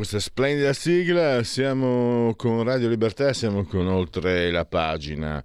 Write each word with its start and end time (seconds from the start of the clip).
Questa 0.00 0.18
splendida 0.18 0.72
sigla, 0.72 1.42
siamo 1.42 2.32
con 2.34 2.62
Radio 2.62 2.88
Libertà, 2.88 3.34
siamo 3.34 3.64
con 3.64 3.86
oltre 3.86 4.50
la 4.50 4.64
pagina. 4.64 5.44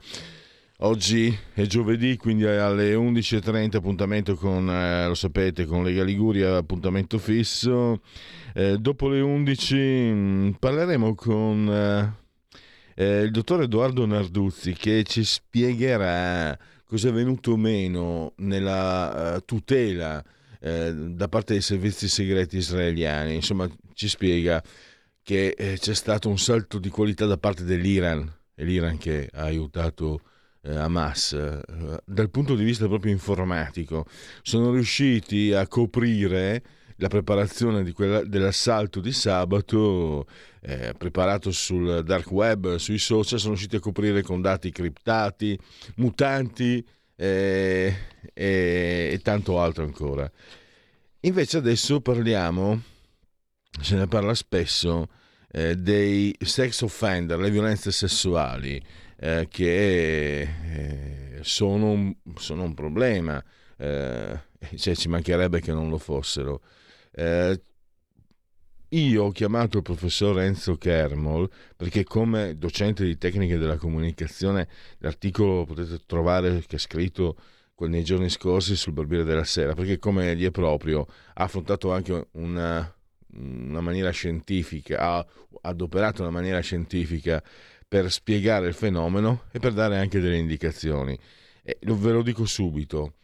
Oggi 0.78 1.38
è 1.54 1.64
giovedì, 1.64 2.16
quindi 2.16 2.46
alle 2.46 2.94
11.30 2.94 3.76
appuntamento 3.76 4.36
con, 4.36 4.70
eh, 4.70 5.08
lo 5.08 5.14
sapete, 5.14 5.66
con 5.66 5.84
Lega 5.84 6.06
Liguria, 6.06 6.56
appuntamento 6.56 7.18
fisso. 7.18 8.00
Eh, 8.54 8.78
dopo 8.78 9.10
le 9.10 9.20
11 9.20 9.76
mh, 9.76 10.16
mm, 10.16 10.50
parleremo 10.52 11.16
con 11.16 11.70
eh, 11.70 12.14
eh, 12.96 13.22
il 13.24 13.32
dottor 13.32 13.64
Edoardo 13.64 14.06
Narduzzi 14.06 14.72
che 14.72 15.04
ci 15.04 15.26
spiegherà 15.26 16.58
cosa 16.88 17.10
è 17.10 17.12
venuto 17.12 17.58
meno 17.58 18.32
nella 18.38 19.36
uh, 19.36 19.44
tutela 19.44 20.24
eh, 20.60 20.94
da 20.94 21.28
parte 21.28 21.54
dei 21.54 21.62
servizi 21.62 22.08
segreti 22.08 22.58
israeliani. 22.58 23.36
Insomma, 23.36 23.68
ci 23.94 24.08
spiega 24.08 24.64
che 25.22 25.56
eh, 25.58 25.78
c'è 25.80 25.94
stato 25.94 26.30
un 26.30 26.38
salto 26.38 26.78
di 26.78 26.90
qualità 26.90 27.26
da 27.26 27.38
parte 27.38 27.64
dell'Iran, 27.64 28.32
è 28.54 28.64
l'Iran 28.64 28.98
che 28.98 29.30
ha 29.34 29.44
aiutato 29.44 30.22
eh, 30.62 30.76
Hamas 30.76 31.34
eh, 31.34 31.62
dal 32.06 32.30
punto 32.30 32.56
di 32.56 32.64
vista 32.64 32.88
proprio 32.88 33.12
informatico. 33.12 34.06
Sono 34.42 34.72
riusciti 34.72 35.52
a 35.54 35.68
coprire 35.68 36.64
la 36.98 37.08
preparazione 37.08 37.92
quella, 37.92 38.24
dell'assalto 38.24 39.00
di 39.02 39.12
sabato 39.12 40.26
eh, 40.62 40.94
preparato 40.98 41.52
sul 41.52 42.04
dark 42.04 42.32
web, 42.32 42.76
sui 42.76 42.98
social, 42.98 43.40
sono 43.40 43.54
riusciti 43.54 43.76
a 43.76 43.80
coprire 43.80 44.22
con 44.22 44.42
dati 44.42 44.72
criptati, 44.72 45.58
mutanti 45.96 46.86
eh, 47.16 47.96
e, 48.34 49.10
e 49.14 49.20
tanto 49.22 49.60
altro 49.60 49.84
ancora. 49.84 50.30
Invece 51.22 51.58
adesso 51.58 52.02
parliamo, 52.02 52.82
se 53.82 53.96
ne 53.96 54.08
parla 54.08 54.34
spesso, 54.36 55.10
eh, 55.52 55.76
dei 55.76 56.36
sex 56.40 56.82
offender, 56.82 57.40
le 57.40 57.50
violenze 57.50 57.92
sessuali, 57.92 58.82
eh, 59.18 59.48
che 59.50 60.42
eh, 60.42 61.40
sono, 61.42 61.92
un, 61.92 62.14
sono, 62.36 62.64
un, 62.64 62.74
problema, 62.74 63.44
eh, 63.78 64.40
cioè, 64.76 64.96
ci 64.96 65.08
mancherebbe 65.08 65.62
che 65.62 65.72
non 65.72 65.90
lo 65.90 65.98
fossero. 65.98 66.62
Io 68.90 69.24
ho 69.24 69.32
chiamato 69.32 69.78
il 69.78 69.84
professor 69.84 70.40
Enzo 70.40 70.78
Kermol 70.78 71.50
perché 71.76 72.04
come 72.04 72.58
docente 72.58 73.04
di 73.04 73.18
tecniche 73.18 73.58
della 73.58 73.78
comunicazione 73.78 74.68
l'articolo 75.00 75.66
potete 75.66 76.00
trovare 76.06 76.64
che 76.68 76.76
è 76.76 76.80
scritto 76.80 77.36
nei 77.80 78.04
giorni 78.04 78.30
scorsi 78.30 78.76
sul 78.76 78.94
Barbiere 78.94 79.24
della 79.24 79.44
Sera, 79.44 79.74
perché 79.74 79.98
come 80.00 80.36
gli 80.36 80.46
è 80.46 80.52
proprio 80.52 81.06
ha 81.34 81.44
affrontato 81.44 81.92
anche 81.92 82.28
una, 82.32 82.96
una 83.34 83.82
maniera 83.82 84.12
scientifica, 84.12 85.00
ha 85.00 85.26
adoperato 85.62 86.22
una 86.22 86.32
maniera 86.32 86.60
scientifica 86.62 87.44
per 87.88 88.12
spiegare 88.12 88.68
il 88.68 88.74
fenomeno 88.74 89.44
e 89.52 89.60
per 89.60 89.74
dare 89.74 89.98
anche 89.98 90.20
delle 90.20 90.38
indicazioni. 90.38 91.18
E 91.64 91.78
ve 91.82 92.12
lo 92.12 92.22
dico 92.22 92.46
subito, 92.46 93.16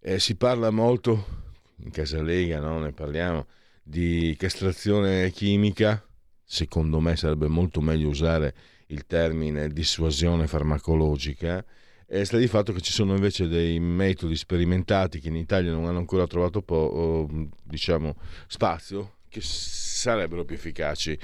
eh, 0.00 0.18
si 0.18 0.36
parla 0.36 0.70
molto, 0.70 1.48
in 1.82 1.90
Casa 1.90 2.22
Lega 2.22 2.60
no? 2.60 2.78
ne 2.78 2.92
parliamo, 2.92 3.46
di 3.82 4.34
castrazione 4.38 5.30
chimica, 5.30 6.04
secondo 6.44 7.00
me 7.00 7.16
sarebbe 7.16 7.48
molto 7.48 7.80
meglio 7.80 8.08
usare 8.08 8.54
il 8.88 9.06
termine 9.06 9.68
dissuasione 9.68 10.46
farmacologica, 10.46 11.64
e 12.06 12.24
sta 12.24 12.38
di 12.38 12.48
fatto 12.48 12.72
che 12.72 12.80
ci 12.80 12.90
sono 12.90 13.14
invece 13.14 13.46
dei 13.46 13.78
metodi 13.78 14.34
sperimentati 14.34 15.20
che 15.20 15.28
in 15.28 15.36
Italia 15.36 15.70
non 15.70 15.86
hanno 15.86 15.98
ancora 15.98 16.26
trovato 16.26 16.60
po- 16.60 17.28
diciamo, 17.62 18.16
spazio, 18.48 19.18
che 19.28 19.40
sarebbero 19.40 20.44
più 20.44 20.56
efficaci. 20.56 21.16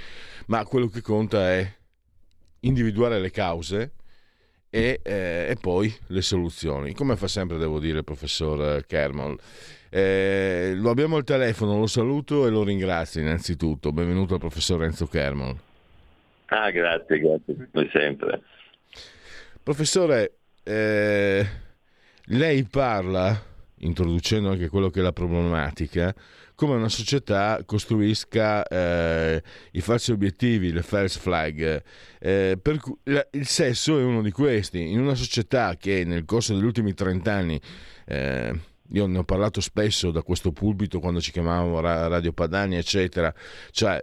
Ma 0.47 0.65
quello 0.65 0.87
che 0.87 1.01
conta 1.01 1.51
è 1.51 1.75
individuare 2.61 3.19
le 3.19 3.33
cause 3.33 3.95
e, 4.77 5.01
eh, 5.03 5.47
e 5.49 5.57
poi 5.59 5.91
le 6.09 6.21
soluzioni. 6.21 6.93
Come 6.93 7.17
fa 7.17 7.29
sempre, 7.29 7.57
devo 7.57 7.81
dire, 7.81 7.99
il 7.99 8.05
professor 8.05 8.85
Kermel. 8.85 9.39
Eh, 9.89 10.75
lo 10.77 10.91
abbiamo 10.91 11.17
al 11.17 11.25
telefono, 11.25 11.79
lo 11.79 11.87
saluto 11.87 12.47
e 12.47 12.51
lo 12.51 12.63
ringrazio 12.63 13.23
innanzitutto. 13.23 13.91
Benvenuto 13.91 14.35
al 14.35 14.41
professor 14.41 14.81
Renzo 14.81 15.07
Kermel. 15.07 15.57
Ah, 16.49 16.71
grazie, 16.71 17.19
grazie, 17.19 17.69
come 17.73 17.89
sempre. 17.91 18.43
Professore, 19.63 20.33
eh, 20.63 21.47
lei 22.27 22.65
parla, 22.65 23.35
introducendo 23.79 24.51
anche 24.51 24.69
quello 24.69 24.91
che 24.91 25.01
è 25.01 25.03
la 25.03 25.13
problematica, 25.13 26.15
come 26.57 26.75
una 26.75 26.89
società 26.89 27.63
costruisca 27.65 28.67
eh, 28.67 29.43
i 29.73 29.81
falsi 29.81 30.11
obiettivi, 30.11 30.73
le 30.73 30.83
false 30.83 31.21
flag. 31.21 31.83
Eh, 32.19 32.59
cui, 32.81 32.97
la, 33.05 33.25
il 33.33 33.47
sesso 33.47 33.99
è 33.99 34.03
uno 34.03 34.23
di 34.23 34.33
questi. 34.33 34.91
In 34.91 34.99
una 34.99 35.15
società 35.15 35.77
che 35.77 36.03
nel 36.05 36.25
corso 36.25 36.55
degli 36.55 36.65
ultimi 36.65 36.95
30 36.95 37.33
anni, 37.33 37.61
eh, 38.07 38.59
io 38.89 39.07
ne 39.07 39.19
ho 39.19 39.25
parlato 39.25 39.61
spesso 39.61 40.11
da 40.11 40.23
questo 40.23 40.51
pulpito 40.51 40.99
quando 40.99 41.21
ci 41.21 41.31
chiamavamo 41.31 41.79
Radio 41.81 42.33
Padania, 42.33 42.79
eccetera, 42.79 43.33
cioè 43.71 44.01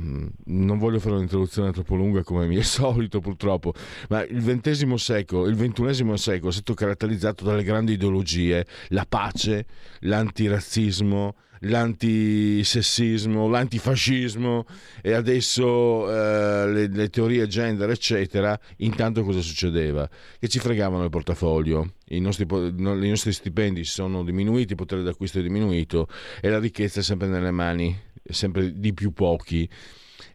Mm, 0.00 0.28
non 0.46 0.78
voglio 0.78 0.98
fare 0.98 1.16
un'introduzione 1.16 1.72
troppo 1.72 1.94
lunga 1.94 2.22
come 2.22 2.46
mi 2.46 2.56
è 2.56 2.62
solito 2.62 3.20
purtroppo, 3.20 3.74
ma 4.08 4.22
il 4.22 4.42
XX 4.42 4.94
secolo, 4.94 5.46
il 5.46 5.56
XXI 5.56 6.16
secolo 6.16 6.48
è 6.48 6.52
stato 6.52 6.74
caratterizzato 6.74 7.44
dalle 7.44 7.64
grandi 7.64 7.94
ideologie, 7.94 8.66
la 8.88 9.04
pace, 9.06 9.66
l'antirazzismo, 10.00 11.34
l'antisessismo, 11.60 13.48
l'antifascismo 13.48 14.66
e 15.02 15.12
adesso 15.12 16.10
eh, 16.10 16.66
le, 16.72 16.86
le, 16.88 17.08
teorie 17.08 17.46
gender, 17.46 17.90
eccetera. 17.90 18.58
Intanto 18.78 19.24
cosa 19.24 19.40
succedeva? 19.40 20.08
Che 20.38 20.48
ci 20.48 20.58
fregavano 20.58 21.04
il 21.04 21.10
portafoglio, 21.10 21.94
i 22.08 22.20
nostri, 22.20 22.46
i 22.48 23.08
nostri 23.08 23.32
stipendi 23.32 23.84
sono 23.84 24.24
diminuiti, 24.24 24.72
il 24.72 24.76
potere 24.76 25.02
d'acquisto 25.02 25.38
è 25.38 25.42
diminuito 25.42 26.08
e 26.40 26.48
la 26.48 26.58
ricchezza 26.58 27.00
è 27.00 27.02
sempre 27.02 27.28
nelle 27.28 27.50
mani 27.50 28.08
sempre 28.32 28.78
di 28.78 28.92
più 28.92 29.12
pochi. 29.12 29.68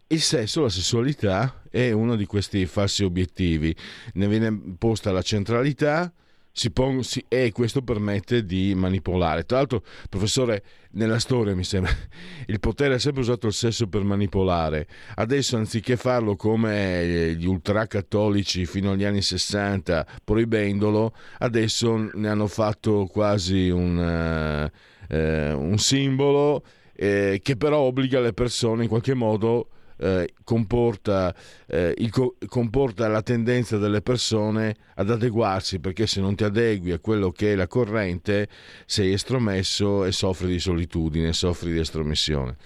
Il 0.08 0.22
sesso, 0.22 0.62
la 0.62 0.70
sessualità 0.70 1.64
è 1.70 1.92
uno 1.92 2.16
di 2.16 2.26
questi 2.26 2.66
falsi 2.66 3.04
obiettivi, 3.04 3.76
ne 4.14 4.28
viene 4.28 4.76
posta 4.78 5.12
la 5.12 5.24
centralità 5.24 6.14
si 6.58 6.72
pon- 6.72 7.04
si- 7.04 7.26
e 7.28 7.52
questo 7.52 7.82
permette 7.82 8.46
di 8.46 8.74
manipolare. 8.76 9.46
Tra 9.46 9.58
l'altro, 9.58 9.84
professore, 10.10 10.64
nella 10.92 11.20
storia 11.20 11.54
mi 11.54 11.66
sembra 11.66 11.92
il 12.48 12.62
potere 12.62 12.94
ha 12.94 13.00
sempre 13.00 13.24
usato 13.24 13.48
il 13.48 13.54
sesso 13.54 13.88
per 13.88 14.04
manipolare. 14.04 14.88
Adesso, 15.16 15.58
anziché 15.58 15.98
farlo 15.98 16.38
come 16.38 17.36
gli 17.38 17.46
ultracattolici 17.46 18.66
fino 18.66 18.92
agli 18.92 19.04
anni 19.04 19.22
60, 19.22 20.08
proibendolo, 20.24 21.14
adesso 21.40 22.10
ne 22.14 22.30
hanno 22.30 22.48
fatto 22.48 23.06
quasi 23.06 23.68
un, 23.68 24.72
uh, 25.10 25.14
uh, 25.14 25.60
un 25.60 25.78
simbolo 25.78 26.64
eh, 26.94 27.42
che 27.44 27.58
però 27.58 27.80
obbliga 27.80 28.22
le 28.22 28.32
persone 28.32 28.84
in 28.84 28.90
qualche 28.90 29.14
modo 29.14 29.68
eh, 29.98 30.34
comporta, 30.44 31.34
eh, 31.68 31.94
il, 31.98 32.12
comporta, 32.48 33.08
la 33.08 33.22
tendenza 33.22 33.78
delle 33.78 34.02
persone 34.02 34.76
ad 34.96 35.10
adeguarsi 35.10 35.80
perché 35.80 36.08
se 36.08 36.22
non 36.22 36.36
ti 36.36 36.44
adegui 36.44 36.92
a 36.92 37.00
quello 37.00 37.32
che 37.32 37.54
è 37.54 37.56
la 37.56 37.68
corrente 37.68 38.48
sei 38.86 39.14
estromesso 39.14 40.06
e 40.06 40.12
soffri 40.12 40.48
di 40.48 40.60
solitudine, 40.60 41.34
soffri 41.34 41.72
di 41.72 41.80
estromissione. 41.80 42.58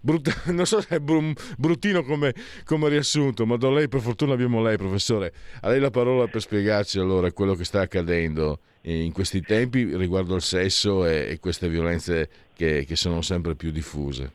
Brut- 0.00 0.46
non 0.50 0.66
so 0.66 0.80
se 0.80 0.96
è 0.96 1.00
bruttino 1.00 2.02
come, 2.04 2.34
come, 2.64 2.88
riassunto, 2.88 3.46
ma 3.46 3.56
da 3.56 3.70
lei 3.70 3.88
per 3.88 4.00
fortuna 4.00 4.32
abbiamo 4.32 4.62
lei, 4.62 4.76
professore. 4.76 5.32
A 5.60 5.68
lei 5.68 5.80
la 5.80 5.90
parola 5.90 6.26
per 6.28 6.40
spiegarci 6.40 6.98
allora 6.98 7.32
quello 7.32 7.54
che 7.54 7.64
sta 7.64 7.80
accadendo 7.80 8.60
in 8.82 9.12
questi 9.12 9.42
tempi 9.42 9.96
riguardo 9.96 10.34
al 10.34 10.42
sesso 10.42 11.04
e, 11.04 11.26
e 11.30 11.38
queste 11.40 11.68
violenze 11.68 12.28
che, 12.54 12.84
che, 12.86 12.96
sono 12.96 13.22
sempre 13.22 13.54
più 13.54 13.70
diffuse. 13.70 14.32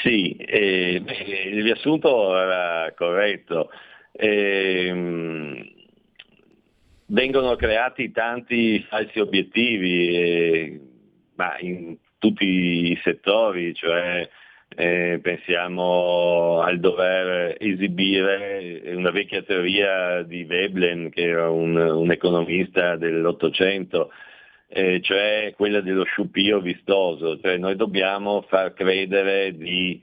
Sì, 0.00 0.32
eh, 0.36 1.02
il 1.50 1.62
riassunto 1.62 2.36
era 2.36 2.92
corretto. 2.94 3.70
Eh, 4.12 5.72
vengono 7.06 7.56
creati 7.56 8.10
tanti 8.10 8.84
falsi 8.88 9.20
obiettivi, 9.20 10.08
eh, 10.08 10.80
ma 11.36 11.58
in 11.60 11.96
tutti 12.18 12.44
i 12.92 13.00
settori, 13.02 13.74
cioè 13.74 14.28
eh, 14.74 15.18
pensiamo 15.22 16.60
al 16.60 16.80
dover 16.80 17.56
esibire 17.58 18.82
una 18.94 19.10
vecchia 19.10 19.42
teoria 19.42 20.22
di 20.22 20.44
Veblen, 20.44 21.10
che 21.10 21.22
era 21.22 21.50
un, 21.50 21.76
un 21.76 22.10
economista 22.10 22.96
dell'Ottocento, 22.96 24.10
eh, 24.74 25.00
cioè 25.02 25.52
quella 25.54 25.82
dello 25.82 26.04
sciupio 26.04 26.60
vistoso, 26.60 27.38
cioè 27.40 27.58
noi 27.58 27.76
dobbiamo 27.76 28.40
far 28.48 28.72
credere 28.72 29.54
di 29.54 30.00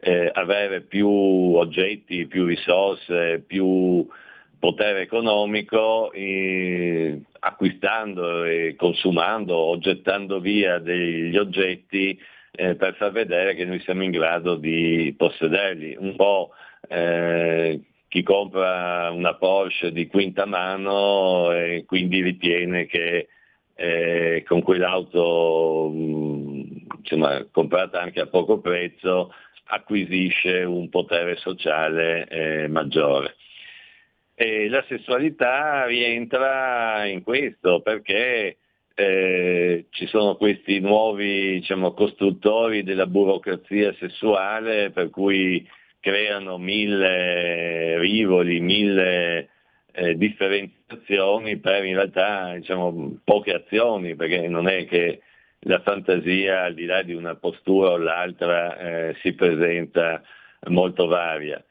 eh, 0.00 0.30
avere 0.32 0.82
più 0.82 1.08
oggetti, 1.08 2.26
più 2.26 2.44
risorse, 2.46 3.42
più 3.44 4.06
potere 4.60 5.00
economico 5.00 6.12
eh, 6.12 7.20
acquistando 7.40 8.44
e 8.44 8.76
consumando 8.76 9.54
o 9.54 9.78
gettando 9.78 10.38
via 10.38 10.78
degli 10.78 11.36
oggetti 11.36 12.16
eh, 12.52 12.76
per 12.76 12.94
far 12.94 13.10
vedere 13.10 13.56
che 13.56 13.64
noi 13.64 13.80
siamo 13.80 14.04
in 14.04 14.12
grado 14.12 14.54
di 14.54 15.12
possederli. 15.18 15.96
Un 15.98 16.14
po' 16.14 16.50
eh, 16.88 17.80
chi 18.06 18.22
compra 18.22 19.10
una 19.10 19.34
Porsche 19.34 19.90
di 19.90 20.06
quinta 20.06 20.46
mano 20.46 21.50
e 21.50 21.82
quindi 21.84 22.22
ritiene 22.22 22.86
che 22.86 23.26
eh, 23.82 24.44
con 24.46 24.62
quell'auto 24.62 25.90
mh, 25.92 26.86
insomma, 26.98 27.44
comprata 27.50 28.00
anche 28.00 28.20
a 28.20 28.28
poco 28.28 28.60
prezzo 28.60 29.34
acquisisce 29.64 30.62
un 30.62 30.88
potere 30.88 31.34
sociale 31.36 32.28
eh, 32.28 32.68
maggiore. 32.68 33.34
E 34.36 34.68
la 34.68 34.84
sessualità 34.86 35.86
rientra 35.86 37.06
in 37.06 37.24
questo 37.24 37.80
perché 37.80 38.58
eh, 38.94 39.86
ci 39.90 40.06
sono 40.06 40.36
questi 40.36 40.78
nuovi 40.78 41.54
diciamo, 41.54 41.92
costruttori 41.92 42.84
della 42.84 43.06
burocrazia 43.06 43.92
sessuale 43.98 44.90
per 44.90 45.10
cui 45.10 45.68
creano 45.98 46.56
mille 46.56 47.98
rivoli, 47.98 48.60
mille 48.60 49.48
eh, 49.92 50.16
differenziazioni 50.16 51.58
per 51.58 51.84
in 51.84 51.94
realtà 51.94 52.54
diciamo, 52.54 53.18
poche 53.24 53.52
azioni, 53.52 54.14
perché 54.14 54.48
non 54.48 54.68
è 54.68 54.86
che 54.86 55.20
la 55.60 55.80
fantasia 55.80 56.64
al 56.64 56.74
di 56.74 56.86
là 56.86 57.02
di 57.02 57.14
una 57.14 57.36
postura 57.36 57.90
o 57.90 57.96
l'altra 57.96 58.78
eh, 58.78 59.16
si 59.20 59.32
presenta 59.34 60.22
molto 60.68 61.06
varia. 61.06 61.62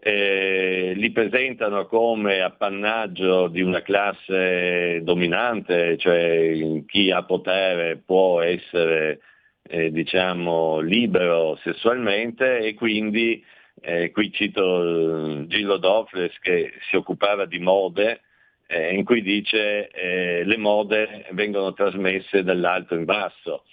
Eh, 0.00 0.92
li 0.94 1.10
presentano 1.10 1.86
come 1.86 2.40
appannaggio 2.40 3.48
di 3.48 3.62
una 3.62 3.82
classe 3.82 5.00
dominante, 5.02 5.96
cioè 5.98 6.82
chi 6.86 7.10
ha 7.10 7.24
potere 7.24 7.96
può 7.96 8.40
essere 8.40 9.20
eh, 9.68 9.90
diciamo, 9.90 10.78
libero 10.80 11.56
sessualmente 11.62 12.58
e 12.58 12.74
quindi 12.74 13.44
eh, 13.80 14.10
qui 14.10 14.32
cito 14.32 15.46
Gillo 15.46 15.76
Dofles 15.76 16.38
che 16.40 16.72
si 16.88 16.96
occupava 16.96 17.46
di 17.46 17.58
mode, 17.58 18.22
eh, 18.66 18.94
in 18.94 19.04
cui 19.04 19.22
dice 19.22 19.88
eh, 19.90 20.44
le 20.44 20.56
mode 20.56 21.26
vengono 21.30 21.72
trasmesse 21.72 22.42
dall'alto 22.42 22.94
in 22.94 23.04
basso 23.04 23.64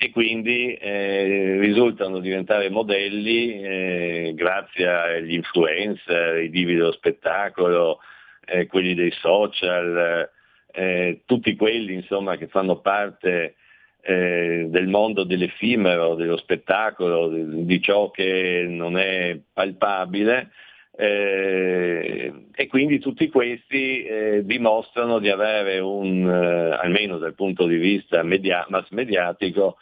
e 0.00 0.10
quindi 0.10 0.74
eh, 0.74 1.58
risultano 1.58 2.20
diventare 2.20 2.70
modelli 2.70 3.60
eh, 3.60 4.32
grazie 4.36 4.88
agli 4.88 5.34
influencer, 5.34 6.36
i 6.36 6.50
divi 6.50 6.74
dello 6.74 6.92
spettacolo, 6.92 7.98
eh, 8.44 8.66
quelli 8.68 8.94
dei 8.94 9.10
social, 9.10 10.30
eh, 10.70 11.22
tutti 11.26 11.56
quelli 11.56 11.94
insomma, 11.94 12.36
che 12.36 12.46
fanno 12.46 12.78
parte 12.80 13.56
eh, 14.02 14.66
del 14.68 14.86
mondo 14.88 15.24
dell'effimero, 15.24 16.14
dello 16.14 16.36
spettacolo, 16.36 17.28
di 17.28 17.80
ciò 17.80 18.10
che 18.10 18.64
non 18.68 18.96
è 18.96 19.38
palpabile 19.52 20.50
eh, 21.00 22.32
e 22.52 22.66
quindi 22.66 22.98
tutti 22.98 23.28
questi 23.28 24.02
eh, 24.02 24.40
dimostrano 24.44 25.20
di 25.20 25.30
avere 25.30 25.78
un, 25.78 26.28
eh, 26.28 26.76
almeno 26.76 27.18
dal 27.18 27.34
punto 27.34 27.66
di 27.66 27.76
vista 27.76 28.24
media- 28.24 28.66
mass 28.68 28.88
mediatico, 28.90 29.76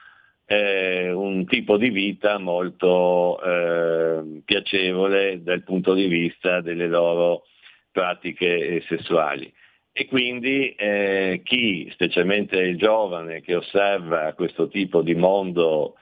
eh, 0.44 1.10
un 1.10 1.46
tipo 1.46 1.78
di 1.78 1.88
vita 1.88 2.36
molto 2.38 3.40
eh, 3.42 4.42
piacevole 4.44 5.42
dal 5.42 5.62
punto 5.62 5.94
di 5.94 6.06
vista 6.06 6.60
delle 6.60 6.86
loro 6.86 7.44
pratiche 7.90 8.82
sessuali. 8.86 9.50
E 9.98 10.04
quindi 10.08 10.75
eh, 10.75 11.40
chi, 11.43 11.88
specialmente 11.90 12.58
il 12.58 12.76
giovane 12.76 13.40
che 13.40 13.54
osserva 13.54 14.34
questo 14.34 14.69
tipo 14.69 15.00
di 15.00 15.14
mondo 15.14 15.96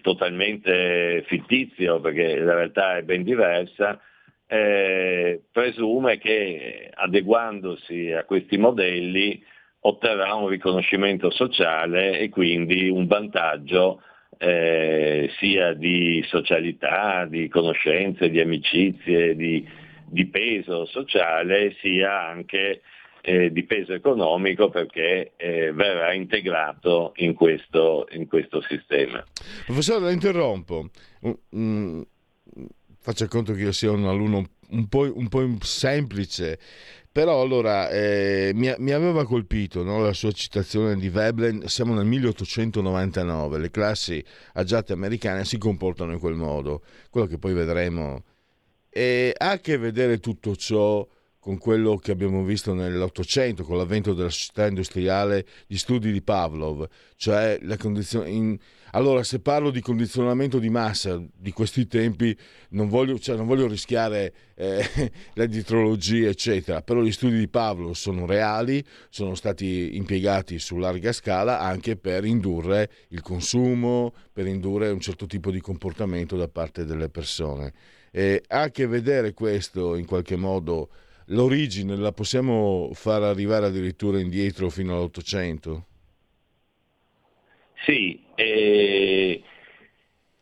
totalmente 0.00 1.24
fittizio, 1.26 2.00
perché 2.00 2.38
la 2.38 2.54
realtà 2.54 2.96
è 2.96 3.02
ben 3.02 3.22
diversa, 3.22 4.00
eh, 4.46 5.42
presume 5.50 6.16
che 6.18 6.90
adeguandosi 6.94 8.12
a 8.12 8.24
questi 8.24 8.56
modelli 8.56 9.42
otterrà 9.80 10.34
un 10.34 10.48
riconoscimento 10.48 11.30
sociale 11.30 12.20
e 12.20 12.28
quindi 12.30 12.88
un 12.88 13.06
vantaggio 13.06 14.00
eh, 14.38 15.28
sia 15.38 15.74
di 15.74 16.24
socialità, 16.28 17.26
di 17.26 17.48
conoscenze, 17.48 18.30
di 18.30 18.40
amicizie, 18.40 19.34
di, 19.34 19.68
di 20.06 20.26
peso 20.26 20.86
sociale, 20.86 21.74
sia 21.80 22.26
anche 22.26 22.80
eh, 23.20 23.50
di 23.50 23.64
peso 23.64 23.92
economico 23.92 24.68
perché 24.68 25.32
eh, 25.36 25.72
verrà 25.72 26.12
integrato 26.12 27.12
in 27.16 27.34
questo, 27.34 28.06
in 28.12 28.26
questo 28.26 28.60
sistema. 28.62 29.24
Professore, 29.66 30.04
la 30.04 30.10
interrompo. 30.12 30.90
Mm 31.54 32.02
faccia 33.08 33.26
conto 33.26 33.54
che 33.54 33.62
io 33.62 33.72
sia 33.72 33.90
un 33.90 34.04
alunno 34.04 34.44
un 34.70 34.86
po', 34.86 35.10
un 35.10 35.28
po 35.28 35.42
semplice, 35.62 36.58
però 37.10 37.40
allora 37.40 37.88
eh, 37.88 38.52
mi, 38.54 38.70
mi, 38.76 38.90
aveva 38.90 39.24
colpito 39.24 39.82
no, 39.82 40.02
la 40.02 40.12
sua 40.12 40.30
citazione 40.30 40.94
di 40.96 41.08
Veblen, 41.08 41.66
siamo 41.68 41.94
nel 41.94 42.04
1899, 42.04 43.58
le 43.58 43.70
classi 43.70 44.22
agiate 44.52 44.92
americane 44.92 45.46
si 45.46 45.56
comportano 45.56 46.12
in 46.12 46.18
quel 46.18 46.34
modo, 46.34 46.82
quello 47.08 47.26
che 47.26 47.38
poi 47.38 47.54
vedremo. 47.54 48.24
E 48.90 49.32
ha 49.34 49.52
a 49.52 49.58
che 49.58 49.78
vedere 49.78 50.18
tutto 50.18 50.54
ciò 50.54 51.06
con 51.48 51.56
quello 51.56 51.96
che 51.96 52.10
abbiamo 52.10 52.44
visto 52.44 52.74
nell'Ottocento, 52.74 53.64
con 53.64 53.78
l'avvento 53.78 54.12
della 54.12 54.28
società 54.28 54.66
industriale, 54.66 55.46
gli 55.66 55.78
studi 55.78 56.12
di 56.12 56.20
Pavlov, 56.20 56.86
cioè 57.16 57.58
la 57.62 57.78
condizione... 57.78 58.28
In... 58.28 58.58
Allora, 58.90 59.22
se 59.22 59.40
parlo 59.40 59.70
di 59.70 59.80
condizionamento 59.80 60.58
di 60.58 60.68
massa 60.68 61.18
di 61.34 61.50
questi 61.52 61.86
tempi, 61.86 62.36
non 62.70 62.90
voglio, 62.90 63.18
cioè, 63.18 63.34
non 63.34 63.46
voglio 63.46 63.66
rischiare 63.66 64.34
eh, 64.56 65.10
la 65.32 65.46
dietrologia, 65.46 66.28
eccetera, 66.28 66.82
però 66.82 67.00
gli 67.00 67.12
studi 67.12 67.38
di 67.38 67.48
Pavlov 67.48 67.94
sono 67.94 68.26
reali, 68.26 68.84
sono 69.08 69.34
stati 69.34 69.96
impiegati 69.96 70.58
su 70.58 70.76
larga 70.76 71.12
scala 71.12 71.60
anche 71.60 71.96
per 71.96 72.26
indurre 72.26 72.90
il 73.08 73.22
consumo, 73.22 74.12
per 74.34 74.46
indurre 74.46 74.90
un 74.90 75.00
certo 75.00 75.24
tipo 75.24 75.50
di 75.50 75.62
comportamento 75.62 76.36
da 76.36 76.48
parte 76.48 76.84
delle 76.84 77.08
persone. 77.08 77.72
E 78.10 78.42
ha 78.48 78.60
a 78.60 78.70
che 78.70 78.86
vedere 78.86 79.32
questo 79.32 79.96
in 79.96 80.04
qualche 80.04 80.36
modo 80.36 80.90
l'origine 81.28 81.96
la 81.96 82.12
possiamo 82.12 82.90
far 82.92 83.22
arrivare 83.22 83.66
addirittura 83.66 84.20
indietro 84.20 84.70
fino 84.70 84.94
all'Ottocento? 84.94 85.86
Sì, 87.84 88.20
eh, 88.34 89.42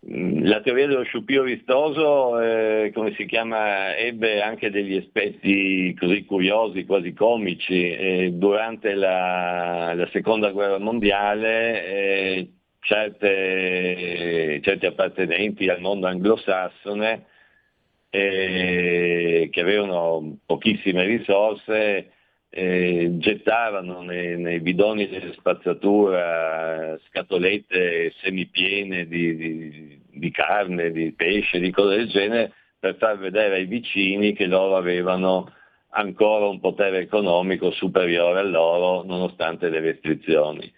la 0.08 0.60
teoria 0.60 0.86
dello 0.86 1.02
sciupio 1.02 1.42
vistoso, 1.42 2.40
eh, 2.40 2.90
come 2.94 3.14
si 3.16 3.26
chiama, 3.26 3.96
ebbe 3.96 4.40
anche 4.40 4.70
degli 4.70 4.96
aspetti 4.96 5.94
così 5.98 6.24
curiosi, 6.24 6.84
quasi 6.84 7.12
comici. 7.12 7.90
Eh, 7.90 8.30
durante 8.32 8.94
la, 8.94 9.92
la, 9.94 10.08
seconda 10.12 10.50
guerra 10.50 10.78
mondiale 10.78 11.86
eh, 11.86 12.50
certe, 12.80 14.60
certi 14.62 14.86
appartenenti 14.86 15.68
al 15.68 15.80
mondo 15.80 16.06
anglosassone 16.06 17.26
eh, 18.16 19.48
che 19.50 19.60
avevano 19.60 20.38
pochissime 20.46 21.04
risorse, 21.04 22.12
eh, 22.48 23.10
gettavano 23.18 24.00
nei, 24.00 24.38
nei, 24.38 24.60
bidoni 24.60 25.06
della 25.08 25.32
spazzatura 25.34 26.98
scatolette 27.08 28.14
semipiene 28.22 29.06
di, 29.06 29.36
di, 29.36 30.00
di, 30.10 30.30
carne, 30.30 30.90
di 30.90 31.12
pesce, 31.12 31.60
di 31.60 31.70
cose 31.70 31.96
del 31.96 32.08
genere, 32.08 32.52
per 32.78 32.96
far 32.96 33.18
vedere 33.18 33.56
ai 33.56 33.66
vicini 33.66 34.32
che 34.32 34.46
loro 34.46 34.76
avevano 34.76 35.52
ancora 35.90 36.46
un 36.46 36.60
potere 36.60 37.00
economico 37.00 37.70
superiore 37.72 38.40
a 38.40 38.44
loro 38.44 39.04
nonostante 39.04 39.68
le 39.68 39.80
restrizioni. 39.80 40.72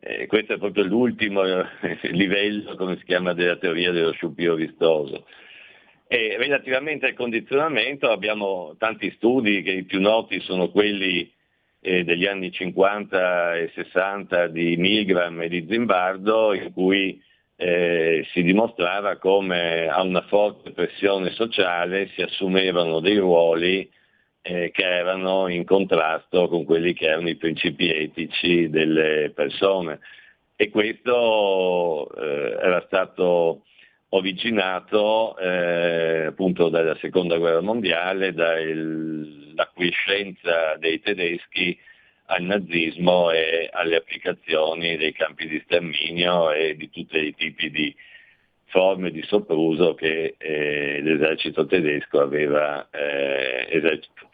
eh, 0.00 0.26
questo 0.26 0.54
è 0.54 0.58
proprio 0.58 0.84
l'ultimo 0.84 1.42
livello, 2.12 2.76
come 2.76 2.96
si 2.98 3.04
chiama, 3.04 3.32
della 3.32 3.56
teoria 3.56 3.90
dello 3.90 4.12
sciupio 4.12 4.54
vistoso. 4.54 5.24
E 6.08 6.36
relativamente 6.38 7.06
al 7.06 7.14
condizionamento 7.14 8.10
abbiamo 8.10 8.76
tanti 8.78 9.10
studi 9.16 9.62
che 9.62 9.72
i 9.72 9.84
più 9.84 10.00
noti 10.00 10.40
sono 10.40 10.70
quelli 10.70 11.28
eh, 11.80 12.04
degli 12.04 12.26
anni 12.26 12.52
50 12.52 13.56
e 13.56 13.70
60 13.74 14.46
di 14.48 14.76
Milgram 14.76 15.42
e 15.42 15.48
di 15.48 15.66
Zimbardo 15.68 16.54
in 16.54 16.72
cui 16.72 17.20
eh, 17.56 18.24
si 18.32 18.42
dimostrava 18.42 19.16
come 19.16 19.88
a 19.88 20.02
una 20.02 20.22
forte 20.22 20.72
pressione 20.72 21.30
sociale 21.32 22.08
si 22.14 22.22
assumevano 22.22 23.00
dei 23.00 23.16
ruoli 23.16 23.90
eh, 24.42 24.70
che 24.70 24.84
erano 24.84 25.48
in 25.48 25.64
contrasto 25.64 26.46
con 26.48 26.64
quelli 26.64 26.92
che 26.92 27.06
erano 27.06 27.28
i 27.28 27.36
principi 27.36 27.90
etici 27.90 28.70
delle 28.70 29.32
persone. 29.34 29.98
E 30.54 30.70
questo 30.70 32.08
eh, 32.14 32.56
era 32.60 32.82
stato 32.86 33.62
originato 34.10 35.36
eh, 35.38 36.26
appunto 36.26 36.68
dalla 36.68 36.94
seconda 36.96 37.38
guerra 37.38 37.60
mondiale, 37.60 38.32
dall'acquiescenza 38.32 40.76
dei 40.78 41.00
tedeschi 41.00 41.76
al 42.26 42.42
nazismo 42.42 43.30
e 43.30 43.68
alle 43.72 43.96
applicazioni 43.96 44.96
dei 44.96 45.12
campi 45.12 45.46
di 45.46 45.60
sterminio 45.64 46.52
e 46.52 46.76
di 46.76 46.90
tutti 46.90 47.18
i 47.18 47.34
tipi 47.34 47.70
di 47.70 47.94
forme 48.66 49.10
di 49.10 49.22
sopruso 49.22 49.94
che 49.94 50.34
eh, 50.36 51.00
l'esercito 51.00 51.66
tedesco 51.66 52.20
aveva 52.20 52.88
eh, 52.90 53.66
eserc- 53.70 54.28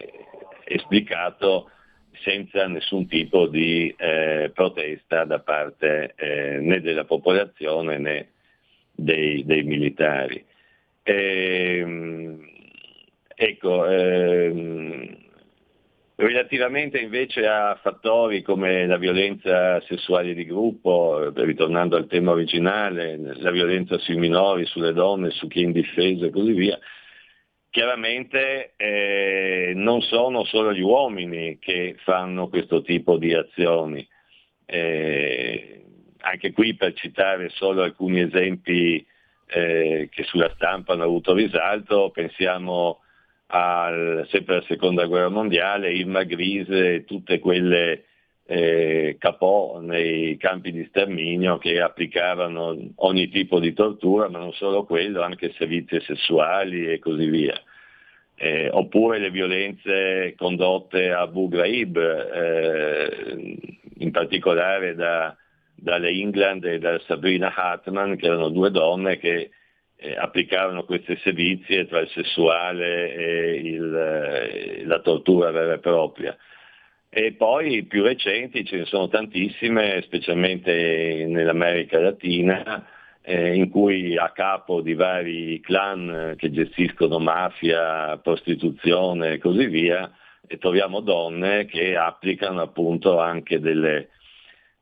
esplicato 0.64 1.70
senza 2.22 2.66
nessun 2.66 3.06
tipo 3.08 3.46
di 3.46 3.94
eh, 3.96 4.50
protesta 4.54 5.24
da 5.24 5.40
parte 5.40 6.14
eh, 6.16 6.58
né 6.60 6.80
della 6.80 7.04
popolazione 7.04 7.98
né 7.98 8.31
dei, 8.92 9.44
dei 9.44 9.62
militari. 9.62 10.44
E, 11.02 11.78
ehm, 11.78 12.49
ecco, 13.34 13.87
ehm, 13.88 15.20
Relativamente 16.22 17.00
invece 17.00 17.49
a 17.49 17.76
fattori 17.82 18.42
come 18.42 18.87
la 18.87 18.96
violenza 18.96 19.80
sessuale 19.80 20.34
di 20.34 20.44
gruppo, 20.44 21.32
ritornando 21.34 21.96
al 21.96 22.06
tema 22.06 22.30
originale, 22.30 23.16
la 23.16 23.50
violenza 23.50 23.99
sui 23.99 24.16
minori, 24.16 24.64
sulle 24.66 24.92
donne, 24.92 25.30
su 25.30 25.49
chi 25.49 25.62
è 25.62 25.64
indifeso 25.64 26.26
e 26.26 26.30
così 26.30 26.52
via, 26.52 26.78
chiaramente 27.70 28.75
eh, 28.76 29.72
non 29.75 30.00
sono 30.02 30.44
solo 30.44 30.72
gli 30.72 30.80
uomini 30.80 31.58
che 31.58 31.96
fanno 32.04 32.49
questo 32.49 32.82
tipo 32.82 33.16
di 33.16 33.34
azioni. 33.34 34.06
Eh, 34.64 35.84
anche 36.22 36.52
qui 36.52 36.74
per 36.74 36.94
citare 36.94 37.48
solo 37.50 37.82
alcuni 37.82 38.20
esempi 38.20 39.04
eh, 39.46 40.08
che 40.10 40.22
sulla 40.24 40.50
stampa 40.54 40.92
hanno 40.94 41.04
avuto 41.04 41.34
risalto, 41.34 42.10
pensiamo 42.10 43.00
al, 43.48 44.26
sempre 44.30 44.54
alla 44.54 44.64
seconda 44.66 45.04
guerra 45.06 45.28
mondiale, 45.28 45.92
Irma 45.92 46.22
Grise 46.22 46.94
e 46.94 47.04
tutte 47.04 47.38
quelle 47.38 48.04
eh, 48.46 49.16
capò 49.18 49.78
nei 49.80 50.36
campi 50.36 50.72
di 50.72 50.84
sterminio 50.86 51.58
che 51.58 51.80
applicavano 51.80 52.76
ogni 52.96 53.28
tipo 53.28 53.60
di 53.60 53.72
tortura, 53.72 54.28
ma 54.28 54.38
non 54.38 54.52
solo 54.52 54.84
quello, 54.84 55.22
anche 55.22 55.52
servizi 55.56 56.00
sessuali 56.00 56.90
e 56.90 56.98
così 56.98 57.26
via. 57.26 57.60
Eh, 58.34 58.68
oppure 58.72 59.18
le 59.18 59.30
violenze 59.30 60.34
condotte 60.36 61.12
a 61.12 61.20
Abu 61.20 61.48
Ghraib, 61.48 61.96
eh, 61.96 63.56
in 63.98 64.10
particolare 64.10 64.94
da, 64.94 65.36
dalle 65.82 66.10
England 66.10 66.64
e 66.64 66.78
da 66.78 66.98
Sabrina 67.06 67.52
Hartman, 67.52 68.16
che 68.16 68.26
erano 68.26 68.50
due 68.50 68.70
donne 68.70 69.18
che 69.18 69.50
eh, 69.96 70.16
applicavano 70.16 70.84
queste 70.84 71.16
sevizie 71.18 71.86
tra 71.88 71.98
il 71.98 72.08
sessuale 72.10 73.14
e 73.14 73.54
il, 73.56 73.94
eh, 73.94 74.84
la 74.86 75.00
tortura 75.00 75.50
vera 75.50 75.74
e 75.74 75.78
propria. 75.78 76.36
E 77.08 77.32
poi 77.32 77.82
più 77.84 78.02
recenti 78.04 78.64
ce 78.64 78.76
ne 78.78 78.84
sono 78.84 79.08
tantissime, 79.08 80.00
specialmente 80.02 81.26
nell'America 81.28 81.98
Latina, 81.98 82.86
eh, 83.20 83.54
in 83.54 83.68
cui 83.68 84.16
a 84.16 84.30
capo 84.30 84.80
di 84.80 84.94
vari 84.94 85.60
clan 85.60 86.34
che 86.36 86.50
gestiscono 86.50 87.18
mafia, 87.18 88.18
prostituzione 88.18 89.32
e 89.32 89.38
così 89.38 89.66
via, 89.66 90.10
e 90.46 90.58
troviamo 90.58 91.00
donne 91.00 91.66
che 91.66 91.96
applicano 91.96 92.62
appunto 92.62 93.18
anche 93.18 93.60
delle, 93.60 94.08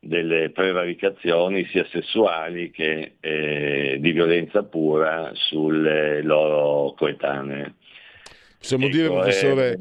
delle 0.03 0.51
prevaricazioni 0.51 1.67
sia 1.67 1.87
sessuali 1.91 2.71
che 2.71 3.17
eh, 3.21 3.99
di 4.01 4.13
violenza 4.13 4.63
pura 4.63 5.31
sulle 5.35 6.23
loro 6.23 6.95
coetanee. 6.95 7.75
Possiamo 8.59 8.87
ecco, 8.87 8.97
dire, 8.97 9.09
professore, 9.09 9.73
eh, 9.73 9.79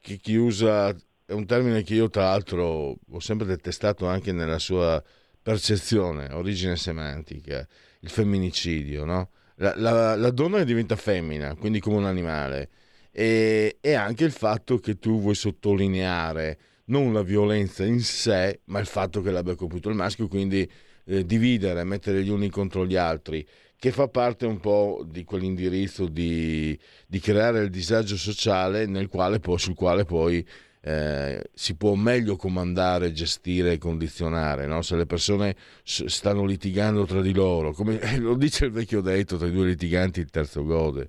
che 0.00 0.16
chi 0.16 0.34
usa, 0.36 0.88
è 1.26 1.32
un 1.32 1.44
termine 1.44 1.82
che 1.82 1.94
io 1.94 2.08
tra 2.08 2.24
l'altro 2.24 2.96
ho 3.08 3.20
sempre 3.20 3.46
detestato 3.46 4.06
anche 4.06 4.32
nella 4.32 4.58
sua 4.58 5.02
percezione, 5.42 6.32
origine 6.32 6.76
semantica, 6.76 7.66
il 8.00 8.08
femminicidio, 8.08 9.04
no? 9.04 9.30
La, 9.56 9.74
la, 9.76 10.16
la 10.16 10.30
donna 10.30 10.64
diventa 10.64 10.96
femmina, 10.96 11.54
quindi 11.54 11.80
come 11.80 11.96
un 11.96 12.06
animale, 12.06 12.70
e, 13.12 13.76
e 13.80 13.92
anche 13.92 14.24
il 14.24 14.32
fatto 14.32 14.78
che 14.78 14.98
tu 14.98 15.20
vuoi 15.20 15.34
sottolineare 15.34 16.58
non 16.90 17.12
la 17.12 17.22
violenza 17.22 17.84
in 17.84 18.00
sé, 18.00 18.60
ma 18.66 18.78
il 18.78 18.86
fatto 18.86 19.22
che 19.22 19.30
l'abbia 19.30 19.54
compiuto 19.54 19.88
il 19.88 19.94
maschio, 19.94 20.28
quindi 20.28 20.68
eh, 21.06 21.24
dividere, 21.24 21.82
mettere 21.84 22.22
gli 22.22 22.28
uni 22.28 22.50
contro 22.50 22.86
gli 22.86 22.96
altri, 22.96 23.46
che 23.78 23.90
fa 23.92 24.08
parte 24.08 24.44
un 24.44 24.60
po' 24.60 25.02
di 25.06 25.24
quell'indirizzo 25.24 26.06
di, 26.06 26.78
di 27.06 27.18
creare 27.18 27.60
il 27.60 27.70
disagio 27.70 28.16
sociale 28.16 28.86
quale 29.08 29.38
poi, 29.38 29.58
sul 29.58 29.74
quale 29.74 30.04
poi 30.04 30.46
eh, 30.82 31.42
si 31.54 31.76
può 31.76 31.94
meglio 31.94 32.36
comandare, 32.36 33.12
gestire 33.12 33.72
e 33.72 33.78
condizionare. 33.78 34.66
No? 34.66 34.82
Se 34.82 34.96
le 34.96 35.06
persone 35.06 35.56
stanno 35.82 36.44
litigando 36.44 37.06
tra 37.06 37.22
di 37.22 37.32
loro, 37.32 37.72
come 37.72 37.98
lo 38.18 38.34
dice 38.34 38.66
il 38.66 38.72
vecchio 38.72 39.00
detto, 39.00 39.36
tra 39.36 39.46
i 39.46 39.52
due 39.52 39.66
litiganti 39.66 40.20
il 40.20 40.30
terzo 40.30 40.64
gode. 40.64 41.08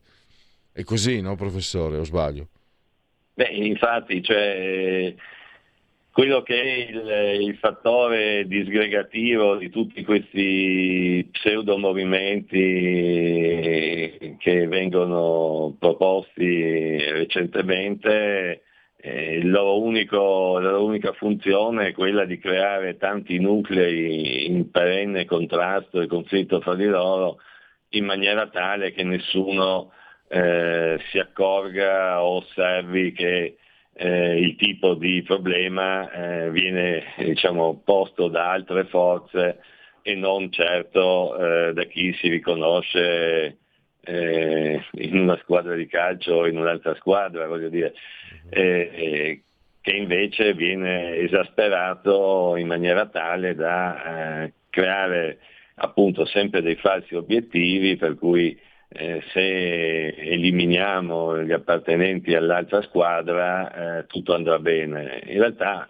È 0.72 0.84
così, 0.84 1.20
no 1.20 1.36
professore, 1.36 1.98
o 1.98 2.04
sbaglio? 2.04 2.48
Beh, 3.34 3.50
infatti, 3.50 4.24
cioè, 4.24 5.14
quello 6.12 6.42
che 6.42 6.62
è 6.62 6.90
il, 6.90 7.42
il, 7.48 7.56
fattore 7.58 8.46
disgregativo 8.46 9.56
di 9.56 9.70
tutti 9.70 10.04
questi 10.04 11.28
pseudo 11.32 11.78
movimenti 11.78 12.50
che 14.38 14.68
vengono 14.68 15.76
proposti 15.80 16.98
recentemente, 16.98 18.64
eh, 18.98 19.40
unico, 19.42 20.60
la 20.60 20.72
loro 20.72 20.84
unica 20.86 21.14
funzione 21.14 21.88
è 21.88 21.94
quella 21.94 22.26
di 22.26 22.38
creare 22.40 22.98
tanti 22.98 23.40
nuclei 23.40 24.46
in 24.48 24.70
perenne 24.70 25.26
contrasto 25.26 26.02
e 26.02 26.08
conflitto 26.08 26.60
fra 26.60 26.76
di 26.76 26.86
loro 26.86 27.40
in 27.90 28.06
maniera 28.06 28.48
tale 28.48 28.92
che 28.92 29.04
nessuno 29.04 29.92
eh, 30.28 31.00
si 31.10 31.20
accorga 31.20 32.22
o 32.24 32.38
osservi 32.38 33.12
che 33.14 33.56
eh, 33.94 34.40
il 34.40 34.56
tipo 34.56 34.96
di 34.96 35.22
problema 35.24 36.10
eh, 36.12 36.52
viene 36.52 37.04
diciamo, 37.18 37.82
posto 37.84 38.28
da 38.28 38.52
altre 38.52 38.86
forze 38.86 39.60
e 40.02 40.16
non 40.16 40.52
certo 40.52 41.38
eh, 41.38 41.74
da 41.74 41.84
chi 41.84 42.14
si 42.14 42.30
riconosce 42.30 43.58
eh, 44.04 44.82
in 44.94 45.18
una 45.18 45.38
squadra 45.38 45.76
di 45.76 45.88
calcio 45.88 46.34
o 46.34 46.48
in 46.48 46.58
un'altra 46.58 46.96
squadra, 46.96 47.48
voglio 47.48 47.70
dire, 47.70 47.94
che 49.82 49.92
invece 49.92 50.54
viene 50.54 51.16
esasperato 51.18 52.56
in 52.56 52.68
maniera 52.68 53.08
tale 53.08 53.56
da 53.56 54.44
eh, 54.44 54.54
creare 54.70 55.40
appunto 55.76 56.26
sempre 56.26 56.62
dei 56.62 56.76
falsi 56.76 57.16
obiettivi 57.16 57.98
per 57.98 58.16
cui 58.16 58.58
eh, 58.94 59.22
se 59.32 60.08
eliminiamo 60.08 61.44
gli 61.44 61.52
appartenenti 61.52 62.36
all'altra 62.36 62.82
squadra 62.82 64.00
eh, 64.00 64.06
tutto 64.08 64.34
andrà 64.34 64.60
bene. 64.60 65.22
In 65.28 65.40
realtà 65.40 65.90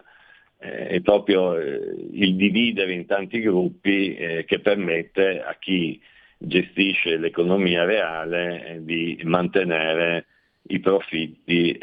eh, 0.58 0.86
è 0.86 1.00
proprio 1.00 1.58
eh, 1.58 1.94
il 2.12 2.36
dividere 2.36 2.92
in 2.92 3.06
tanti 3.06 3.40
gruppi 3.40 4.14
eh, 4.14 4.44
che 4.44 4.60
permette 4.60 5.42
a 5.42 5.56
chi 5.58 6.00
gestisce 6.38 7.16
l'economia 7.16 7.84
reale 7.84 8.66
eh, 8.66 8.84
di 8.84 9.20
mantenere 9.24 10.26
i 10.68 10.78
profitti 10.78 11.76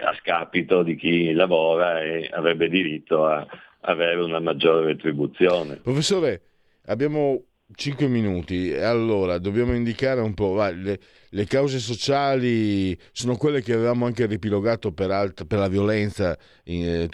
a 0.00 0.14
scapito 0.20 0.84
di 0.84 0.94
chi 0.94 1.32
lavora 1.32 2.00
e 2.00 2.30
avrebbe 2.32 2.68
diritto 2.68 3.26
a 3.26 3.44
avere 3.80 4.20
una 4.22 4.38
maggiore 4.38 4.86
retribuzione. 4.86 5.80
Professore, 5.82 6.40
abbiamo 6.86 7.42
5 7.74 8.06
minuti. 8.06 8.72
Allora, 8.72 9.38
dobbiamo 9.38 9.74
indicare 9.74 10.20
un 10.20 10.34
po'. 10.34 10.52
Va, 10.52 10.70
le, 10.70 10.98
le, 11.30 11.46
cause 11.46 11.78
sociali 11.78 12.96
sono 13.12 13.36
quelle 13.36 13.60
che 13.62 13.72
avevamo 13.72 14.06
anche 14.06 14.26
ripilogato 14.26 14.92
per, 14.92 15.10
alt- 15.10 15.44
per 15.46 15.58
la 15.58 15.68
violenza 15.68 16.36
in 16.64 16.86
eh, 16.86 17.08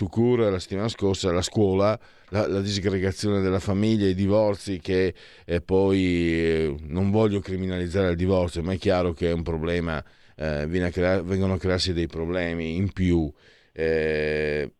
la 0.51 0.59
settimana 0.59 0.89
scorsa, 0.89 1.33
la 1.33 1.43
scuola, 1.43 1.99
la, 2.29 2.47
la 2.47 2.61
disgregazione 2.61 3.41
della 3.41 3.61
famiglia, 3.61 4.07
i 4.07 4.15
divorzi, 4.15 4.79
che 4.79 5.15
eh, 5.47 5.61
poi 5.63 6.01
eh, 6.01 6.77
non 6.83 7.11
voglio 7.11 7.41
criminalizzare 7.41 8.11
il 8.11 8.17
divorzio, 8.17 8.63
ma 8.63 8.73
è 8.73 8.79
chiaro 8.79 9.13
che 9.13 9.31
è 9.31 9.33
un 9.33 9.43
problema, 9.43 10.05
eh, 10.37 10.67
a 10.85 10.91
crea- 10.91 11.23
vengono 11.23 11.55
a 11.55 11.59
crearsi 11.59 11.93
dei 11.93 12.07
problemi 12.07 12.77
in 12.77 12.93
più. 12.93 13.31
Eh, 13.73 14.71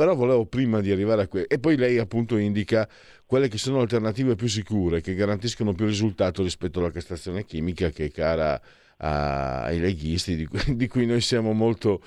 però 0.00 0.14
volevo 0.14 0.46
prima 0.46 0.80
di 0.80 0.90
arrivare 0.90 1.20
a 1.20 1.28
questo 1.28 1.50
e 1.50 1.58
poi 1.58 1.76
lei 1.76 1.98
appunto 1.98 2.38
indica 2.38 2.88
quelle 3.26 3.48
che 3.48 3.58
sono 3.58 3.80
alternative 3.80 4.34
più 4.34 4.48
sicure 4.48 5.02
che 5.02 5.12
garantiscono 5.12 5.74
più 5.74 5.84
risultato 5.84 6.42
rispetto 6.42 6.78
alla 6.78 6.90
castrazione 6.90 7.44
chimica 7.44 7.90
che 7.90 8.06
è 8.06 8.10
cara 8.10 8.58
ai 8.96 9.78
leghisti 9.78 10.36
di 10.36 10.46
cui, 10.46 10.58
di 10.74 10.88
cui, 10.88 11.04
noi 11.04 11.20
siamo 11.20 11.52
molto 11.52 12.00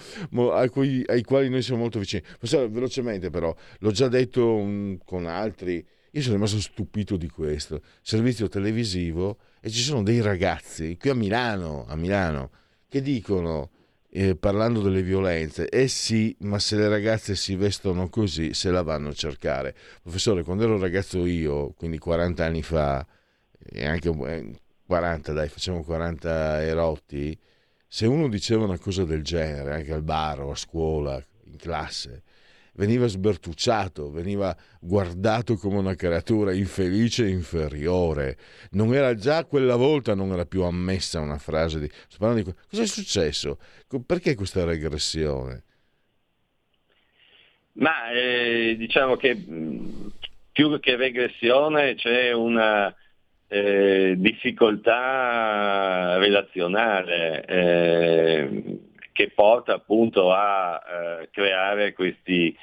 ai, 0.54 0.70
cui, 0.70 1.04
ai, 1.06 1.22
quali 1.22 1.50
noi 1.50 1.62
siamo 1.62 1.82
molto 1.82 2.00
vicini. 2.00 2.24
Pensate, 2.40 2.68
velocemente 2.68 3.30
però 3.30 3.56
l'ho 3.78 3.92
già 3.92 4.08
detto 4.08 4.56
um, 4.56 4.98
con 5.06 5.28
altri 5.28 5.86
io 6.16 6.22
sono 6.24 6.34
rimasto 6.34 6.60
stupito 6.60 7.16
di 7.16 7.30
questo. 7.30 7.82
Servizio 8.02 8.48
televisivo 8.48 9.38
e 9.62 9.70
ci 9.70 9.84
sono 9.84 10.02
dei 10.02 10.20
ragazzi 10.20 10.98
qui 10.98 11.12
a 11.12 11.14
Milano 11.14 11.86
a 11.88 11.96
Milano 11.96 12.50
che 12.90 13.04
dicono 13.04 13.70
eh, 14.16 14.36
parlando 14.36 14.82
delle 14.82 15.02
violenze, 15.02 15.68
eh 15.70 15.88
sì, 15.88 16.36
ma 16.42 16.60
se 16.60 16.76
le 16.76 16.88
ragazze 16.88 17.36
si 17.36 17.56
vestono 17.56 18.10
così, 18.10 18.54
se 18.54 18.70
la 18.70 18.84
vanno 18.84 19.10
a 19.10 19.14
cercare. 19.14 19.76
Professore, 20.04 20.44
quando 20.44 20.66
ero 20.66 20.78
ragazzo 20.78 21.26
io, 21.26 21.72
quindi 21.72 21.98
40 21.98 22.46
anni 22.46 22.62
fa, 22.62 23.06
e 23.58 23.86
anche 23.86 24.10
40, 24.86 25.32
eh, 25.32 25.34
dai, 25.34 25.50
facciamo 25.50 25.84
40 25.84 26.62
erotti, 26.64 27.36
se 27.88 28.06
uno 28.06 28.28
diceva 28.28 28.66
una 28.66 28.78
cosa 28.78 29.04
del 29.04 29.24
genere, 29.24 29.74
anche 29.74 29.94
al 29.94 30.04
bar 30.04 30.42
o 30.42 30.52
a 30.52 30.56
scuola, 30.56 31.24
in 31.46 31.58
classe, 31.58 32.22
veniva 32.76 33.08
sbertucciato, 33.08 34.12
veniva 34.12 34.56
guardato 34.80 35.56
come 35.56 35.78
una 35.78 35.96
creatura 35.96 36.54
infelice 36.54 37.26
e 37.26 37.30
inferiore. 37.30 38.38
Non 38.72 38.94
era 38.94 39.14
già 39.16 39.46
quella 39.46 39.76
volta, 39.76 40.16
non 40.16 40.32
era 40.32 40.46
più 40.46 40.64
ammessa 40.64 41.20
una 41.20 41.38
frase 41.38 41.80
di... 41.80 41.88
di 41.88 42.44
cosa 42.44 42.82
è 42.82 42.86
successo? 42.86 43.58
Perché 44.06 44.36
questa 44.36 44.64
regressione? 44.64 45.64
Ma 47.74 48.12
eh, 48.12 48.76
diciamo 48.78 49.16
che 49.16 49.36
più 50.52 50.80
che 50.80 50.96
regressione 50.96 51.96
c'è 51.96 52.32
una 52.32 52.94
eh, 53.48 54.14
difficoltà 54.18 56.18
relazionale. 56.18 57.46
Eh, 57.46 58.80
che 59.14 59.30
porta 59.30 59.76
appunto 59.76 60.34
a 60.34 60.82
eh, 61.22 61.30
creare 61.32 61.94
questi, 61.94 62.56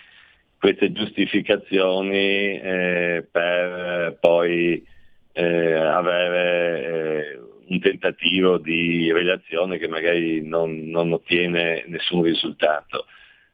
queste 0.59 0.93
giustificazioni 0.93 2.61
eh, 2.61 3.27
per 3.31 4.19
poi 4.21 4.85
eh, 5.33 5.73
avere 5.75 6.85
eh, 6.85 7.41
un 7.69 7.81
tentativo 7.81 8.59
di 8.59 9.11
relazione 9.13 9.79
che 9.79 9.89
magari 9.89 10.47
non, 10.47 10.89
non 10.91 11.13
ottiene 11.13 11.85
nessun 11.87 12.23
risultato. 12.23 13.07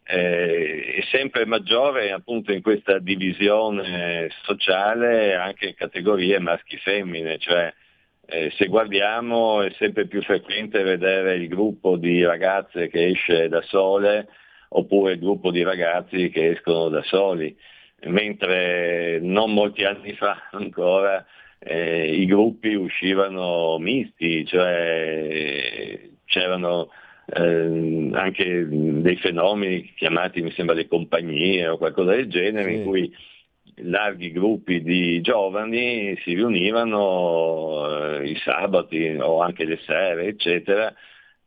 Eh, 0.08 0.94
è 0.98 1.02
sempre 1.10 1.44
maggiore 1.46 2.12
appunto 2.12 2.52
in 2.52 2.62
questa 2.62 2.98
divisione 2.98 4.30
sociale 4.44 5.34
anche 5.34 5.74
categorie 5.74 6.38
maschi-femmine, 6.38 7.38
cioè 7.38 7.72
eh, 8.26 8.52
se 8.56 8.66
guardiamo 8.66 9.62
è 9.62 9.70
sempre 9.78 10.06
più 10.06 10.20
frequente 10.22 10.82
vedere 10.82 11.36
il 11.36 11.48
gruppo 11.48 11.96
di 11.96 12.24
ragazze 12.24 12.88
che 12.88 13.06
esce 13.06 13.48
da 13.48 13.62
sole 13.62 14.28
oppure 14.70 15.12
il 15.12 15.20
gruppo 15.20 15.50
di 15.50 15.62
ragazzi 15.62 16.28
che 16.30 16.50
escono 16.50 16.88
da 16.88 17.02
soli, 17.04 17.56
mentre 18.06 19.20
non 19.20 19.52
molti 19.52 19.84
anni 19.84 20.12
fa 20.14 20.48
ancora 20.50 21.24
eh, 21.58 22.14
i 22.14 22.26
gruppi 22.26 22.74
uscivano 22.74 23.78
misti, 23.78 24.44
cioè 24.44 26.00
c'erano 26.24 26.90
eh, 27.26 28.10
anche 28.12 28.66
dei 28.68 29.16
fenomeni 29.16 29.92
chiamati 29.96 30.42
mi 30.42 30.52
sembra 30.52 30.74
le 30.74 30.86
compagnie 30.86 31.66
o 31.68 31.78
qualcosa 31.78 32.12
del 32.12 32.28
genere 32.28 32.70
sì. 32.70 32.76
in 32.76 32.84
cui 32.84 33.16
larghi 33.82 34.32
gruppi 34.32 34.82
di 34.82 35.20
giovani 35.20 36.16
si 36.22 36.34
riunivano 36.34 38.18
eh, 38.20 38.30
i 38.30 38.36
sabati 38.36 39.16
o 39.20 39.40
anche 39.40 39.64
le 39.64 39.78
sere, 39.84 40.26
eccetera, 40.26 40.92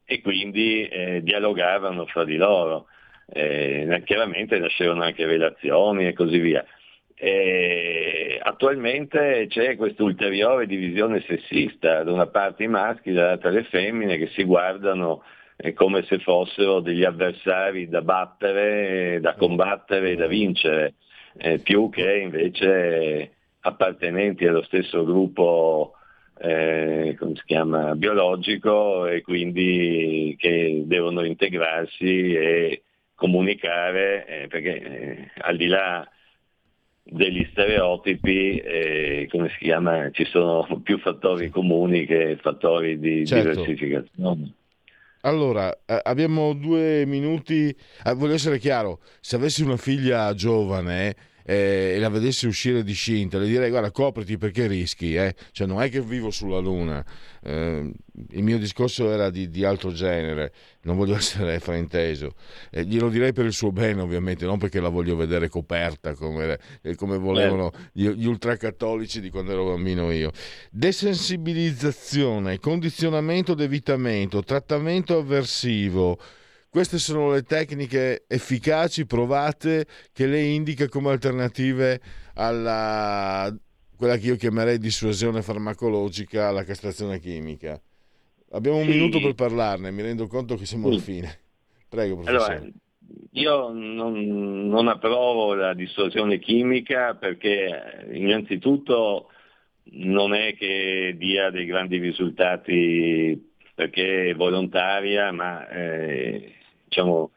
e 0.05 0.21
quindi 0.21 0.87
eh, 0.87 1.21
dialogavano 1.23 2.05
fra 2.05 2.23
di 2.23 2.35
loro. 2.35 2.87
Eh, 3.31 4.01
chiaramente 4.05 4.57
nascevano 4.59 5.03
anche 5.03 5.25
relazioni 5.25 6.07
e 6.07 6.13
così 6.13 6.39
via. 6.39 6.65
E 7.15 8.39
attualmente 8.41 9.47
c'è 9.49 9.75
questa 9.75 10.03
ulteriore 10.03 10.65
divisione 10.65 11.21
sessista, 11.27 12.03
da 12.03 12.11
una 12.11 12.27
parte 12.27 12.63
i 12.63 12.67
maschi, 12.67 13.11
dall'altra 13.11 13.49
le 13.49 13.63
femmine 13.63 14.17
che 14.17 14.27
si 14.27 14.43
guardano 14.43 15.23
eh, 15.57 15.73
come 15.73 16.03
se 16.03 16.19
fossero 16.19 16.79
degli 16.79 17.03
avversari 17.03 17.89
da 17.89 18.01
battere, 18.01 19.19
da 19.19 19.35
combattere 19.35 20.11
e 20.11 20.15
da 20.15 20.27
vincere 20.27 20.93
eh, 21.39 21.59
più 21.59 21.89
che 21.89 22.17
invece 22.17 23.31
appartenenti 23.61 24.45
allo 24.45 24.63
stesso 24.63 25.03
gruppo 25.03 25.93
eh, 26.41 27.15
come 27.19 27.35
si 27.35 27.41
chiama, 27.45 27.95
biologico 27.95 29.05
e 29.05 29.21
quindi 29.21 30.35
che 30.39 30.83
devono 30.85 31.23
integrarsi 31.23 32.33
e 32.33 32.83
comunicare 33.15 34.25
eh, 34.25 34.47
perché 34.47 34.81
eh, 34.81 35.31
al 35.41 35.57
di 35.57 35.67
là 35.67 36.07
degli 37.03 37.45
stereotipi 37.51 38.57
eh, 38.57 39.27
come 39.29 39.49
si 39.49 39.57
chiama, 39.65 40.09
ci 40.11 40.25
sono 40.25 40.65
più 40.81 40.97
fattori 40.99 41.49
comuni 41.49 42.05
che 42.05 42.37
fattori 42.41 42.99
di 42.99 43.25
certo. 43.25 43.49
diversificazione. 43.49 44.53
Allora, 45.21 45.77
abbiamo 46.03 46.53
due 46.53 47.05
minuti. 47.05 47.75
Eh, 48.05 48.13
voglio 48.13 48.35
essere 48.35 48.57
chiaro, 48.57 48.99
se 49.19 49.35
avessi 49.35 49.63
una 49.63 49.75
figlia 49.75 50.33
giovane 50.33 51.13
eh, 51.49 51.93
e 51.95 51.99
la 51.99 52.09
vedessi 52.09 52.45
uscire 52.45 52.83
discinta, 52.83 53.39
le 53.39 53.47
direi 53.47 53.71
guarda 53.71 53.89
copriti 53.89 54.37
perché 54.37 54.67
rischi, 54.67 55.15
eh? 55.15 55.33
cioè 55.51 55.65
non 55.65 55.81
è 55.81 55.89
che 55.89 55.99
vivo 55.99 56.29
sulla 56.29 56.59
luna, 56.59 57.03
eh, 57.41 57.91
il 58.29 58.43
mio 58.43 58.59
discorso 58.59 59.11
era 59.11 59.31
di, 59.31 59.49
di, 59.49 59.63
altro 59.63 59.91
genere, 59.91 60.53
non 60.83 60.95
voglio 60.95 61.15
essere 61.17 61.59
frainteso, 61.59 62.35
eh, 62.69 62.83
glielo 62.83 63.09
direi 63.09 63.33
per 63.33 63.45
il 63.45 63.53
suo 63.53 63.71
bene 63.71 63.99
ovviamente, 63.99 64.45
non 64.45 64.59
perché 64.59 64.79
la 64.79 64.89
voglio 64.89 65.15
vedere 65.15 65.49
coperta 65.49 66.13
come, 66.13 66.59
eh, 66.83 66.93
come 66.93 67.17
volevano 67.17 67.71
gli, 67.93 68.07
gli 68.09 68.27
ultracattolici 68.27 69.19
di 69.19 69.31
quando 69.31 69.51
ero 69.53 69.65
bambino 69.65 70.11
io. 70.11 70.31
Desensibilizzazione, 70.69 72.59
condizionamento 72.59 73.55
d'evitamento, 73.55 74.43
trattamento 74.43 75.17
avversivo, 75.17 76.19
queste 76.69 76.97
sono 76.99 77.31
le 77.31 77.43
tecniche 77.43 78.25
efficaci, 78.27 79.05
provate, 79.05 79.85
che 80.13 80.27
lei 80.27 80.53
indica 80.53 80.87
come 80.87 81.09
alternative 81.09 81.99
alla 82.35 83.53
quella 83.99 84.15
che 84.15 84.27
io 84.27 84.37
chiamerei 84.37 84.77
dissuasione 84.77 85.41
farmacologica 85.41 86.47
alla 86.47 86.63
castrazione 86.63 87.19
chimica. 87.19 87.81
Abbiamo 88.51 88.77
un 88.77 88.85
sì. 88.85 88.91
minuto 88.91 89.19
per 89.19 89.33
parlarne, 89.33 89.91
mi 89.91 90.01
rendo 90.01 90.25
conto 90.27 90.55
che 90.55 90.65
siamo 90.65 90.87
alla 90.87 90.99
fine. 90.99 91.39
Prego, 91.89 92.15
professore. 92.15 92.55
Allora, 92.55 92.71
io 93.31 93.71
non, 93.73 94.67
non, 94.67 94.87
approvo 94.87 95.53
la 95.53 95.73
dissuasione 95.73 96.39
chimica 96.39 97.15
perché 97.15 98.07
innanzitutto 98.13 99.29
non 99.91 100.33
è 100.33 100.55
che 100.55 101.15
dia 101.17 101.49
dei 101.49 101.65
grandi 101.65 101.97
risultati 101.97 103.51
perché 103.75 104.29
è 104.29 104.35
volontaria, 104.35 105.31
ma 105.33 105.67
eh, 105.67 106.53
diciamo, 106.89 107.31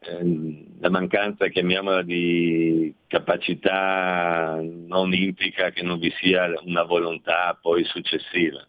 ehm, 0.00 0.80
la 0.80 0.90
mancanza, 0.90 1.48
chiamiamola, 1.48 2.02
di 2.02 2.92
capacità 3.06 4.58
non 4.60 5.12
implica 5.12 5.70
che 5.70 5.82
non 5.82 5.98
vi 5.98 6.10
sia 6.18 6.52
una 6.64 6.82
volontà 6.82 7.56
poi 7.60 7.84
successiva. 7.84 8.66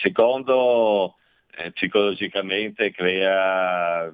Secondo, 0.00 1.16
eh, 1.56 1.72
psicologicamente 1.72 2.92
crea 2.92 4.12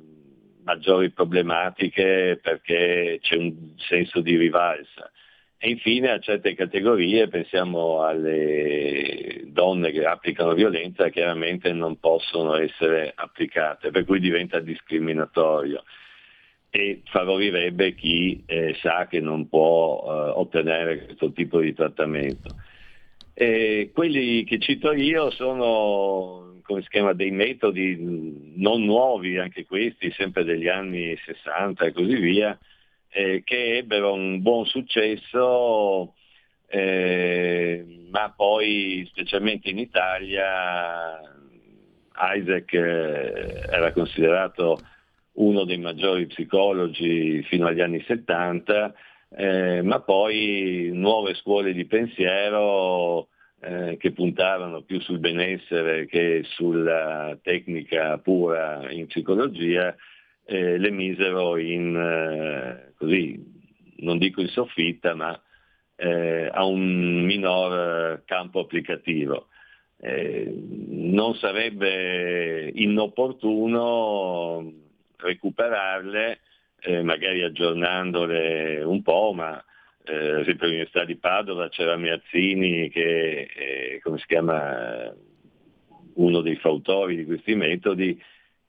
maggiori 0.65 1.11
problematiche 1.11 2.39
perché 2.43 3.19
c'è 3.21 3.37
un 3.37 3.75
senso 3.77 4.21
di 4.21 4.37
rivalsa. 4.37 5.11
E 5.65 5.71
infine 5.71 6.11
a 6.11 6.19
certe 6.19 6.55
categorie, 6.55 7.27
pensiamo 7.29 8.03
alle 8.03 9.45
donne 9.47 9.93
che 9.93 10.05
applicano 10.05 10.53
violenza, 10.53 11.09
chiaramente 11.09 11.73
non 11.73 11.99
possono 11.99 12.55
essere 12.57 13.11
applicate, 13.15 13.91
per 13.91 14.05
cui 14.05 14.21
diventa 14.21 14.61
discriminatorio 14.61 15.83
e 16.69 17.01
favorirebbe 17.07 17.95
chi 17.95 18.43
eh, 18.45 18.77
sa 18.79 19.07
che 19.07 19.21
non 19.21 19.49
può 19.49 20.05
eh, 20.05 20.33
ottenere 20.39 21.07
questo 21.07 21.33
tipo 21.33 21.61
di 21.61 21.73
trattamento. 21.73 22.57
E 23.33 23.91
quelli 23.95 24.45
che 24.45 24.59
cito 24.59 24.93
io 24.93 25.31
sono 25.31 26.61
come 26.61 26.83
si 26.83 26.89
chiama, 26.91 27.15
dei 27.15 27.31
metodi 27.31 28.53
non 28.57 28.85
nuovi, 28.85 29.39
anche 29.39 29.65
questi, 29.65 30.11
sempre 30.11 30.45
degli 30.45 30.69
anni 30.69 31.17
60 31.25 31.87
e 31.87 31.93
così 31.93 32.17
via, 32.17 32.59
eh, 33.15 33.43
che 33.45 33.77
ebbero 33.77 34.13
un 34.13 34.43
buon 34.43 34.67
successo, 34.67 36.15
eh, 36.67 38.09
ma 38.11 38.33
poi 38.37 39.07
specialmente 39.09 39.71
in 39.71 39.79
Italia 39.79 41.21
Isaac 42.17 42.73
eh, 42.73 43.67
era 43.71 43.93
considerato 43.93 44.81
uno 45.35 45.65
dei 45.65 45.79
maggiori 45.79 46.27
psicologi 46.27 47.43
fino 47.45 47.67
agli 47.67 47.81
anni 47.81 48.03
70, 48.03 48.95
eh, 49.37 49.83
ma 49.83 50.01
poi 50.01 50.91
nuove 50.93 51.35
scuole 51.35 51.73
di 51.73 51.85
pensiero 51.87 53.29
eh, 53.61 53.97
che 53.97 54.13
puntavano 54.13 54.83
più 54.83 55.01
sul 55.01 55.19
benessere 55.21 56.07
che 56.07 56.43
sulla 56.45 57.39
tecnica 57.43 58.19
pura 58.19 58.91
in 58.91 59.07
psicologia, 59.07 59.95
eh, 60.47 60.79
le 60.79 60.91
misero 60.91 61.57
in, 61.57 61.97
eh, 61.97 62.93
così, 63.05 63.39
non 63.99 64.19
dico 64.19 64.41
in 64.41 64.49
soffitta, 64.49 65.15
ma 65.15 65.41
eh, 65.97 66.49
a 66.51 66.65
un 66.65 67.25
minor 67.25 68.23
campo 68.25 68.61
applicativo. 68.61 69.49
Eh, 70.01 70.53
non 70.89 71.35
sarebbe 71.37 72.71
inopportuno 72.75 74.73
recuperarle, 75.17 76.41
eh, 76.81 77.03
magari 77.03 77.43
aggiornandole 77.43 78.83
un 78.83 79.03
po', 79.03 79.33
ma 79.35 79.63
eh, 80.05 80.43
sempre 80.45 80.67
all'Università 80.67 81.05
di 81.05 81.17
Padova 81.17 81.69
c'era 81.69 81.97
Miazzini 81.97 82.91
che 82.91 83.47
è, 83.47 83.99
come 84.01 84.19
si 84.19 84.27
chiama, 84.27 85.15
uno 86.15 86.41
dei 86.43 86.57
fautori 86.57 87.17
di 87.17 87.25
questi 87.25 87.55
metodi, 87.55 88.21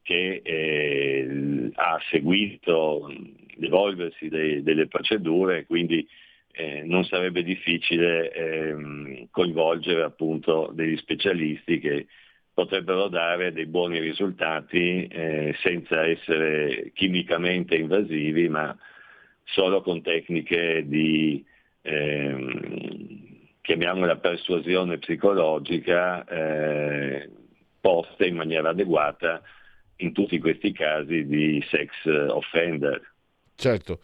che 0.01 0.41
eh, 0.43 1.71
ha 1.73 1.99
seguito 2.11 3.11
l'evolversi 3.57 4.27
dei, 4.29 4.63
delle 4.63 4.87
procedure, 4.87 5.65
quindi 5.65 6.07
eh, 6.51 6.83
non 6.85 7.03
sarebbe 7.03 7.43
difficile 7.43 8.31
ehm, 8.31 9.27
coinvolgere 9.31 10.03
appunto 10.03 10.71
degli 10.73 10.97
specialisti 10.97 11.79
che 11.79 12.07
potrebbero 12.53 13.09
dare 13.09 13.51
dei 13.51 13.65
buoni 13.65 13.99
risultati 13.99 15.05
eh, 15.07 15.53
senza 15.59 16.05
essere 16.05 16.91
chimicamente 16.93 17.75
invasivi, 17.75 18.47
ma 18.47 18.75
solo 19.43 19.81
con 19.81 20.01
tecniche 20.01 20.85
di, 20.87 21.43
ehm, 21.81 23.25
chiamiamola 23.61 24.17
persuasione 24.17 24.99
psicologica, 24.99 26.23
eh, 26.23 27.29
poste 27.81 28.27
in 28.27 28.35
maniera 28.35 28.69
adeguata 28.69 29.41
in 29.97 30.13
tutti 30.13 30.39
questi 30.39 30.71
casi 30.71 31.25
di 31.25 31.63
sex 31.69 31.89
offender. 32.05 33.14
Certo, 33.55 33.99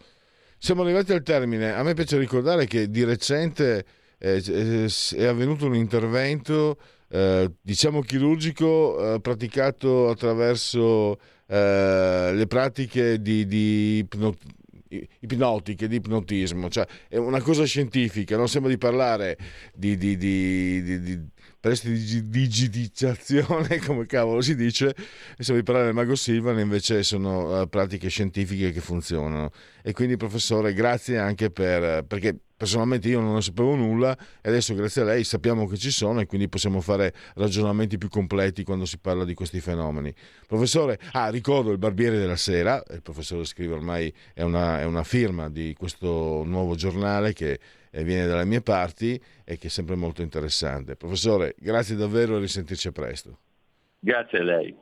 siamo 0.58 0.82
arrivati 0.82 1.12
al 1.12 1.22
termine. 1.22 1.72
A 1.72 1.82
me 1.82 1.94
piace 1.94 2.18
ricordare 2.18 2.66
che 2.66 2.88
di 2.88 3.04
recente 3.04 3.84
eh, 4.18 4.42
eh 4.44 5.16
è 5.16 5.24
avvenuto 5.24 5.66
un 5.66 5.74
intervento, 5.74 6.78
eh, 7.08 7.50
diciamo 7.60 8.00
chirurgico, 8.00 9.20
praticato 9.20 10.08
attraverso 10.08 11.18
le 11.46 12.46
pratiche 12.48 13.20
di, 13.20 13.46
di 13.46 13.98
ipno- 13.98 14.34
ipnotiche, 15.20 15.88
di 15.88 15.96
ipnotismo, 15.96 16.68
cioè 16.68 16.86
è 17.08 17.16
una 17.16 17.40
cosa 17.40 17.64
scientifica, 17.64 18.36
non 18.36 18.48
sembra 18.48 18.70
di 18.70 18.78
parlare 18.78 19.36
di, 19.74 19.96
di, 19.96 20.16
di, 20.16 21.28
di 21.62 21.68
prestiti 21.68 22.04
di 22.04 22.28
digitizzazione, 22.28 23.78
come 23.86 24.06
cavolo 24.06 24.40
si 24.40 24.56
dice, 24.56 24.94
stiamo 25.38 25.60
di 25.60 25.64
parlare 25.64 25.86
del 25.86 25.94
Mago 25.94 26.16
Silvan, 26.16 26.58
invece 26.58 27.04
sono 27.04 27.60
uh, 27.60 27.68
pratiche 27.68 28.08
scientifiche 28.08 28.72
che 28.72 28.80
funzionano. 28.80 29.50
E 29.82 29.92
quindi 29.92 30.16
professore, 30.16 30.74
grazie 30.74 31.18
anche 31.18 31.50
per, 31.50 32.04
perché 32.04 32.36
personalmente 32.62 33.08
io 33.08 33.18
non 33.18 33.34
ne 33.34 33.40
sapevo 33.40 33.74
nulla 33.74 34.16
e 34.40 34.48
adesso 34.48 34.72
grazie 34.74 35.02
a 35.02 35.04
lei 35.04 35.24
sappiamo 35.24 35.66
che 35.66 35.76
ci 35.76 35.90
sono 35.90 36.20
e 36.20 36.26
quindi 36.26 36.48
possiamo 36.48 36.80
fare 36.80 37.12
ragionamenti 37.34 37.98
più 37.98 38.08
completi 38.08 38.62
quando 38.62 38.84
si 38.84 39.00
parla 39.00 39.24
di 39.24 39.34
questi 39.34 39.58
fenomeni. 39.58 40.14
Professore, 40.46 40.96
ah, 41.10 41.28
ricordo 41.28 41.72
il 41.72 41.78
Barbiere 41.78 42.18
della 42.18 42.36
Sera, 42.36 42.80
il 42.92 43.02
professore 43.02 43.46
scrive 43.46 43.74
ormai 43.74 44.14
è 44.32 44.42
una, 44.42 44.78
è 44.78 44.84
una 44.84 45.02
firma 45.02 45.50
di 45.50 45.74
questo 45.76 46.44
nuovo 46.46 46.76
giornale 46.76 47.32
che 47.32 47.58
eh, 47.90 48.04
viene 48.04 48.28
dalle 48.28 48.44
mie 48.44 48.60
parti 48.60 49.20
e 49.42 49.58
che 49.58 49.66
è 49.66 49.70
sempre 49.70 49.96
molto 49.96 50.22
interessante. 50.22 50.94
Professore, 50.94 51.56
grazie 51.58 51.96
davvero 51.96 52.36
e 52.36 52.38
risentirci 52.38 52.92
presto. 52.92 53.38
Grazie 53.98 54.38
a 54.38 54.42
lei. 54.44 54.81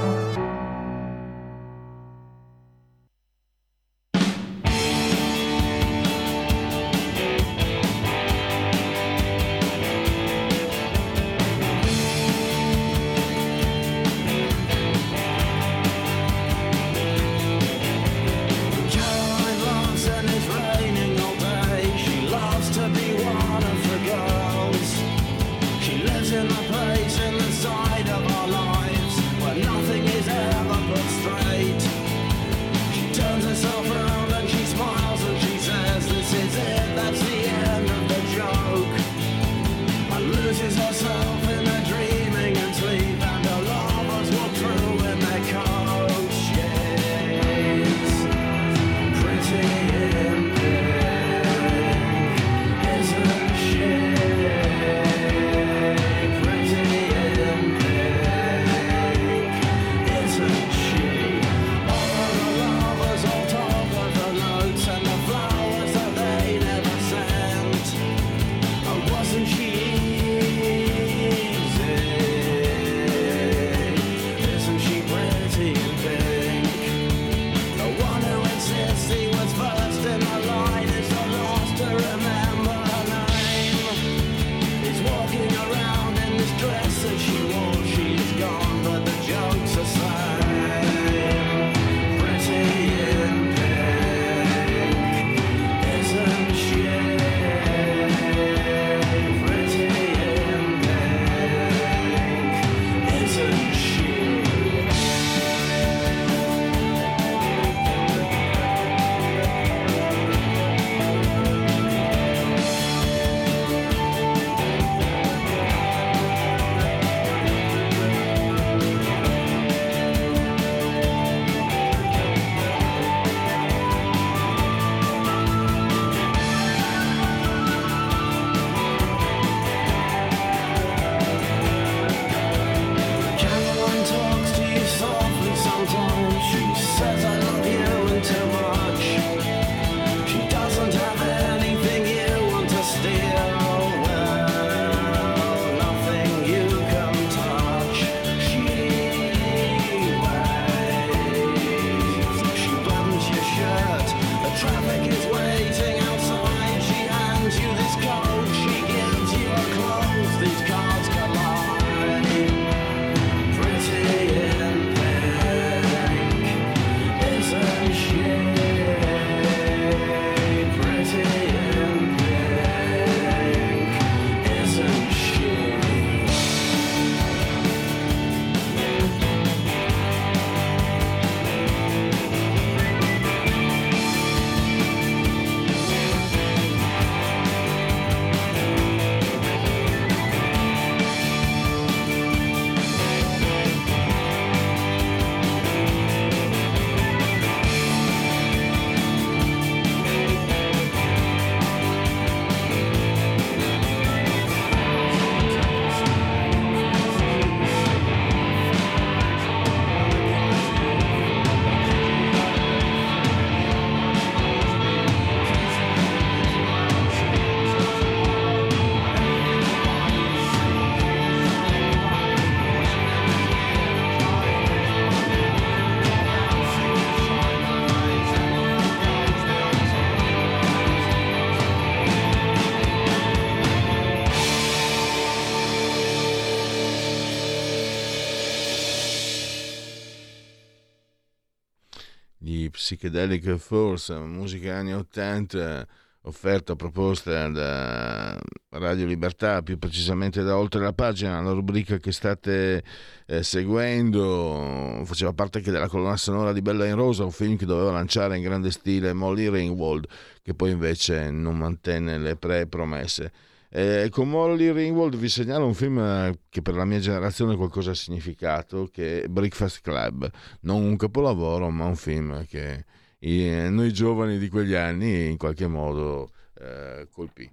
Psychedelic 242.71 243.55
Force, 243.57 244.17
musica 244.17 244.77
anni 244.77 244.93
80 244.93 245.87
offerta, 246.23 246.75
proposta 246.75 247.47
da 247.49 248.39
Radio 248.69 249.05
Libertà, 249.05 249.61
più 249.61 249.77
precisamente 249.77 250.43
da 250.43 250.57
Oltre 250.57 250.81
la 250.81 250.93
Pagina, 250.93 251.41
la 251.41 251.51
rubrica 251.51 251.97
che 251.97 252.11
state 252.11 252.83
eh, 253.25 253.43
seguendo, 253.43 255.01
faceva 255.05 255.33
parte 255.33 255.59
anche 255.59 255.71
della 255.71 255.87
colonna 255.87 256.17
sonora 256.17 256.53
di 256.53 256.61
Bella 256.61 256.85
in 256.85 256.95
Rosa, 256.95 257.23
un 257.23 257.31
film 257.31 257.57
che 257.57 257.65
doveva 257.65 257.91
lanciare 257.91 258.37
in 258.37 258.43
grande 258.43 258.71
stile 258.71 259.13
Molly 259.13 259.49
Ringwald, 259.49 260.07
che 260.43 260.53
poi 260.53 260.71
invece 260.71 261.31
non 261.31 261.57
mantenne 261.57 262.17
le 262.17 262.35
pre-promesse. 262.35 263.31
Eh, 263.73 264.09
con 264.11 264.29
Molly 264.29 264.69
Ringwald 264.73 265.15
vi 265.15 265.29
segnalo 265.29 265.65
un 265.65 265.73
film 265.73 266.37
che 266.49 266.61
per 266.61 266.75
la 266.75 266.83
mia 266.83 266.99
generazione 266.99 267.55
qualcosa 267.55 267.91
ha 267.91 267.95
significato, 267.95 268.89
che 268.91 269.23
è 269.23 269.27
Breakfast 269.27 269.79
Club, 269.81 270.29
non 270.61 270.83
un 270.83 270.97
capolavoro, 270.97 271.69
ma 271.69 271.85
un 271.85 271.95
film 271.95 272.45
che 272.47 272.83
noi 273.21 273.93
giovani 273.93 274.37
di 274.37 274.49
quegli 274.49 274.73
anni 274.73 275.29
in 275.29 275.37
qualche 275.37 275.67
modo 275.67 276.31
eh, 276.59 277.07
colpì. 277.09 277.49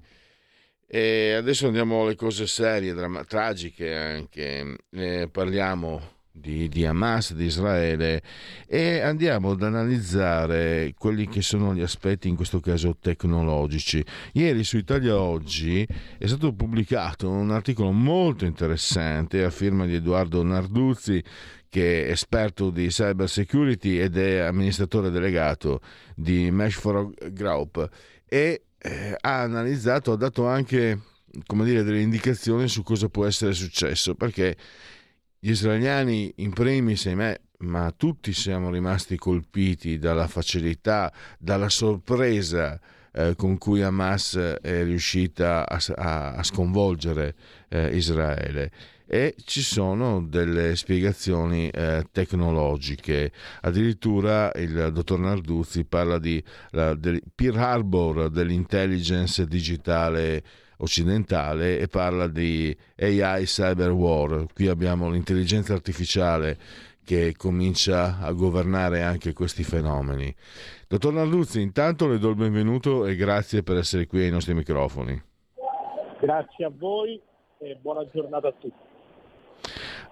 E 0.88 1.34
adesso 1.34 1.66
andiamo 1.66 2.02
alle 2.02 2.16
cose 2.16 2.48
serie, 2.48 2.94
dram- 2.94 3.24
tragiche 3.24 3.94
anche. 3.94 4.76
Eh, 4.90 5.28
parliamo 5.30 6.17
di, 6.40 6.68
di, 6.68 6.84
Hamas, 6.84 7.34
di 7.34 7.44
Israele 7.44 8.22
e 8.66 9.00
andiamo 9.00 9.50
ad 9.50 9.62
analizzare 9.62 10.94
quelli 10.96 11.28
che 11.28 11.42
sono 11.42 11.74
gli 11.74 11.80
aspetti 11.80 12.28
in 12.28 12.36
questo 12.36 12.60
caso 12.60 12.96
tecnologici. 13.00 14.04
Ieri 14.32 14.64
su 14.64 14.76
Italia 14.76 15.18
Oggi 15.18 15.86
è 16.18 16.26
stato 16.26 16.52
pubblicato 16.52 17.28
un 17.28 17.50
articolo 17.50 17.92
molto 17.92 18.44
interessante 18.44 19.44
a 19.44 19.50
firma 19.50 19.86
di 19.86 19.94
Edoardo 19.94 20.42
Narduzzi 20.42 21.22
che 21.68 22.06
è 22.06 22.10
esperto 22.10 22.70
di 22.70 22.88
cyber 22.88 23.28
security 23.28 23.98
ed 23.98 24.16
è 24.16 24.38
amministratore 24.38 25.10
delegato 25.10 25.80
di 26.14 26.50
Mesh 26.50 26.78
for 26.78 27.10
Group 27.30 27.88
e 28.26 28.62
eh, 28.78 29.16
ha 29.20 29.40
analizzato, 29.42 30.12
ha 30.12 30.16
dato 30.16 30.46
anche 30.46 30.98
come 31.46 31.64
dire, 31.64 31.82
delle 31.82 32.00
indicazioni 32.00 32.68
su 32.68 32.82
cosa 32.82 33.08
può 33.08 33.26
essere 33.26 33.52
successo 33.52 34.14
perché 34.14 34.56
gli 35.38 35.50
israeliani 35.50 36.32
in 36.36 36.52
primis, 36.52 37.06
ahimè, 37.06 37.40
ma 37.58 37.92
tutti 37.96 38.32
siamo 38.32 38.70
rimasti 38.70 39.16
colpiti 39.16 39.98
dalla 39.98 40.26
facilità, 40.26 41.12
dalla 41.38 41.68
sorpresa 41.68 42.78
eh, 43.12 43.34
con 43.36 43.58
cui 43.58 43.82
Hamas 43.82 44.36
è 44.36 44.84
riuscita 44.84 45.68
a, 45.68 45.80
a, 45.96 46.32
a 46.34 46.42
sconvolgere 46.42 47.34
eh, 47.68 47.96
Israele 47.96 48.70
e 49.10 49.34
ci 49.42 49.62
sono 49.62 50.22
delle 50.22 50.76
spiegazioni 50.76 51.70
eh, 51.70 52.04
tecnologiche. 52.12 53.32
Addirittura 53.62 54.52
il 54.56 54.90
dottor 54.92 55.18
Narduzzi 55.18 55.84
parla 55.84 56.18
di 56.18 56.42
la, 56.72 56.94
del 56.94 57.22
Pearl 57.34 57.56
Harbor 57.56 58.28
dell'intelligence 58.28 59.46
digitale 59.46 60.42
occidentale 60.78 61.78
e 61.78 61.88
parla 61.88 62.26
di 62.26 62.76
AI 62.98 63.44
cyber 63.44 63.90
war. 63.90 64.46
Qui 64.52 64.68
abbiamo 64.68 65.08
l'intelligenza 65.08 65.72
artificiale 65.72 66.58
che 67.04 67.34
comincia 67.36 68.18
a 68.18 68.32
governare 68.32 69.02
anche 69.02 69.32
questi 69.32 69.64
fenomeni. 69.64 70.34
Dottor 70.86 71.12
Narduzzi, 71.14 71.60
intanto 71.60 72.06
le 72.06 72.18
do 72.18 72.28
il 72.28 72.36
benvenuto 72.36 73.06
e 73.06 73.16
grazie 73.16 73.62
per 73.62 73.78
essere 73.78 74.06
qui 74.06 74.22
ai 74.22 74.30
nostri 74.30 74.52
microfoni. 74.52 75.22
Grazie 76.20 76.64
a 76.66 76.70
voi 76.74 77.20
e 77.58 77.78
buona 77.80 78.06
giornata 78.12 78.48
a 78.48 78.52
tutti. 78.52 78.86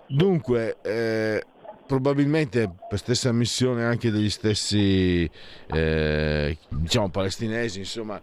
Dunque, 0.06 0.76
eh, 0.82 1.42
probabilmente 1.86 2.70
per 2.88 2.98
stessa 2.98 3.32
missione 3.32 3.84
anche 3.84 4.10
degli 4.10 4.30
stessi 4.30 5.28
eh, 5.66 6.56
diciamo 6.68 7.10
palestinesi, 7.10 7.80
insomma, 7.80 8.20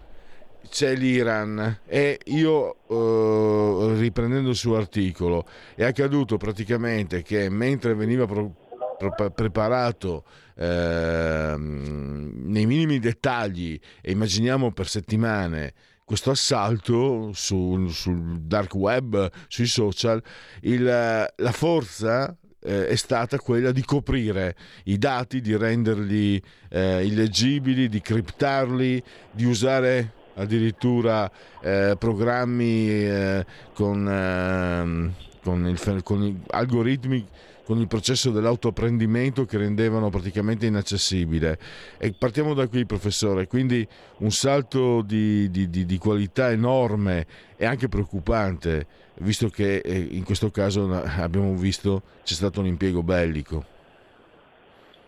c'è 0.70 0.96
l'Iran. 0.96 1.80
E 1.86 2.20
io 2.26 2.76
eh, 2.88 4.00
riprendendo 4.00 4.50
il 4.50 4.56
suo 4.56 4.76
articolo 4.76 5.46
è 5.76 5.84
accaduto 5.84 6.38
praticamente 6.38 7.22
che 7.22 7.50
mentre 7.50 7.94
veniva 7.94 8.26
pro, 8.26 8.54
pro, 8.98 9.32
preparato 9.32 10.24
eh, 10.56 11.56
nei 11.58 12.66
minimi 12.66 13.00
dettagli 13.00 13.80
e 14.02 14.12
immaginiamo 14.12 14.72
per 14.72 14.88
settimane 14.88 15.74
questo 16.06 16.32
assalto 16.32 17.32
sul, 17.34 17.90
sul 17.92 18.42
dark 18.42 18.76
web, 18.76 19.32
sui 19.48 19.66
social, 19.66 20.22
il, 20.62 20.84
la 20.84 21.52
forza 21.52 22.36
eh, 22.64 22.88
è 22.88 22.96
stata 22.96 23.38
quella 23.40 23.72
di 23.72 23.84
coprire 23.84 24.56
i 24.86 24.98
dati, 24.98 25.42
di 25.42 25.56
renderli 25.56 26.42
eh, 26.70 27.06
illeggibili, 27.06 27.90
di 27.90 28.02
criptarli, 28.02 29.04
di 29.32 29.46
usare 29.46 30.14
addirittura 30.36 31.30
eh, 31.62 31.96
programmi 31.98 32.90
eh, 32.90 33.46
con, 33.74 34.08
ehm, 34.08 35.14
con, 35.42 35.68
il, 35.68 36.04
con 36.04 36.44
algoritmi 36.50 37.26
con 37.64 37.80
il 37.80 37.88
processo 37.88 38.32
dell'autoapprendimento 38.32 39.46
che 39.46 39.58
rendevano 39.58 40.10
praticamente 40.10 40.66
inaccessibile. 40.66 41.58
E 41.98 42.14
partiamo 42.14 42.54
da 42.54 42.68
qui, 42.68 42.86
professore, 42.86 43.48
quindi 43.48 43.88
un 44.18 44.32
salto 44.32 45.02
di, 45.02 45.50
di, 45.50 45.70
di, 45.70 45.86
di 45.86 45.98
qualità 45.98 46.52
enorme 46.52 47.26
e 47.56 47.66
anche 47.66 47.88
preoccupante, 47.88 48.86
visto 49.20 49.48
che 49.48 49.78
eh, 49.78 49.98
in 49.98 50.24
questo 50.24 50.50
caso 50.50 50.92
abbiamo 50.92 51.54
visto 51.56 52.02
c'è 52.24 52.34
stato 52.34 52.60
un 52.60 52.68
impiego 52.68 53.02
bellico. 53.02 53.72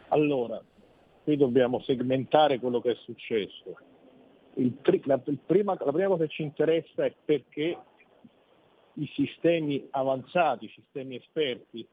Allora, 0.09 0.61
qui 1.23 1.35
dobbiamo 1.35 1.81
segmentare 1.81 2.59
quello 2.59 2.79
che 2.79 2.91
è 2.91 2.97
successo. 3.03 3.75
Il, 4.55 4.77
la, 5.03 5.17
prima, 5.17 5.77
la 5.79 5.91
prima 5.91 6.07
cosa 6.07 6.25
che 6.25 6.31
ci 6.31 6.43
interessa 6.43 7.05
è 7.05 7.13
perché 7.25 7.77
i 8.93 9.11
sistemi 9.13 9.85
avanzati, 9.91 10.65
i 10.65 10.73
sistemi 10.73 11.15
esperti 11.15 11.85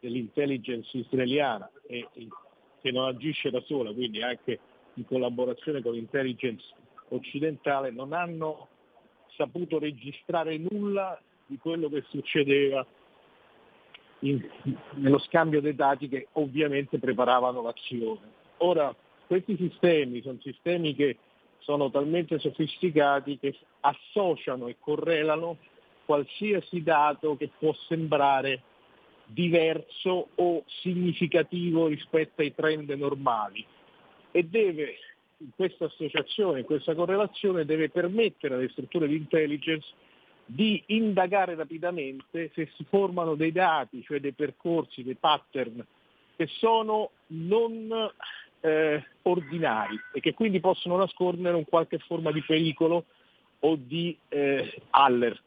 dell'intelligence 0.00 0.96
israeliana 0.96 1.70
e, 1.86 2.08
che 2.80 2.90
non 2.92 3.06
agisce 3.06 3.50
da 3.50 3.60
sola, 3.62 3.92
quindi 3.92 4.22
anche 4.22 4.60
in 4.94 5.06
collaborazione 5.06 5.82
con 5.82 5.94
l'intelligence 5.94 6.64
occidentale, 7.08 7.90
non 7.90 8.12
hanno 8.12 8.68
saputo 9.36 9.78
registrare 9.78 10.58
nulla 10.58 11.20
di 11.46 11.58
quello 11.58 11.88
che 11.88 12.04
succedeva 12.08 12.86
in, 14.20 14.42
nello 14.94 15.18
scambio 15.18 15.60
dei 15.60 15.74
dati 15.74 16.08
che 16.08 16.28
ovviamente 16.32 16.98
preparavano 16.98 17.62
l'azione. 17.62 18.32
Ora, 18.58 18.94
questi 19.26 19.56
sistemi 19.56 20.22
sono 20.22 20.38
sistemi 20.40 20.94
che 20.94 21.18
sono 21.64 21.90
talmente 21.90 22.38
sofisticati 22.38 23.38
che 23.38 23.56
associano 23.80 24.68
e 24.68 24.76
correlano 24.78 25.58
qualsiasi 26.04 26.82
dato 26.82 27.36
che 27.36 27.50
può 27.58 27.74
sembrare 27.88 28.62
diverso 29.26 30.28
o 30.34 30.64
significativo 30.66 31.86
rispetto 31.86 32.42
ai 32.42 32.54
trend 32.54 32.90
normali. 32.90 33.64
E 34.30 34.44
deve, 34.44 34.96
questa 35.56 35.86
associazione, 35.86 36.64
questa 36.64 36.94
correlazione, 36.94 37.64
deve 37.64 37.88
permettere 37.88 38.54
alle 38.54 38.68
strutture 38.68 39.08
di 39.08 39.16
intelligence 39.16 39.86
di 40.46 40.82
indagare 40.88 41.54
rapidamente 41.54 42.50
se 42.54 42.68
si 42.76 42.84
formano 42.84 43.34
dei 43.34 43.52
dati, 43.52 44.02
cioè 44.02 44.20
dei 44.20 44.32
percorsi, 44.32 45.02
dei 45.02 45.14
pattern 45.14 45.82
che 46.36 46.46
sono 46.58 47.10
non 47.28 47.88
eh, 48.64 49.04
ordinari 49.22 50.00
e 50.12 50.20
che 50.20 50.32
quindi 50.32 50.58
possono 50.58 50.96
nascondere 50.96 51.54
un 51.54 51.66
qualche 51.66 51.98
forma 51.98 52.32
di 52.32 52.42
pericolo 52.42 53.04
o 53.60 53.76
di 53.76 54.16
eh, 54.28 54.82
alert. 54.90 55.44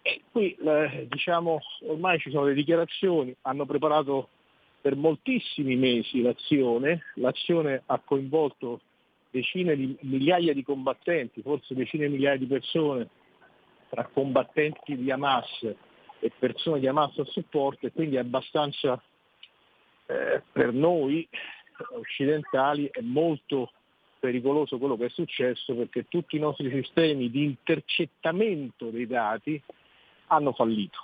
E 0.00 0.22
qui 0.32 0.54
eh, 0.54 1.06
diciamo 1.08 1.60
ormai 1.82 2.18
ci 2.18 2.30
sono 2.30 2.46
le 2.46 2.54
dichiarazioni, 2.54 3.34
hanno 3.42 3.66
preparato 3.66 4.28
per 4.80 4.96
moltissimi 4.96 5.76
mesi 5.76 6.22
l'azione, 6.22 7.04
l'azione 7.16 7.82
ha 7.86 7.98
coinvolto 7.98 8.80
decine 9.30 9.76
di 9.76 9.96
migliaia 10.02 10.54
di 10.54 10.62
combattenti, 10.62 11.42
forse 11.42 11.74
decine 11.74 12.06
di 12.06 12.12
migliaia 12.12 12.38
di 12.38 12.46
persone, 12.46 13.08
tra 13.90 14.06
combattenti 14.06 14.96
di 14.96 15.10
Hamas 15.10 15.74
e 16.20 16.32
persone 16.38 16.80
di 16.80 16.86
Hamas 16.86 17.18
a 17.18 17.24
supporto 17.24 17.86
e 17.86 17.92
quindi 17.92 18.16
è 18.16 18.20
abbastanza 18.20 19.00
eh, 20.06 20.42
per 20.52 20.72
noi 20.72 21.26
occidentali 21.90 22.88
è 22.90 23.00
molto 23.00 23.72
pericoloso 24.18 24.78
quello 24.78 24.96
che 24.96 25.06
è 25.06 25.10
successo 25.10 25.74
perché 25.74 26.08
tutti 26.08 26.36
i 26.36 26.40
nostri 26.40 26.70
sistemi 26.70 27.30
di 27.30 27.44
intercettamento 27.44 28.88
dei 28.88 29.06
dati 29.06 29.60
hanno 30.28 30.52
fallito, 30.52 30.98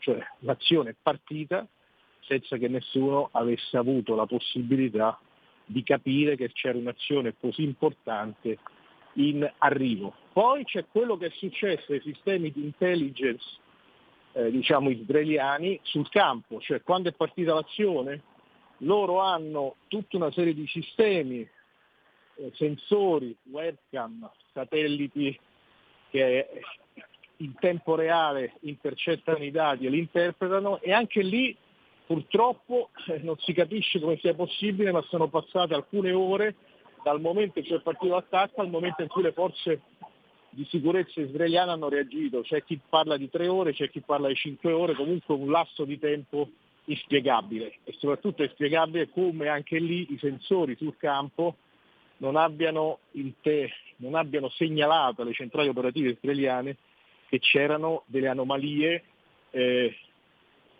cioè 0.00 0.18
l'azione 0.40 0.90
è 0.90 0.94
partita 1.00 1.66
senza 2.20 2.56
che 2.56 2.68
nessuno 2.68 3.28
avesse 3.32 3.76
avuto 3.76 4.14
la 4.14 4.26
possibilità 4.26 5.18
di 5.64 5.82
capire 5.82 6.36
che 6.36 6.50
c'era 6.52 6.76
un'azione 6.76 7.34
così 7.38 7.62
importante 7.62 8.58
in 9.14 9.48
arrivo. 9.58 10.12
Poi 10.32 10.64
c'è 10.64 10.86
quello 10.90 11.16
che 11.16 11.26
è 11.26 11.30
successo 11.30 11.92
ai 11.92 12.00
sistemi 12.00 12.50
di 12.50 12.64
intelligence 12.64 13.44
eh, 14.32 14.50
diciamo 14.50 14.90
israeliani 14.90 15.78
sul 15.82 16.08
campo, 16.08 16.60
cioè 16.60 16.82
quando 16.82 17.08
è 17.08 17.12
partita 17.12 17.54
l'azione 17.54 18.22
loro 18.84 19.20
hanno 19.20 19.76
tutta 19.88 20.16
una 20.16 20.30
serie 20.30 20.54
di 20.54 20.66
sistemi, 20.66 21.40
eh, 21.40 22.52
sensori, 22.54 23.36
webcam, 23.44 24.30
satelliti 24.52 25.38
che 26.10 26.48
in 27.38 27.54
tempo 27.58 27.94
reale 27.96 28.54
intercettano 28.60 29.42
i 29.42 29.50
dati 29.50 29.86
e 29.86 29.90
li 29.90 29.98
interpretano 29.98 30.80
e 30.80 30.92
anche 30.92 31.22
lì 31.22 31.56
purtroppo 32.06 32.90
eh, 33.08 33.18
non 33.18 33.36
si 33.38 33.52
capisce 33.52 33.98
come 33.98 34.18
sia 34.18 34.34
possibile, 34.34 34.92
ma 34.92 35.02
sono 35.08 35.28
passate 35.28 35.74
alcune 35.74 36.12
ore 36.12 36.54
dal 37.02 37.20
momento 37.20 37.58
in 37.58 37.66
cui 37.66 37.76
è 37.76 37.80
partito 37.80 38.14
l'attacco 38.14 38.60
al 38.60 38.70
momento 38.70 39.02
in 39.02 39.08
cui 39.08 39.22
le 39.22 39.32
forze 39.32 39.80
di 40.50 40.64
sicurezza 40.70 41.20
israeliane 41.20 41.72
hanno 41.72 41.88
reagito. 41.88 42.42
C'è 42.42 42.62
chi 42.62 42.78
parla 42.88 43.16
di 43.16 43.28
tre 43.28 43.48
ore, 43.48 43.72
c'è 43.72 43.90
chi 43.90 44.00
parla 44.00 44.28
di 44.28 44.36
cinque 44.36 44.72
ore, 44.72 44.94
comunque 44.94 45.34
un 45.34 45.50
lasso 45.50 45.84
di 45.84 45.98
tempo 45.98 46.48
inspiegabile 46.86 47.78
e 47.84 47.94
soprattutto 47.98 48.42
è 48.42 48.48
spiegabile 48.48 49.10
come 49.10 49.48
anche 49.48 49.78
lì 49.78 50.12
i 50.12 50.18
sensori 50.18 50.76
sul 50.76 50.96
campo 50.96 51.56
non 52.18 52.36
abbiano, 52.36 53.00
te, 53.40 53.72
non 53.96 54.14
abbiano 54.14 54.48
segnalato 54.50 55.22
alle 55.22 55.32
centrali 55.32 55.68
operative 55.68 56.10
israeliane 56.10 56.76
che 57.28 57.38
c'erano 57.38 58.02
delle 58.06 58.28
anomalie 58.28 59.02
eh, 59.50 59.96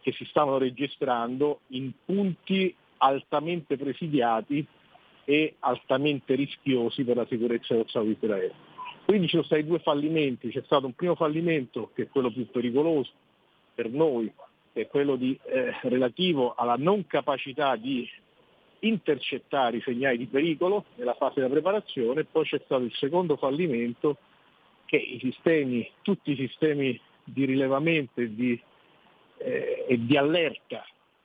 che 0.00 0.12
si 0.12 0.24
stavano 0.26 0.58
registrando 0.58 1.60
in 1.68 1.90
punti 2.04 2.74
altamente 2.98 3.76
presidiati 3.76 4.66
e 5.24 5.56
altamente 5.60 6.34
rischiosi 6.34 7.02
per 7.02 7.16
la 7.16 7.26
sicurezza 7.26 7.72
dello 7.72 7.88
Stato 7.88 8.04
di 8.04 8.12
Israele. 8.12 8.54
Quindi 9.04 9.26
ci 9.26 9.32
sono 9.32 9.44
stati 9.44 9.64
due 9.64 9.78
fallimenti, 9.80 10.50
c'è 10.50 10.62
stato 10.64 10.86
un 10.86 10.94
primo 10.94 11.14
fallimento 11.14 11.90
che 11.94 12.02
è 12.04 12.08
quello 12.08 12.30
più 12.30 12.48
pericoloso 12.50 13.10
per 13.74 13.90
noi, 13.90 14.32
che 14.74 14.82
è 14.82 14.86
quello 14.88 15.14
di, 15.14 15.38
eh, 15.44 15.72
relativo 15.82 16.54
alla 16.54 16.74
non 16.76 17.06
capacità 17.06 17.76
di 17.76 18.06
intercettare 18.80 19.76
i 19.76 19.82
segnali 19.82 20.18
di 20.18 20.26
pericolo 20.26 20.86
nella 20.96 21.14
fase 21.14 21.34
della 21.36 21.48
preparazione, 21.48 22.24
poi 22.24 22.44
c'è 22.44 22.60
stato 22.64 22.82
il 22.82 22.92
secondo 22.94 23.36
fallimento 23.36 24.18
che 24.84 24.96
i 24.96 25.20
sistemi, 25.20 25.88
tutti 26.02 26.32
i 26.32 26.36
sistemi 26.36 27.00
di 27.22 27.44
rilevamento 27.44 28.20
e 28.20 28.34
di, 28.34 28.60
eh, 29.38 29.86
e 29.88 30.04
di 30.04 30.16
allerta 30.16 30.84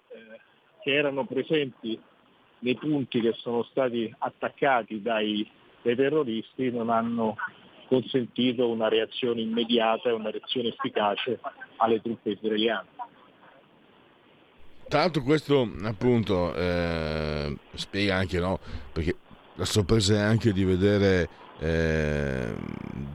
eh, 0.10 0.40
che 0.84 0.94
erano 0.94 1.26
presenti 1.26 2.00
nei 2.60 2.76
punti 2.76 3.20
che 3.20 3.34
sono 3.34 3.64
stati 3.64 4.14
attaccati 4.20 5.02
dai, 5.02 5.50
dai 5.82 5.96
terroristi 5.96 6.70
non 6.70 6.92
hanno 6.92 7.36
consentito 7.88 8.70
una 8.70 8.90
reazione 8.90 9.42
immediata 9.42 10.10
e 10.10 10.14
una 10.14 10.30
reazione 10.30 10.68
efficace 10.70 11.40
alle 11.78 12.00
truppe 12.00 12.32
israeliane. 12.32 12.99
Tra 14.90 15.02
l'altro 15.02 15.22
questo 15.22 15.72
appunto 15.84 16.52
eh, 16.56 17.56
spiega 17.76 18.16
anche, 18.16 18.40
no? 18.40 18.60
Perché 18.92 19.16
la 19.54 19.66
sorpresa 19.66 20.16
è 20.16 20.20
anche 20.20 20.52
di 20.52 20.64
vedere 20.64 21.30
eh, 21.60 22.56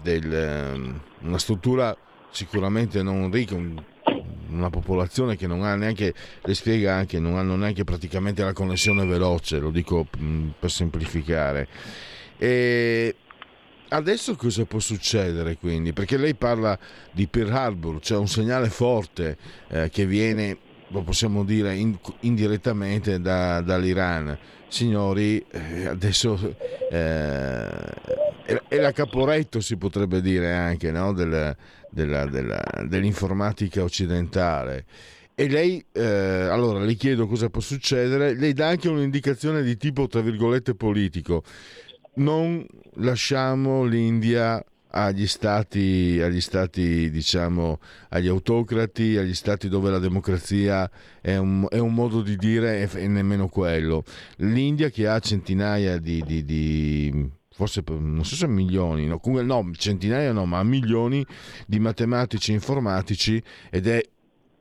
del, 0.01 1.01
una 1.23 1.39
struttura 1.39 1.97
sicuramente 2.31 3.03
non 3.03 3.29
ricca, 3.29 3.57
un, 3.57 3.83
una 4.51 4.71
popolazione 4.71 5.37
che 5.37 5.49
non 5.49 5.65
ha 5.65 5.75
neanche, 5.75 6.15
le 6.43 6.55
spiega 6.55 6.95
anche, 6.95 7.19
non 7.19 7.37
hanno 7.39 7.57
neanche 7.57 7.83
praticamente 7.83 8.45
la 8.45 8.53
connessione 8.53 9.05
veloce, 9.05 9.59
lo 9.59 9.71
dico 9.71 10.07
mm, 10.17 10.51
per 10.61 10.71
semplificare. 10.71 11.67
E 12.39 13.17
adesso 13.89 14.37
cosa 14.37 14.65
può 14.65 14.79
succedere 14.79 15.57
quindi? 15.57 15.93
Perché 15.93 16.19
lei 16.19 16.37
parla 16.37 16.79
di 17.11 17.27
Pearl 17.27 17.53
Harbor, 17.53 17.99
cioè 18.01 18.17
un 18.17 18.29
segnale 18.29 18.69
forte 18.69 19.37
eh, 19.71 19.91
che 19.91 20.07
viene 20.07 20.59
lo 20.95 21.03
possiamo 21.03 21.43
dire 21.45 21.75
in, 21.75 21.99
indirettamente 22.21 23.21
da, 23.21 23.61
dall'Iran. 23.61 24.39
Signori, 24.69 25.45
eh, 25.51 25.87
adesso 25.87 26.57
eh, 26.91 27.69
è 28.69 28.77
la 28.77 28.93
caporetto 28.93 29.61
si 29.61 29.77
potrebbe 29.77 30.21
dire 30.21 30.53
anche 30.53 30.93
no? 30.93 31.13
Del, 31.13 31.55
della, 31.91 32.27
della, 32.27 32.63
dell'informatica 32.87 33.83
occidentale. 33.83 34.85
E 35.35 35.49
lei, 35.49 35.85
eh, 35.91 36.03
allora 36.03 36.79
le 36.79 36.95
chiedo 36.95 37.27
cosa 37.27 37.51
può 37.51 37.61
succedere, 37.61 38.35
lei 38.35 38.53
dà 38.53 38.69
anche 38.69 38.89
un'indicazione 38.89 39.63
di 39.63 39.77
tipo, 39.77 40.07
tra 40.07 40.21
virgolette, 40.21 40.77
politico. 40.77 41.43
Non 42.15 42.65
lasciamo 42.99 43.83
l'India 43.83 44.65
agli 44.97 45.27
stati, 45.27 46.21
agli 46.23 46.41
stati, 46.41 47.11
diciamo, 47.11 47.81
agli 48.11 48.29
autocrati, 48.29 49.17
agli 49.17 49.35
stati 49.35 49.69
dove 49.69 49.91
la 49.91 49.99
democrazia 49.99 50.89
è 51.21 51.37
un, 51.37 51.67
è 51.69 51.79
un 51.79 51.93
modo 51.93 52.23
di 52.23 52.37
dire 52.37 52.89
e, 52.89 53.09
nemmeno 53.09 53.49
quello. 53.49 54.05
L'India 54.37 54.91
che 54.91 55.09
ha 55.09 55.19
centinaia 55.19 55.99
di, 55.99 56.23
di, 56.25 56.45
di 56.45 57.31
forse 57.53 57.83
non 57.87 58.25
so 58.25 58.37
se 58.37 58.47
milioni, 58.47 59.07
no, 59.07 59.21
no, 59.25 59.71
centinaia 59.77 60.33
no, 60.33 60.47
ma 60.47 60.63
milioni 60.63 61.27
di 61.67 61.81
matematici 61.81 62.53
informatici 62.53 63.43
ed 63.71 63.89
è 63.89 64.01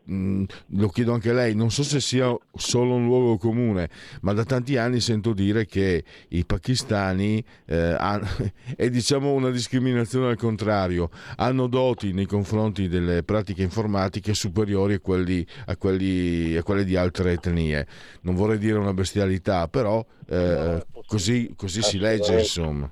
Lo 0.06 0.90
chiedo 0.90 1.14
anche 1.14 1.30
a 1.30 1.34
lei, 1.34 1.56
non 1.56 1.72
so 1.72 1.82
se 1.82 2.02
sia 2.02 2.36
solo 2.56 2.96
un 2.96 3.06
luogo 3.06 3.38
comune, 3.38 3.90
ma 4.22 4.34
da 4.34 4.44
tanti 4.44 4.76
anni 4.76 5.00
sento 5.00 5.32
dire 5.32 5.66
che 5.66 6.04
i 6.30 6.46
pakistani 6.46 7.42
eh, 7.66 7.96
hanno, 7.98 8.28
è 8.76 8.90
diciamo 8.92 9.32
una 9.32 9.50
discriminazione 9.50 10.28
al 10.28 10.36
contrario, 10.36 11.10
hanno 11.38 11.68
doti 11.68 12.12
nei 12.12 12.26
confronti 12.26 12.90
delle 12.90 13.24
pratiche 13.24 13.64
informatiche 13.64 14.34
superiori 14.34 14.96
a, 14.96 15.00
quelli, 15.00 15.46
a, 15.68 15.78
quelli, 15.78 16.58
a 16.58 16.64
quelle 16.64 16.84
di 16.84 16.98
altre 16.98 17.32
etnie. 17.34 17.88
Non 18.24 18.36
vorrei 18.36 18.58
dire 18.58 18.78
una 18.78 18.94
bestialità, 18.94 19.70
però 19.70 20.06
eh, 20.28 20.86
così, 21.06 21.54
così 21.56 21.82
si 21.82 21.98
legge 21.98 22.40
insomma. 22.40 22.92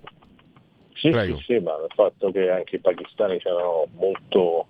Sì, 0.94 1.12
sì, 1.12 1.36
sì, 1.46 1.60
ma 1.60 1.74
il 1.74 1.92
fatto 1.96 2.32
che 2.32 2.50
anche 2.52 2.76
i 2.76 2.80
pakistani 2.80 3.40
siano 3.42 3.88
molto 3.96 4.68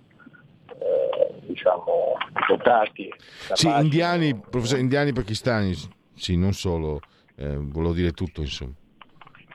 eh, 0.82 1.34
diciamo, 1.46 2.16
dotati. 2.48 3.12
Sì, 3.52 3.68
indiani, 3.68 4.34
professore, 4.34 4.80
indiani 4.80 5.12
pakistani, 5.12 5.74
sì, 6.14 6.36
non 6.36 6.52
solo, 6.52 7.00
eh, 7.36 7.56
volevo 7.56 7.92
dire 7.92 8.12
tutto 8.12 8.40
insomma. 8.40 8.74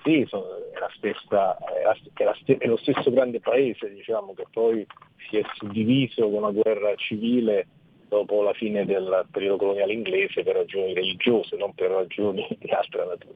Sì, 0.03 0.25
sono, 0.27 0.45
è, 0.73 0.79
la 0.79 0.89
stessa, 0.95 1.57
è, 1.57 1.83
la, 1.83 1.97
è, 2.13 2.23
la, 2.23 2.35
è, 2.57 2.67
lo 2.67 2.77
stesso 2.77 3.11
grande 3.11 3.39
paese 3.39 3.89
diciamo, 3.93 4.33
che 4.33 4.45
poi 4.51 4.85
si 5.29 5.37
è 5.37 5.41
suddiviso 5.55 6.23
con 6.23 6.43
una 6.43 6.51
guerra 6.51 6.95
civile 6.95 7.67
dopo 8.07 8.41
la 8.41 8.53
fine 8.53 8.85
del 8.85 9.25
periodo 9.31 9.57
coloniale 9.57 9.93
inglese 9.93 10.43
per 10.43 10.55
ragioni 10.55 10.93
religiose, 10.93 11.57
non 11.57 11.73
per 11.73 11.91
ragioni 11.91 12.47
di 12.57 12.69
altra 12.69 13.05
natura. 13.05 13.35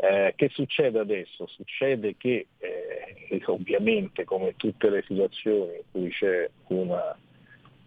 Eh, 0.00 0.32
che 0.36 0.48
succede 0.50 1.00
adesso? 1.00 1.46
Succede 1.48 2.16
che 2.16 2.46
eh, 2.58 3.42
ovviamente 3.46 4.24
come 4.24 4.54
tutte 4.56 4.90
le 4.90 5.02
situazioni 5.02 5.74
in 5.76 5.82
cui 5.90 6.10
c'è 6.10 6.48
una, 6.68 7.16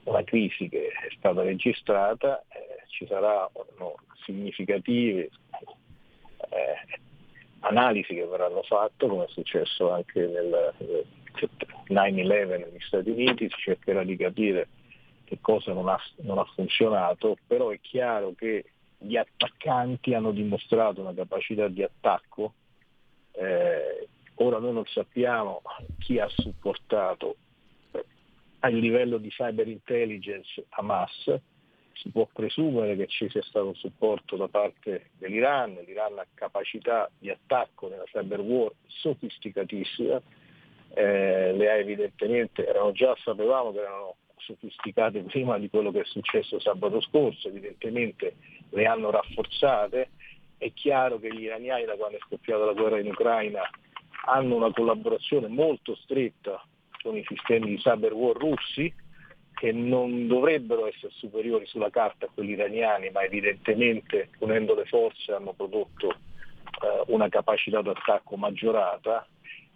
una 0.03 0.23
crisi 0.23 0.67
che 0.67 0.87
è 0.87 1.07
stata 1.17 1.41
registrata, 1.41 2.43
eh, 2.49 2.83
ci 2.87 3.07
saranno 3.07 3.51
significative 4.25 5.29
eh, 6.49 6.99
analisi 7.59 8.13
che 8.13 8.25
verranno 8.25 8.63
fatte, 8.63 9.07
come 9.07 9.25
è 9.25 9.29
successo 9.29 9.91
anche 9.91 10.19
nel, 10.19 10.73
nel 10.79 11.05
9-11 11.87 12.47
negli 12.47 12.81
Stati 12.81 13.09
Uniti, 13.09 13.49
si 13.49 13.57
cercherà 13.57 14.03
di 14.03 14.17
capire 14.17 14.67
che 15.23 15.37
cosa 15.39 15.71
non 15.71 15.87
ha, 15.87 15.97
non 16.23 16.39
ha 16.39 16.45
funzionato, 16.55 17.37
però 17.47 17.69
è 17.69 17.79
chiaro 17.79 18.33
che 18.35 18.65
gli 19.01 19.17
attaccanti 19.17 20.13
hanno 20.13 20.31
dimostrato 20.31 21.01
una 21.01 21.13
capacità 21.13 21.67
di 21.67 21.81
attacco, 21.81 22.53
eh, 23.31 24.07
ora 24.35 24.59
noi 24.59 24.73
non 24.73 24.85
sappiamo 24.85 25.61
chi 25.99 26.19
ha 26.19 26.27
supportato 26.29 27.35
eh, 27.91 28.05
a 28.59 28.67
livello 28.67 29.17
di 29.17 29.29
cyber 29.29 29.67
intelligence 29.67 30.65
Hamas, 30.69 31.39
si 31.93 32.09
può 32.09 32.27
presumere 32.31 32.95
che 32.95 33.07
ci 33.07 33.27
sia 33.29 33.41
stato 33.43 33.67
un 33.67 33.75
supporto 33.75 34.35
da 34.35 34.47
parte 34.47 35.09
dell'Iran, 35.17 35.79
l'Iran 35.85 36.19
ha 36.19 36.25
capacità 36.33 37.09
di 37.17 37.29
attacco 37.29 37.89
nella 37.89 38.05
cyber 38.05 38.39
war 38.39 38.71
sofisticatissima, 38.85 40.21
eh, 40.93 41.53
le 41.53 41.69
ha 41.69 41.75
evidentemente, 41.75 42.65
erano 42.65 42.91
già, 42.91 43.15
sapevamo 43.23 43.71
che 43.71 43.79
erano 43.79 44.15
sofisticate 44.37 45.21
prima 45.23 45.57
di 45.57 45.69
quello 45.69 45.91
che 45.91 46.01
è 46.01 46.05
successo 46.05 46.59
sabato 46.59 47.01
scorso, 47.01 47.47
evidentemente 47.47 48.35
le 48.71 48.85
hanno 48.85 49.11
rafforzate. 49.11 50.09
È 50.57 50.71
chiaro 50.73 51.19
che 51.19 51.33
gli 51.33 51.43
iraniani 51.43 51.85
da 51.85 51.95
quando 51.95 52.17
è 52.17 52.21
scoppiata 52.27 52.65
la 52.65 52.73
guerra 52.73 52.99
in 52.99 53.07
Ucraina 53.07 53.61
hanno 54.25 54.55
una 54.55 54.71
collaborazione 54.71 55.47
molto 55.47 55.95
stretta 55.95 56.63
con 57.01 57.17
i 57.17 57.25
sistemi 57.27 57.69
di 57.69 57.77
cyber 57.77 58.13
war 58.13 58.35
russi 58.35 58.93
che 59.53 59.71
non 59.71 60.27
dovrebbero 60.27 60.87
essere 60.87 61.11
superiori 61.15 61.65
sulla 61.67 61.89
carta 61.89 62.25
a 62.25 62.29
quelli 62.33 62.53
iraniani, 62.53 63.11
ma 63.11 63.21
evidentemente 63.23 64.29
unendo 64.39 64.73
le 64.73 64.85
forze 64.85 65.33
hanno 65.33 65.53
prodotto 65.53 66.09
eh, 66.09 67.03
una 67.07 67.29
capacità 67.29 67.81
d'attacco 67.81 68.37
maggiorata 68.37 69.27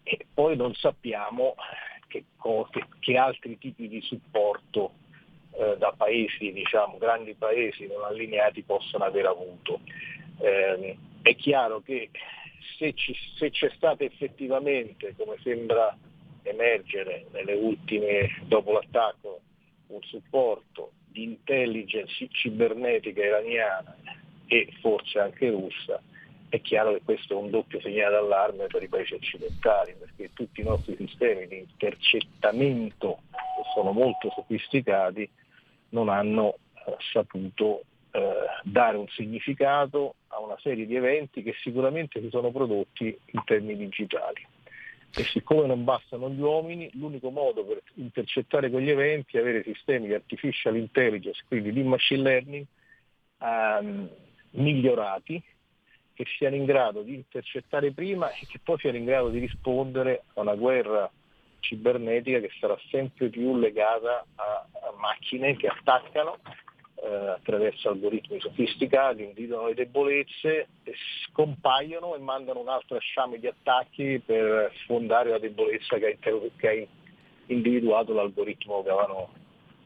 e 0.02 0.26
poi 0.34 0.56
non 0.56 0.74
sappiamo 0.74 1.56
che, 2.08 2.24
che, 2.72 2.86
che 3.00 3.18
altri 3.18 3.58
tipi 3.58 3.88
di 3.88 4.02
supporto 4.02 4.94
eh, 5.58 5.78
da 5.78 5.94
paesi, 5.96 6.52
diciamo, 6.52 6.98
grandi 6.98 7.34
paesi 7.34 7.88
non 7.88 8.04
allineati 8.04 8.64
possono 8.64 9.04
aver 9.04 9.26
avuto. 9.26 9.80
Eh, 10.40 10.98
è 11.22 11.36
chiaro 11.36 11.82
che 11.82 12.10
se, 12.78 12.94
ci, 12.94 13.16
se 13.38 13.52
c'è 13.52 13.72
stato 13.76 14.04
effettivamente, 14.04 15.16
come 15.18 15.38
sembra 15.42 15.98
emergere 16.44 17.26
nelle 17.32 17.54
ultime, 17.54 18.42
dopo 18.46 18.72
l'attacco, 18.74 19.42
un 19.88 20.02
supporto 20.02 20.92
di 21.08 21.24
intelligence 21.24 22.28
cibernetica 22.30 23.24
iraniana 23.24 23.96
e 24.48 24.68
forse 24.82 25.20
anche 25.20 25.50
russa, 25.50 26.02
è 26.50 26.62
chiaro 26.62 26.94
che 26.94 27.02
questo 27.04 27.34
è 27.34 27.42
un 27.42 27.50
doppio 27.50 27.82
segnale 27.82 28.16
d'allarme 28.16 28.68
per 28.68 28.84
i 28.84 28.88
paesi 28.88 29.14
occidentali, 29.14 29.96
perché 29.98 30.32
tutti 30.34 30.62
i 30.62 30.64
nostri 30.64 30.96
sistemi 30.96 31.48
di 31.48 31.58
intercettamento, 31.58 33.20
che 33.32 33.64
sono 33.74 33.92
molto 33.92 34.30
sofisticati, 34.32 35.30
non 35.96 36.10
hanno 36.10 36.58
saputo 37.12 37.84
eh, 38.12 38.34
dare 38.64 38.98
un 38.98 39.08
significato 39.08 40.16
a 40.28 40.40
una 40.40 40.58
serie 40.60 40.86
di 40.86 40.96
eventi 40.96 41.42
che 41.42 41.56
sicuramente 41.62 42.20
si 42.20 42.28
sono 42.30 42.52
prodotti 42.52 43.06
in 43.06 43.44
termini 43.46 43.78
digitali. 43.78 44.46
E 45.18 45.24
siccome 45.24 45.66
non 45.66 45.86
bastano 45.86 46.30
gli 46.30 46.42
uomini, 46.42 46.90
l'unico 46.96 47.30
modo 47.30 47.64
per 47.64 47.82
intercettare 47.94 48.70
quegli 48.70 48.90
eventi 48.90 49.38
è 49.38 49.40
avere 49.40 49.64
sistemi 49.64 50.08
di 50.08 50.14
artificial 50.14 50.76
intelligence, 50.76 51.42
quindi 51.48 51.72
di 51.72 51.84
machine 51.84 52.22
learning, 52.22 52.66
ehm, 53.42 54.10
migliorati, 54.52 55.42
che 56.14 56.26
siano 56.38 56.56
in 56.56 56.66
grado 56.66 57.02
di 57.02 57.14
intercettare 57.14 57.92
prima 57.92 58.30
e 58.32 58.46
che 58.46 58.60
poi 58.62 58.78
siano 58.80 58.98
in 58.98 59.06
grado 59.06 59.30
di 59.30 59.40
rispondere 59.40 60.24
a 60.34 60.42
una 60.42 60.56
guerra 60.56 61.10
cibernetica 61.60 62.40
che 62.40 62.52
sarà 62.60 62.78
sempre 62.90 63.30
più 63.30 63.58
legata 63.58 64.26
a, 64.36 64.44
a 64.44 64.94
macchine 64.98 65.56
che 65.56 65.68
attaccano 65.68 66.38
eh, 66.96 67.28
attraverso 67.28 67.90
algoritmi 67.90 68.40
sofisticati, 68.40 69.24
individuano 69.24 69.68
le 69.68 69.74
debolezze, 69.76 70.68
scompaiono 71.28 72.16
e 72.16 72.20
mandano 72.20 72.60
un 72.60 72.70
altro 72.70 72.98
sciame 73.00 73.40
di 73.40 73.48
attacchi 73.48 74.22
per 74.26 74.72
sfondare 74.84 75.30
la 75.30 75.40
debolezza 75.40 75.98
che 75.98 76.18
ha, 76.22 76.30
che 76.58 76.68
ha 76.68 76.88
individuato 77.48 78.14
l'algoritmo 78.14 78.82
che 78.84 78.90
avevano, 78.90 79.30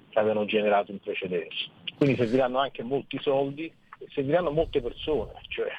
che 0.09 0.20
avevano 0.20 0.45
generato 0.45 0.91
in 0.91 0.99
precedenza. 0.99 1.65
Quindi 1.97 2.15
serviranno 2.15 2.59
anche 2.59 2.84
molti 2.84 3.20
soldi 3.20 3.65
e 3.65 4.07
serviranno 4.13 4.51
molte 4.51 4.82
persone, 4.82 5.34
cioè 5.49 5.70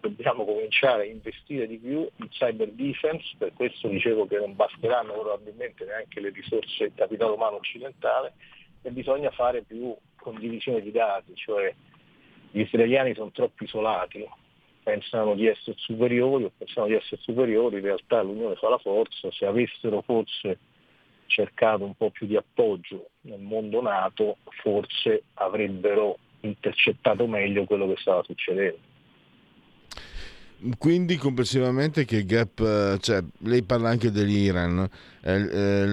dobbiamo 0.00 0.44
cominciare 0.44 1.02
a 1.02 1.06
investire 1.06 1.66
di 1.66 1.78
più 1.78 2.08
in 2.16 2.28
cyber 2.28 2.70
defense, 2.72 3.34
per 3.36 3.52
questo 3.54 3.88
dicevo 3.88 4.26
che 4.26 4.38
non 4.38 4.54
basteranno 4.54 5.12
probabilmente 5.12 5.84
neanche 5.84 6.20
le 6.20 6.30
risorse 6.30 6.84
del 6.84 6.92
capitale 6.94 7.32
umano 7.32 7.56
occidentale 7.56 8.34
e 8.82 8.90
bisogna 8.90 9.30
fare 9.30 9.62
più 9.62 9.94
condivisione 10.16 10.80
di 10.80 10.90
dati, 10.90 11.34
cioè 11.34 11.74
gli 12.50 12.60
israeliani 12.60 13.14
sono 13.14 13.30
troppo 13.30 13.64
isolati, 13.64 14.26
pensano 14.82 15.34
di 15.34 15.46
essere 15.46 15.76
superiori 15.78 16.44
o 16.44 16.52
pensano 16.56 16.86
di 16.86 16.94
essere 16.94 17.20
superiori, 17.20 17.76
in 17.76 17.82
realtà 17.82 18.22
l'Unione 18.22 18.54
fa 18.54 18.68
la 18.68 18.78
forza, 18.78 19.30
se 19.32 19.44
avessero 19.44 20.00
forse 20.02 20.58
cercato 21.26 21.84
un 21.84 21.94
po' 21.94 22.10
più 22.10 22.26
di 22.26 22.36
appoggio 22.36 23.10
nel 23.22 23.40
mondo 23.40 23.82
nato, 23.82 24.38
forse 24.62 25.24
avrebbero 25.34 26.18
intercettato 26.40 27.26
meglio 27.26 27.64
quello 27.64 27.86
che 27.88 28.00
stava 28.00 28.22
succedendo. 28.22 28.96
Quindi 30.76 31.16
complessivamente 31.16 32.04
che 32.04 32.24
gap, 32.24 32.58
eh, 32.58 32.98
cioè, 33.00 33.22
lei 33.42 33.62
parla 33.62 33.90
anche 33.90 34.10
dell'Iran, 34.10 34.88
eh, 35.20 35.32
eh, 35.32 35.86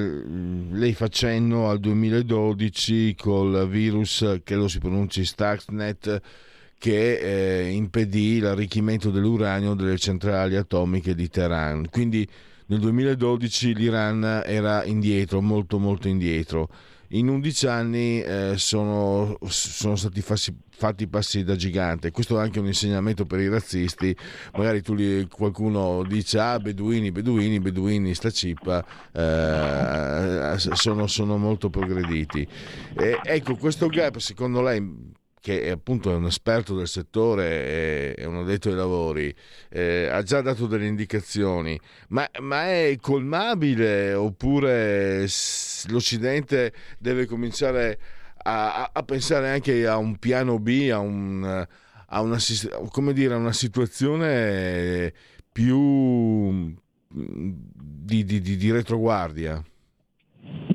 lei 0.71 0.93
fa 0.93 1.07
cenno 1.07 1.69
al 1.69 1.79
2012 1.79 3.15
col 3.15 3.67
virus 3.69 4.39
che 4.43 4.55
lo 4.55 4.67
si 4.67 4.79
pronunci 4.79 5.23
Stuxnet 5.23 6.21
che 6.79 7.65
eh, 7.65 7.69
impedì 7.69 8.39
l'arricchimento 8.39 9.11
dell'uranio 9.11 9.75
delle 9.75 9.97
centrali 9.97 10.55
atomiche 10.55 11.13
di 11.13 11.29
Teheran. 11.29 11.87
Quindi 11.91 12.27
nel 12.67 12.79
2012 12.79 13.75
l'Iran 13.75 14.41
era 14.43 14.83
indietro, 14.83 15.41
molto 15.41 15.77
molto 15.77 16.07
indietro 16.07 16.69
in 17.09 17.27
11 17.27 17.67
anni 17.67 18.21
eh, 18.21 18.53
sono, 18.57 19.37
sono, 19.47 19.95
stati 19.95 20.21
fassi, 20.21 20.55
fatti 20.69 21.07
passi 21.07 21.43
da 21.43 21.55
gigante. 21.55 22.11
Questo 22.11 22.39
è 22.39 22.41
anche 22.41 22.59
un 22.59 22.67
insegnamento 22.67 23.25
per 23.25 23.39
i 23.39 23.49
razzisti. 23.49 24.15
Magari 24.53 24.81
li, 24.95 25.27
qualcuno 25.27 26.03
dice: 26.03 26.39
Ah, 26.39 26.59
beduini, 26.59 27.11
beduini, 27.11 27.59
beduini, 27.59 28.13
sta 28.13 28.31
cippa, 28.31 28.83
eh, 29.11 30.57
sono, 30.57 31.07
sono, 31.07 31.37
molto 31.37 31.69
progrediti. 31.69 32.47
E, 32.97 33.19
ecco, 33.23 33.55
questo 33.55 33.87
gap, 33.87 34.17
secondo 34.17 34.61
lei, 34.61 35.13
che 35.45 35.61
è 35.61 35.69
appunto 35.69 36.09
un 36.09 36.25
esperto 36.25 36.75
del 36.75 36.87
settore, 36.87 38.15
è 38.15 38.25
un 38.25 38.37
addetto 38.37 38.69
ai 38.69 38.73
lavori, 38.73 39.31
eh, 39.69 40.07
ha 40.07 40.23
già 40.23 40.41
dato 40.41 40.65
delle 40.65 40.87
indicazioni, 40.87 41.79
ma, 42.07 42.27
ma, 42.39 42.65
è 42.65 42.97
colmabile 42.99 44.15
oppure 44.15 45.27
l'Occidente 45.89 46.73
deve 46.97 47.27
cominciare 47.27 47.99
a, 48.37 48.89
a, 48.91 49.03
pensare 49.03 49.51
anche 49.51 49.85
a 49.85 49.97
un 49.97 50.17
piano 50.17 50.57
B, 50.57 50.89
a, 50.91 50.97
un, 50.97 51.67
a 52.07 52.21
una, 52.21 52.39
dire, 53.13 53.35
una, 53.35 53.53
situazione 53.53 55.13
più 55.51 56.73
di, 57.07 58.25
di, 58.25 58.41
di, 58.41 58.57
di 58.57 58.71
retroguardia? 58.71 59.63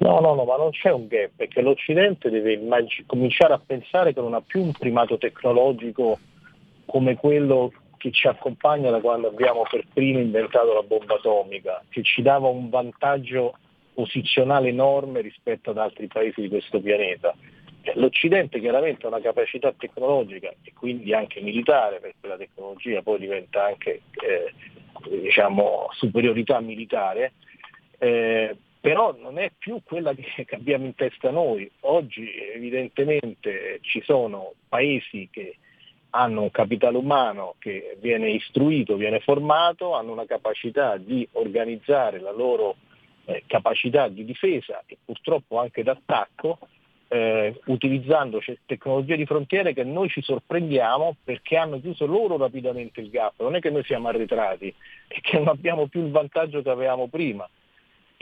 No, 0.00 0.18
no, 0.20 0.34
no, 0.34 0.44
ma 0.44 0.56
non 0.56 0.70
c'è 0.70 0.90
un 0.90 1.06
gap, 1.08 1.32
perché 1.36 1.60
l'Occidente 1.60 2.30
deve 2.30 2.54
immag- 2.54 3.04
cominciare 3.06 3.52
a 3.52 3.60
pensare 3.64 4.14
che 4.14 4.20
non 4.20 4.34
ha 4.34 4.40
più 4.40 4.62
un 4.62 4.72
primato 4.72 5.18
tecnologico 5.18 6.18
come 6.86 7.16
quello 7.16 7.72
che 7.98 8.10
ci 8.10 8.26
accompagna 8.26 8.90
da 8.90 9.00
quando 9.00 9.28
abbiamo 9.28 9.62
per 9.70 9.84
primo 9.92 10.18
inventato 10.18 10.72
la 10.72 10.82
bomba 10.82 11.16
atomica, 11.16 11.84
che 11.90 12.02
ci 12.02 12.22
dava 12.22 12.48
un 12.48 12.70
vantaggio 12.70 13.56
posizionale 13.92 14.68
enorme 14.68 15.20
rispetto 15.20 15.70
ad 15.70 15.78
altri 15.78 16.06
paesi 16.06 16.40
di 16.40 16.48
questo 16.48 16.80
pianeta. 16.80 17.34
L'Occidente 17.94 18.58
chiaramente 18.58 19.04
ha 19.04 19.08
una 19.08 19.20
capacità 19.20 19.72
tecnologica 19.76 20.48
e 20.62 20.72
quindi 20.72 21.12
anche 21.12 21.40
militare, 21.40 22.00
perché 22.00 22.26
la 22.26 22.36
tecnologia 22.36 23.02
poi 23.02 23.18
diventa 23.18 23.66
anche 23.66 24.02
eh, 24.24 24.52
diciamo, 25.08 25.88
superiorità 25.92 26.58
militare, 26.60 27.32
eh, 27.98 28.56
però 28.80 29.14
non 29.20 29.38
è 29.38 29.52
più 29.56 29.80
quella 29.84 30.14
che 30.14 30.46
abbiamo 30.54 30.86
in 30.86 30.94
testa 30.94 31.30
noi. 31.30 31.70
Oggi 31.80 32.30
evidentemente 32.54 33.78
ci 33.82 34.02
sono 34.02 34.54
paesi 34.68 35.28
che 35.30 35.56
hanno 36.10 36.42
un 36.42 36.50
capitale 36.50 36.96
umano 36.96 37.54
che 37.58 37.96
viene 38.00 38.30
istruito, 38.30 38.96
viene 38.96 39.20
formato, 39.20 39.94
hanno 39.94 40.12
una 40.12 40.26
capacità 40.26 40.96
di 40.96 41.28
organizzare 41.32 42.18
la 42.18 42.32
loro 42.32 42.76
eh, 43.26 43.44
capacità 43.46 44.08
di 44.08 44.24
difesa 44.24 44.82
e 44.86 44.96
purtroppo 45.04 45.60
anche 45.60 45.84
d'attacco 45.84 46.58
eh, 47.12 47.60
utilizzando 47.66 48.40
tecnologie 48.66 49.16
di 49.16 49.26
frontiere 49.26 49.72
che 49.72 49.84
noi 49.84 50.08
ci 50.08 50.22
sorprendiamo 50.22 51.16
perché 51.22 51.56
hanno 51.56 51.80
chiuso 51.80 52.06
loro 52.06 52.36
rapidamente 52.36 53.00
il 53.00 53.10
gap, 53.10 53.34
non 53.38 53.56
è 53.56 53.60
che 53.60 53.70
noi 53.70 53.84
siamo 53.84 54.08
arretrati, 54.08 54.72
è 55.08 55.20
che 55.20 55.38
non 55.38 55.48
abbiamo 55.48 55.86
più 55.86 56.04
il 56.04 56.10
vantaggio 56.10 56.62
che 56.62 56.70
avevamo 56.70 57.08
prima. 57.08 57.48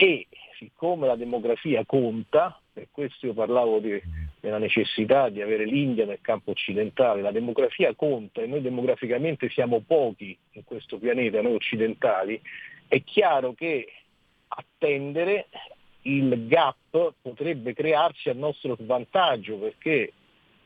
E 0.01 0.27
siccome 0.57 1.07
la 1.07 1.17
demografia 1.17 1.83
conta, 1.85 2.57
per 2.71 2.87
questo 2.89 3.25
io 3.25 3.33
parlavo 3.33 3.79
di, 3.79 4.01
della 4.39 4.57
necessità 4.57 5.27
di 5.27 5.41
avere 5.41 5.65
l'India 5.65 6.05
nel 6.05 6.21
campo 6.21 6.51
occidentale, 6.51 7.21
la 7.21 7.33
demografia 7.33 7.93
conta 7.95 8.41
e 8.41 8.47
noi 8.47 8.61
demograficamente 8.61 9.49
siamo 9.49 9.81
pochi 9.85 10.37
in 10.51 10.63
questo 10.63 10.97
pianeta, 10.99 11.41
noi 11.41 11.55
occidentali, 11.55 12.39
è 12.87 13.03
chiaro 13.03 13.51
che 13.51 13.91
attendere 14.47 15.47
il 16.03 16.47
gap 16.47 17.15
potrebbe 17.21 17.73
crearsi 17.73 18.29
a 18.29 18.33
nostro 18.33 18.77
svantaggio 18.79 19.57
perché 19.57 20.13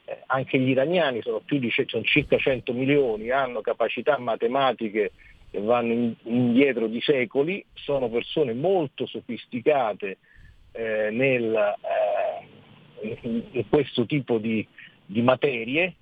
eh, 0.06 0.24
anche 0.28 0.60
gli 0.60 0.70
iraniani 0.70 1.24
sono, 1.24 1.42
di, 1.44 1.74
sono 1.88 2.04
circa 2.04 2.38
100 2.38 2.72
milioni, 2.72 3.32
hanno 3.32 3.62
capacità 3.62 4.20
matematiche 4.20 5.12
che 5.54 5.62
vanno 5.62 6.16
indietro 6.24 6.88
di 6.88 7.00
secoli, 7.00 7.64
sono 7.76 8.10
persone 8.10 8.54
molto 8.54 9.06
sofisticate 9.06 10.18
eh, 10.72 11.10
nel, 11.12 11.76
eh, 13.04 13.20
in 13.22 13.70
questo 13.70 14.08
tipo 14.08 14.40
di, 14.40 14.68
di, 15.06 15.22
materie, 15.22 15.98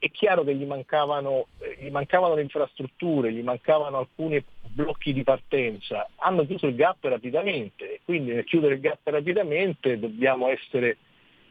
è 0.00 0.10
chiaro 0.10 0.42
che 0.42 0.56
gli 0.56 0.64
mancavano, 0.64 1.46
gli 1.78 1.88
mancavano 1.88 2.34
le 2.34 2.42
infrastrutture, 2.42 3.32
gli 3.32 3.44
mancavano 3.44 3.98
alcuni 3.98 4.44
blocchi 4.62 5.12
di 5.12 5.22
partenza, 5.22 6.08
hanno 6.16 6.44
chiuso 6.44 6.66
il 6.66 6.74
gap 6.74 7.04
rapidamente, 7.04 8.00
quindi 8.04 8.32
nel 8.32 8.42
chiudere 8.42 8.74
il 8.74 8.80
gap 8.80 8.98
rapidamente 9.04 10.00
dobbiamo 10.00 10.48
essere 10.48 10.96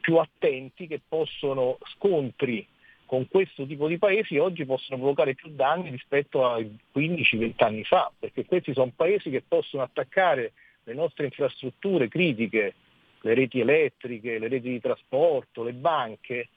più 0.01 0.17
attenti 0.17 0.87
che 0.87 0.99
possono 1.07 1.77
scontri 1.93 2.67
con 3.05 3.27
questo 3.27 3.65
tipo 3.65 3.87
di 3.87 3.97
paesi 3.97 4.37
oggi 4.37 4.65
possono 4.65 4.97
provocare 4.97 5.35
più 5.35 5.49
danni 5.49 5.89
rispetto 5.89 6.45
a 6.45 6.59
15-20 6.59 7.53
anni 7.57 7.83
fa, 7.83 8.11
perché 8.17 8.45
questi 8.45 8.73
sono 8.73 8.91
paesi 8.95 9.29
che 9.29 9.43
possono 9.47 9.83
attaccare 9.83 10.53
le 10.83 10.93
nostre 10.93 11.25
infrastrutture 11.25 12.07
critiche 12.07 12.75
le 13.25 13.33
reti 13.33 13.59
elettriche, 13.59 14.37
le 14.37 14.47
reti 14.47 14.69
di 14.69 14.79
trasporto, 14.79 15.63
le 15.63 15.73
banche, 15.73 16.49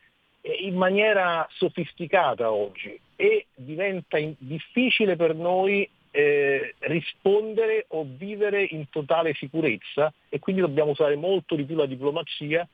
in 0.61 0.76
maniera 0.76 1.49
sofisticata 1.51 2.53
oggi. 2.53 2.99
E 3.16 3.46
diventa 3.55 4.18
difficile 4.38 5.16
per 5.16 5.34
noi 5.34 5.88
eh, 6.11 6.74
rispondere 6.80 7.86
o 7.88 8.07
vivere 8.07 8.62
in 8.62 8.88
totale 8.90 9.34
sicurezza 9.34 10.12
e 10.28 10.38
quindi 10.38 10.61
dobbiamo 10.61 10.90
usare 10.90 11.16
molto 11.16 11.55
di 11.55 11.64
più 11.64 11.74
la 11.74 11.86
diplomazia 11.86 12.68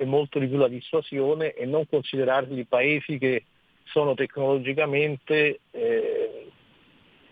e 0.00 0.06
molto 0.06 0.38
di 0.38 0.48
più 0.48 0.56
la 0.56 0.66
dissuasione 0.66 1.52
e 1.52 1.66
non 1.66 1.86
considerarli 1.86 2.64
paesi 2.64 3.18
che 3.18 3.44
sono 3.84 4.14
tecnologicamente 4.14 5.60
eh, 5.70 6.50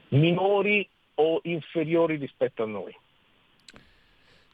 minori 0.09 0.87
o 1.15 1.41
inferiori 1.45 2.17
rispetto 2.17 2.65
a 2.65 2.67
noi. 2.67 2.95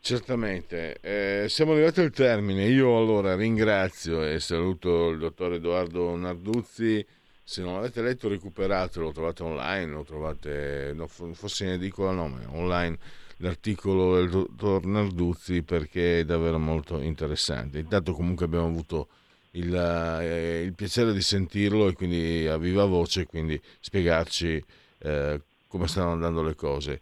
Certamente, 0.01 0.99
eh, 1.01 1.49
siamo 1.49 1.73
arrivati 1.73 2.03
al 2.03 2.13
termine. 2.13 2.67
Io 2.67 2.97
allora 2.97 3.35
ringrazio 3.35 4.23
e 4.25 4.39
saluto 4.39 5.09
il 5.09 5.19
dottor 5.19 5.55
Edoardo 5.55 6.15
Narduzzi. 6.15 7.05
Se 7.43 7.63
non 7.63 7.75
l'avete 7.75 8.01
letto, 8.01 8.29
recuperatelo, 8.29 9.07
lo 9.07 9.13
trovate 9.13 9.43
online, 9.43 9.91
lo 9.91 10.05
trovate, 10.05 10.93
no, 10.95 11.09
forse 11.09 11.67
ne 11.67 11.79
dico 11.79 12.09
il 12.09 12.15
nome, 12.15 12.45
online 12.53 12.97
l'articolo 13.45 14.17
del 14.17 14.31
dottor 14.31 14.87
Narduzzi 14.87 15.63
perché 15.63 16.21
è 16.21 16.25
davvero 16.25 16.59
molto 16.59 16.99
interessante. 17.01 17.79
Intanto 17.79 18.13
comunque 18.13 18.47
abbiamo 18.47 18.67
avuto 18.67 19.09
il, 19.53 19.75
eh, 19.75 20.63
il 20.63 20.73
piacere 20.73 21.13
di 21.13 21.21
sentirlo 21.21 21.89
e 21.89 21.93
quindi 21.93 22.47
a 22.47 22.57
viva 22.57 22.87
voce, 22.87 23.27
quindi 23.27 23.61
spiegarci 23.81 24.65
eh, 24.99 25.41
come 25.69 25.87
stanno 25.87 26.13
andando 26.13 26.43
le 26.43 26.55
cose. 26.55 27.01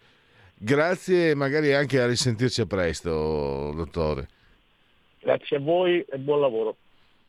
Grazie 0.54 1.30
e 1.30 1.34
magari 1.34 1.72
anche 1.72 2.00
a 2.00 2.06
risentirci 2.06 2.60
a 2.60 2.66
presto, 2.66 3.72
dottore. 3.74 4.28
Grazie 5.20 5.56
a 5.56 5.60
voi 5.60 6.04
e 6.08 6.18
buon 6.18 6.40
lavoro. 6.40 6.76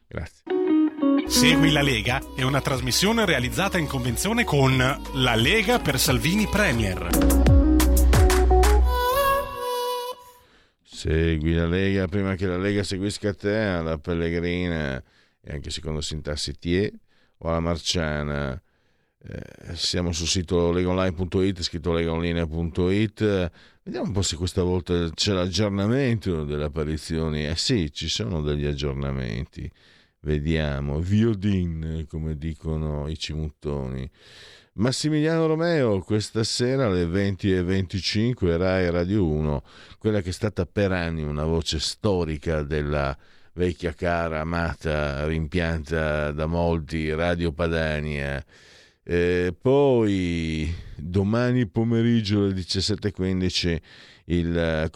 Grazie. 0.08 0.44
Segui 1.28 1.72
la 1.72 1.82
Lega 1.82 2.20
è 2.36 2.42
una 2.42 2.62
trasmissione 2.62 3.26
realizzata 3.26 3.78
in 3.78 3.88
convenzione 3.88 4.44
con 4.44 4.76
La 4.78 5.36
Lega 5.36 5.80
per 5.80 5.98
Salvini 6.00 6.48
Premier. 6.48 7.43
Segui 11.04 11.54
la 11.54 11.68
Lega 11.68 12.08
prima 12.08 12.36
che 12.36 12.46
la 12.48 12.58
Lega 12.58 12.82
seguisca 12.82 13.34
te, 13.34 13.58
alla 13.58 13.98
Pellegrina 13.98 15.04
e 15.42 15.52
anche 15.52 15.70
secondo 15.70 16.00
sintassi 16.00 16.58
Tie 16.58 16.94
o 17.40 17.50
alla 17.50 17.60
Marciana. 17.60 18.54
Eh, 19.22 19.76
siamo 19.76 20.14
sul 20.14 20.28
sito 20.28 20.72
legaonline.it, 20.72 21.62
scritto 21.62 21.92
legaonline.it. 21.92 23.52
Vediamo 23.84 24.08
un 24.08 24.14
po' 24.14 24.22
se 24.22 24.38
questa 24.38 24.64
volta 24.64 25.10
c'è 25.10 25.34
l'aggiornamento 25.34 26.46
delle 26.46 26.64
apparizioni. 26.64 27.48
Eh 27.48 27.58
sì, 27.58 27.92
ci 27.92 28.08
sono 28.08 28.42
degli 28.42 28.66
aggiornamenti. 28.66 29.70
Vediamo. 30.22 31.02
Viodin, 31.02 32.06
come 32.08 32.38
dicono 32.38 33.10
i 33.10 33.18
cimuttoni. 33.18 34.10
Massimiliano 34.76 35.46
Romeo, 35.46 36.00
questa 36.00 36.44
sera 36.44 36.88
alle 36.88 37.06
20.25 37.06 38.58
Rai 38.58 38.90
Radio 38.90 39.28
1, 39.28 39.62
quella 40.00 40.20
che 40.22 40.30
è 40.30 40.32
stata 40.32 40.66
per 40.66 40.92
anni 40.92 41.22
una 41.22 41.44
voce 41.44 41.80
storica 41.80 42.64
della 42.64 43.16
vecchia 43.54 43.94
cara, 43.94 44.40
amata, 44.40 45.28
rimpianta 45.28 46.32
da 46.32 46.48
molti 46.48 47.14
Radio 47.14 47.52
Padania. 47.52 48.44
Eh, 49.04 49.56
poi 49.62 50.74
domani 50.96 51.68
pomeriggio 51.68 52.46
alle 52.46 52.56
17.15 52.56 53.78
il, 54.26 54.90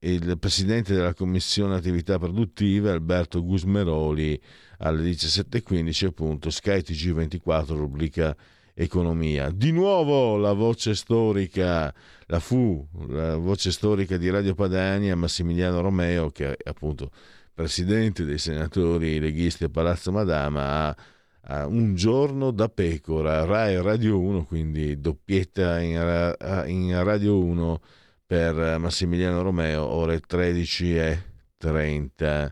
il 0.00 0.38
presidente 0.38 0.92
della 0.92 1.14
commissione 1.14 1.74
attività 1.74 2.18
produttive 2.18 2.90
Alberto 2.90 3.42
Gusmeroli 3.42 4.38
alle 4.80 5.02
17.15 5.10 6.04
appunto 6.04 6.50
Sky 6.50 6.80
TG24 6.80 7.68
rubrica 7.68 8.36
economia. 8.74 9.50
Di 9.50 9.72
nuovo 9.72 10.36
la 10.36 10.52
voce 10.52 10.94
storica, 10.94 11.92
la 12.26 12.40
fu, 12.40 12.86
la 13.08 13.36
voce 13.36 13.70
storica 13.70 14.16
di 14.16 14.30
Radio 14.30 14.54
Padania 14.54 15.16
Massimiliano 15.16 15.80
Romeo 15.80 16.30
che 16.30 16.56
appunto 16.64 17.10
presidente 17.54 18.24
dei 18.24 18.38
senatori 18.38 19.20
leghisti 19.20 19.64
a 19.64 19.68
Palazzo 19.68 20.12
Madama 20.12 20.86
a 20.86 20.96
Uh, 21.44 21.68
un 21.68 21.96
giorno 21.96 22.52
da 22.52 22.68
pecora, 22.68 23.44
Rai 23.44 23.82
Radio 23.82 24.20
1, 24.20 24.44
quindi 24.44 25.00
doppietta 25.00 25.80
in, 25.80 26.36
in 26.66 27.02
Radio 27.02 27.42
1 27.42 27.80
per 28.24 28.78
Massimiliano 28.78 29.42
Romeo, 29.42 29.84
ore 29.84 30.20
13.30. 30.20 32.48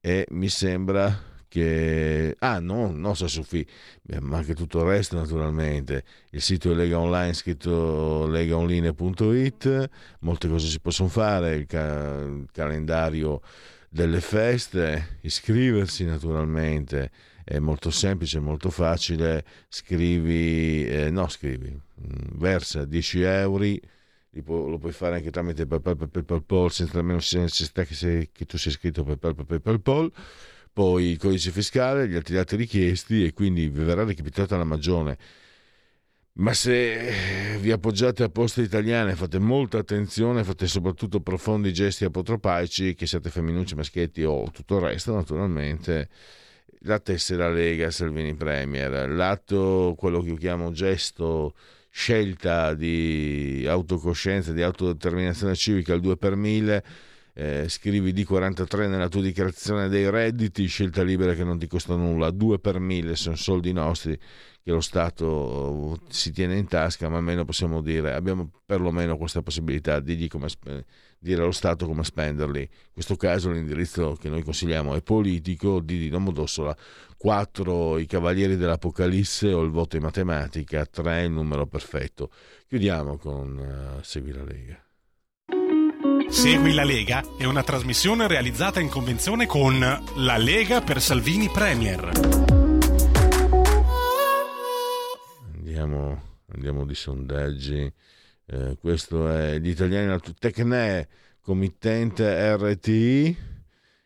E 0.00 0.26
mi 0.30 0.48
sembra 0.48 1.29
che... 1.50 2.36
Ah, 2.38 2.60
no, 2.60 2.92
non 2.92 3.16
so 3.16 3.26
Sofì, 3.26 3.66
ma 4.20 4.38
anche 4.38 4.54
tutto 4.54 4.78
il 4.78 4.84
resto 4.86 5.16
naturalmente. 5.16 6.04
Il 6.30 6.40
sito 6.40 6.70
è 6.70 6.74
Lega 6.74 6.98
Online, 6.98 7.34
scritto 7.34 8.26
legaonline.it, 8.28 9.90
molte 10.20 10.48
cose 10.48 10.68
si 10.68 10.80
possono 10.80 11.08
fare, 11.08 11.56
il, 11.56 11.66
ca- 11.66 12.20
il 12.20 12.48
calendario 12.52 13.42
delle 13.88 14.20
feste, 14.20 15.18
iscriversi 15.22 16.04
naturalmente. 16.04 17.10
È 17.42 17.58
molto 17.58 17.90
semplice, 17.90 18.38
molto 18.38 18.70
facile, 18.70 19.44
scrivi, 19.68 20.86
eh, 20.86 21.10
no 21.10 21.26
scrivi, 21.28 21.68
mm, 21.68 22.38
versa 22.38 22.84
10 22.84 23.22
euro, 23.22 23.64
lo 24.68 24.78
puoi 24.78 24.92
fare 24.92 25.16
anche 25.16 25.32
tramite 25.32 25.66
PayPal, 25.66 25.96
PayPal, 25.96 26.24
PayPal 26.24 26.70
senza 26.70 26.98
nemmeno 26.98 27.16
necessità 27.16 27.82
che, 27.82 27.94
sei, 27.94 28.28
che 28.30 28.44
tu 28.44 28.56
sia 28.56 28.70
iscritto 28.70 29.02
PayPal, 29.02 29.34
PayPal, 29.34 29.60
PayPal, 29.60 30.12
poi 30.72 31.06
il 31.10 31.18
codice 31.18 31.50
fiscale, 31.50 32.08
gli 32.08 32.14
altri 32.14 32.34
dati 32.34 32.56
richiesti 32.56 33.24
e 33.24 33.32
quindi 33.32 33.68
vi 33.68 33.82
verrà 33.82 34.04
recapitata 34.04 34.56
la 34.56 34.64
magione. 34.64 35.18
Ma 36.34 36.54
se 36.54 37.58
vi 37.60 37.70
appoggiate 37.70 38.22
a 38.22 38.28
poste 38.28 38.62
italiane, 38.62 39.14
fate 39.14 39.38
molta 39.38 39.78
attenzione, 39.78 40.44
fate 40.44 40.66
soprattutto 40.66 41.20
profondi 41.20 41.72
gesti 41.72 42.04
apotropaici, 42.04 42.94
che 42.94 43.06
siate 43.06 43.30
femminucci, 43.30 43.74
maschietti 43.74 44.22
o 44.24 44.50
tutto 44.50 44.76
il 44.76 44.82
resto, 44.82 45.12
naturalmente 45.12 46.08
la 46.84 46.98
tessera 46.98 47.50
Lega 47.50 47.90
Salvini 47.90 48.34
Premier, 48.34 49.10
l'atto, 49.10 49.94
quello 49.98 50.22
che 50.22 50.30
io 50.30 50.36
chiamo 50.36 50.70
gesto 50.72 51.54
scelta 51.90 52.74
di 52.74 53.66
autocoscienza, 53.68 54.52
di 54.52 54.62
autodeterminazione 54.62 55.54
civica 55.54 55.92
al 55.92 56.00
2 56.00 56.16
per 56.16 56.36
1000, 56.36 56.84
eh, 57.40 57.68
scrivi 57.70 58.12
D43 58.12 58.86
nella 58.86 59.08
tua 59.08 59.22
dichiarazione 59.22 59.88
dei 59.88 60.10
redditi, 60.10 60.66
scelta 60.66 61.02
libera 61.02 61.32
che 61.32 61.42
non 61.42 61.58
ti 61.58 61.66
costa 61.66 61.96
nulla, 61.96 62.30
2 62.30 62.58
per 62.58 62.78
1000 62.78 63.16
sono 63.16 63.34
soldi 63.36 63.72
nostri 63.72 64.18
che 64.62 64.70
lo 64.70 64.82
Stato 64.82 66.00
si 66.10 66.32
tiene 66.32 66.58
in 66.58 66.66
tasca, 66.66 67.08
ma 67.08 67.16
almeno 67.16 67.46
possiamo 67.46 67.80
dire, 67.80 68.12
abbiamo 68.12 68.50
perlomeno 68.66 69.16
questa 69.16 69.40
possibilità 69.40 70.00
di 70.00 70.28
come, 70.28 70.48
dire 71.18 71.40
allo 71.40 71.50
Stato 71.52 71.86
come 71.86 72.04
spenderli. 72.04 72.60
In 72.60 72.92
questo 72.92 73.16
caso 73.16 73.50
l'indirizzo 73.50 74.18
che 74.20 74.28
noi 74.28 74.42
consigliamo 74.42 74.94
è 74.94 75.02
politico, 75.02 75.80
di 75.80 75.96
Dino 75.96 76.18
Modossola, 76.18 76.76
4 77.16 77.96
i 77.96 78.04
Cavalieri 78.04 78.56
dell'Apocalisse 78.56 79.50
o 79.50 79.62
il 79.62 79.70
voto 79.70 79.96
in 79.96 80.02
matematica, 80.02 80.84
3 80.84 81.22
il 81.22 81.30
numero 81.30 81.66
perfetto. 81.66 82.30
Chiudiamo 82.68 83.16
con 83.16 83.96
uh, 83.96 84.02
Segui 84.02 84.32
la 84.32 84.44
Lega. 84.44 84.89
Segui 86.30 86.72
la 86.72 86.84
Lega 86.84 87.24
è 87.36 87.44
una 87.44 87.64
trasmissione 87.64 88.28
realizzata 88.28 88.78
in 88.78 88.88
convenzione 88.88 89.46
con 89.46 89.80
La 89.80 90.36
Lega 90.38 90.80
per 90.80 91.02
Salvini 91.02 91.48
Premier. 91.48 92.12
Andiamo, 95.52 96.22
andiamo 96.52 96.86
di 96.86 96.94
sondaggi. 96.94 97.92
Eh, 98.46 98.76
questo 98.80 99.28
è 99.28 99.58
gli 99.58 99.70
italiani, 99.70 100.16
Tecne, 100.38 101.08
committente 101.40 102.56
RTI. 102.56 103.36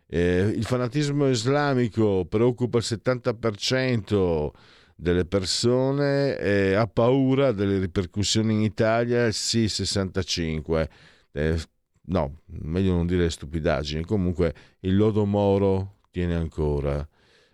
Eh, 0.06 0.52
il 0.56 0.64
fanatismo 0.64 1.28
islamico 1.28 2.24
preoccupa 2.24 2.78
il 2.78 2.84
70% 2.86 4.50
delle 4.96 5.26
persone 5.26 6.38
e 6.38 6.72
ha 6.72 6.86
paura 6.86 7.52
delle 7.52 7.78
ripercussioni 7.78 8.54
in 8.54 8.62
Italia, 8.62 9.30
sì 9.30 9.64
65%. 9.66 10.88
Eh, 11.36 11.60
no, 12.06 12.40
meglio 12.46 12.92
non 12.92 13.06
dire 13.06 13.30
stupidaggini. 13.30 14.04
Comunque 14.04 14.54
il 14.80 14.96
lodo 14.96 15.24
Moro 15.24 15.96
tiene 16.10 16.34
ancora, 16.34 17.06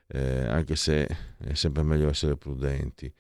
eh, 0.07 0.47
anche 0.47 0.77
se 0.77 1.07
è 1.39 1.55
sempre 1.55 1.83
meglio 1.83 2.09
essere 2.09 2.37
prudenti. 2.37 3.13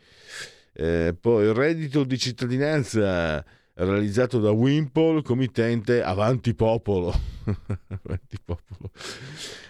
Eh, 0.72 1.16
poi 1.18 1.44
il 1.44 1.54
reddito 1.54 2.04
di 2.04 2.18
cittadinanza 2.18 3.44
realizzato 3.74 4.38
da 4.38 4.50
Wimpole, 4.50 5.22
committente 5.22 6.02
Avanti 6.02 6.54
Popolo. 6.54 7.12
Avanti 7.44 8.36
Popolo. 8.44 8.90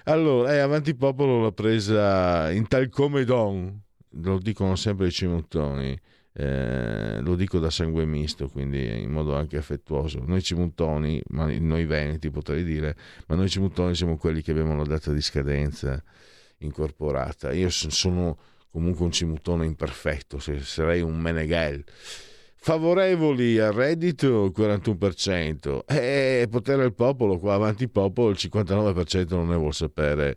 Allora, 0.04 0.54
eh, 0.54 0.58
Avanti 0.58 0.94
Popolo 0.94 1.42
l'ha 1.42 1.52
presa 1.52 2.50
in 2.50 2.66
tal 2.66 2.88
come 2.88 3.24
don, 3.24 3.80
lo 4.08 4.38
dicono 4.38 4.76
sempre 4.76 5.08
i 5.08 5.12
cimuttoni. 5.12 5.98
Eh, 6.32 7.20
lo 7.20 7.34
dico 7.34 7.58
da 7.58 7.70
sangue 7.70 8.04
misto, 8.04 8.48
quindi 8.48 9.00
in 9.00 9.10
modo 9.10 9.34
anche 9.34 9.56
affettuoso. 9.56 10.22
Noi 10.24 10.42
cimuntoni, 10.42 11.20
ma 11.28 11.50
noi 11.58 11.84
veneti 11.84 12.30
potrei 12.30 12.62
dire, 12.62 12.96
ma 13.26 13.34
noi 13.34 13.48
cimuntoni 13.48 13.94
siamo 13.94 14.16
quelli 14.16 14.42
che 14.42 14.52
abbiamo 14.52 14.76
la 14.76 14.84
data 14.84 15.12
di 15.12 15.20
scadenza 15.20 16.02
incorporata. 16.58 17.52
Io 17.52 17.68
sono 17.70 18.38
comunque 18.70 19.04
un 19.04 19.12
cimutone 19.12 19.66
imperfetto, 19.66 20.38
sarei 20.38 21.00
un 21.00 21.18
Meneghel. 21.18 21.84
Favorevoli 22.62 23.58
al 23.58 23.72
reddito 23.72 24.44
il 24.44 24.52
41%, 24.54 25.80
e 25.86 26.46
potere 26.50 26.82
al 26.84 26.94
popolo, 26.94 27.38
qua 27.38 27.54
avanti 27.54 27.88
popolo 27.88 28.30
il 28.30 28.36
59% 28.38 29.28
non 29.30 29.48
ne 29.48 29.56
vuol 29.56 29.72
sapere. 29.72 30.36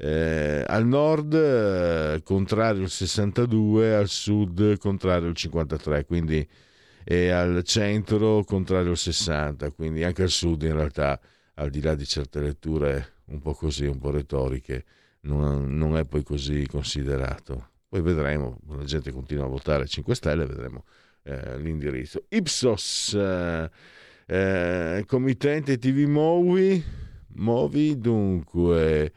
Eh, 0.00 0.62
al 0.64 0.86
nord 0.86 1.34
eh, 1.34 2.20
contrario 2.22 2.82
il 2.82 2.90
62, 2.90 3.96
al 3.96 4.08
sud 4.08 4.78
contrario 4.78 5.28
il 5.28 5.34
53, 5.34 6.04
quindi 6.04 6.48
e 7.10 7.30
al 7.30 7.62
centro 7.64 8.44
contrario 8.44 8.92
il 8.92 8.96
60, 8.96 9.70
quindi 9.70 10.04
anche 10.04 10.22
al 10.22 10.28
sud 10.28 10.62
in 10.62 10.74
realtà, 10.74 11.18
al 11.54 11.70
di 11.70 11.80
là 11.80 11.94
di 11.94 12.06
certe 12.06 12.38
letture 12.38 13.14
un 13.26 13.40
po' 13.40 13.54
così, 13.54 13.86
un 13.86 13.98
po' 13.98 14.10
retoriche, 14.10 14.84
non, 15.22 15.76
non 15.76 15.96
è 15.96 16.04
poi 16.04 16.22
così 16.22 16.66
considerato. 16.66 17.70
Poi 17.88 18.02
vedremo, 18.02 18.58
la 18.68 18.84
gente 18.84 19.10
continua 19.10 19.46
a 19.46 19.48
votare 19.48 19.86
5 19.86 20.14
Stelle, 20.14 20.46
vedremo 20.46 20.84
eh, 21.22 21.58
l'indirizzo. 21.58 22.24
Ipsos, 22.28 23.14
eh, 23.14 23.70
eh, 24.26 25.04
committente 25.06 25.78
TV 25.78 26.06
Movi, 26.06 26.84
Movi 27.36 27.98
dunque 27.98 29.12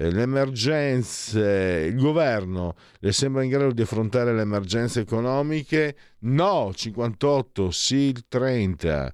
le 0.00 0.22
emergenze, 0.22 1.86
il 1.88 1.96
governo 1.96 2.76
le 3.00 3.12
sembra 3.12 3.42
in 3.42 3.50
grado 3.50 3.72
di 3.72 3.82
affrontare 3.82 4.32
le 4.32 4.42
emergenze 4.42 5.00
economiche? 5.00 5.96
No, 6.20 6.72
58, 6.72 7.70
sì 7.72 7.96
il 7.96 8.24
30. 8.28 9.12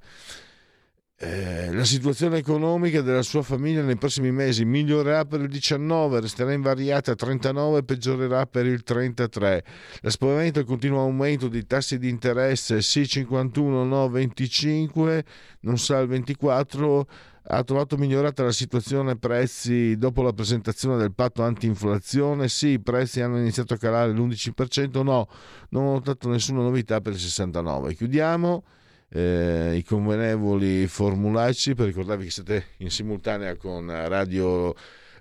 Eh, 1.16 1.72
la 1.72 1.84
situazione 1.84 2.36
economica 2.36 3.00
della 3.00 3.22
sua 3.22 3.42
famiglia 3.42 3.82
nei 3.82 3.96
prossimi 3.96 4.30
mesi 4.30 4.66
migliorerà 4.66 5.24
per 5.24 5.40
il 5.40 5.48
19, 5.48 6.20
resterà 6.20 6.52
invariata 6.52 7.12
a 7.12 7.14
39 7.14 7.78
e 7.78 7.84
peggiorerà 7.84 8.46
per 8.46 8.66
il 8.66 8.82
33. 8.82 9.64
L'esponimento 10.00 10.58
e 10.58 10.62
il 10.62 10.68
continuo 10.68 11.00
aumento 11.00 11.48
dei 11.48 11.64
tassi 11.64 11.98
di 11.98 12.10
interesse 12.10 12.82
sì 12.82 13.08
51, 13.08 13.84
no 13.84 14.08
25, 14.10 15.24
non 15.60 15.78
sa 15.78 16.00
il 16.00 16.08
24 16.08 17.06
ha 17.46 17.62
trovato 17.62 17.96
migliorata 17.96 18.42
la 18.42 18.52
situazione 18.52 19.16
prezzi 19.16 19.96
dopo 19.98 20.22
la 20.22 20.32
presentazione 20.32 20.96
del 20.96 21.12
patto 21.12 21.42
anti-inflazione? 21.42 22.48
Sì, 22.48 22.68
i 22.68 22.80
prezzi 22.80 23.20
hanno 23.20 23.38
iniziato 23.38 23.74
a 23.74 23.76
calare 23.76 24.12
l'11%? 24.12 25.02
No, 25.02 25.28
non 25.70 25.84
ho 25.84 25.92
notato 25.92 26.28
nessuna 26.28 26.62
novità 26.62 27.00
per 27.00 27.12
il 27.12 27.18
69%. 27.18 27.94
Chiudiamo 27.94 28.64
eh, 29.10 29.74
i 29.76 29.84
convenevoli 29.84 30.86
formulaici 30.86 31.74
per 31.74 31.86
ricordarvi 31.86 32.24
che 32.24 32.30
siete 32.30 32.66
in 32.78 32.90
simultanea 32.90 33.56
con 33.56 33.86
Radio 33.86 34.74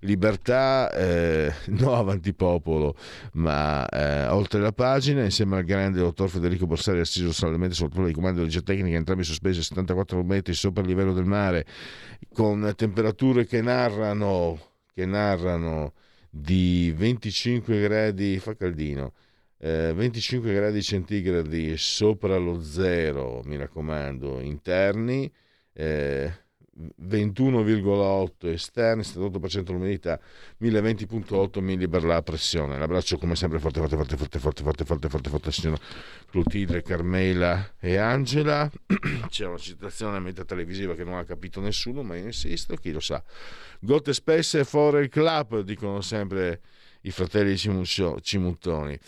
Libertà, 0.04 0.92
eh, 0.92 1.54
no 1.80 1.96
avanti 1.96 2.34
popolo, 2.34 2.96
ma 3.34 3.88
eh, 3.88 4.28
oltre 4.28 4.60
la 4.60 4.72
pagina, 4.72 5.24
insieme 5.24 5.58
al 5.58 5.64
grande 5.64 6.00
dottor 6.00 6.30
Federico 6.30 6.66
Borsari, 6.66 7.00
assiso 7.00 7.32
saldamente 7.32 7.76
sul 7.76 7.90
di 7.90 8.14
comando 8.14 8.40
di 8.40 8.46
regia 8.46 8.62
tecnica, 8.62 8.98
entrambi 8.98 9.24
sospesi 9.24 9.60
a 9.60 9.64
74 9.64 10.24
metri 10.24 10.54
sopra 10.54 10.82
il 10.82 10.90
livello 10.90 11.14
del 11.14 11.26
mare, 11.26 11.66
con 12.34 12.74
temperature 12.76 13.46
che 13.46 13.62
narrano, 13.62 14.60
che 14.94 15.06
narrano 15.06 15.94
di 16.30 16.94
25 16.96 17.80
gradi, 17.80 18.40
fa 18.40 18.56
caldino, 18.56 19.14
25 19.60 20.50
eh, 20.50 20.54
gradi 20.54 20.82
centigradi 20.82 21.78
sopra 21.78 22.38
lo 22.38 22.62
zero, 22.62 23.42
mi 23.46 23.56
raccomando, 23.56 24.42
interni, 24.42 25.32
eh, 25.72 26.43
21,8 26.76 28.48
esterni, 28.48 29.04
78% 29.04 29.72
l'umidità, 29.72 30.20
1020,8 30.60 31.60
millibar 31.62 32.04
la 32.04 32.22
pressione. 32.24 32.78
L'abbraccio 32.78 33.18
come 33.18 33.36
sempre 33.36 33.60
forte, 33.60 33.80
forte, 33.80 33.96
forte, 33.96 34.18
forte, 34.18 34.40
forte, 34.40 34.64
forte, 34.64 34.84
forte, 34.86 35.10
forte, 35.10 35.30
forte, 35.30 35.52
signor 35.52 35.80
Clotilde, 36.30 36.82
Carmela 36.82 37.74
e 37.80 37.98
Angela. 37.98 38.70
C'è 39.30 39.46
una 39.46 39.58
citazione 39.58 40.18
a 40.18 40.20
metà 40.20 40.44
televisiva 40.44 40.96
che 40.96 41.04
non 41.04 41.18
ha 41.18 41.24
capito 41.24 41.62
nessuno, 41.62 42.02
ma 42.02 42.16
io 42.16 42.26
insisto, 42.26 42.76
chi 42.76 42.92
lo 42.92 43.00
sa. 43.00 43.24
Gotte 43.80 44.14
spesse 44.14 44.64
fuori 44.64 45.02
il 45.02 45.10
club, 45.10 45.62
dicono 45.62 46.02
sempre 46.02 46.62
i 47.02 47.12
fratelli 47.12 47.56
Cimuttoni. 47.56 49.00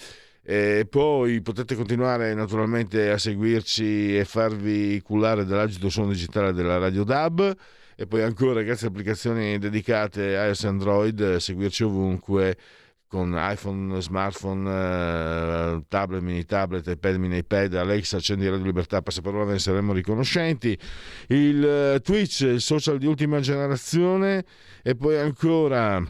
E 0.48 0.86
poi 0.88 1.42
potete 1.42 1.74
continuare 1.74 2.36
naturalmente 2.36 3.10
a 3.10 3.18
seguirci 3.18 4.16
e 4.16 4.26
farvi 4.26 5.02
cullare 5.02 5.44
dall'agito 5.44 5.90
suono 5.90 6.12
digitale 6.12 6.54
della 6.54 6.78
Radio 6.78 7.04
DAB. 7.04 7.56
E 7.96 8.06
poi 8.06 8.22
ancora 8.22 8.62
grazie 8.62 8.86
a 8.88 8.90
applicazioni 8.92 9.58
dedicate 9.58 10.22
iOS 10.34 10.64
e 10.64 10.68
Android 10.68 11.36
seguirci 11.38 11.84
ovunque 11.84 12.58
con 13.08 13.34
iPhone, 13.36 14.02
smartphone, 14.02 14.70
eh, 14.70 15.84
tablet, 15.88 16.22
mini 16.22 16.46
tablet, 16.46 16.86
iPad, 16.86 17.16
mini 17.16 17.38
iPad, 17.38 17.74
Alexa, 17.76 18.18
accendi 18.18 18.48
Radio 18.48 18.66
Libertà, 18.66 19.02
passaparola, 19.02 19.46
ve 19.46 19.54
ne 19.54 19.60
saremo 19.60 19.94
riconoscenti. 19.94 20.78
Il 21.28 21.96
uh, 21.96 22.02
Twitch, 22.02 22.42
il 22.42 22.62
social 22.62 22.98
di 22.98 23.08
ultima 23.08 23.40
generazione. 23.40 24.44
E 24.84 24.96
poi 24.96 25.18
ancora 25.18 26.04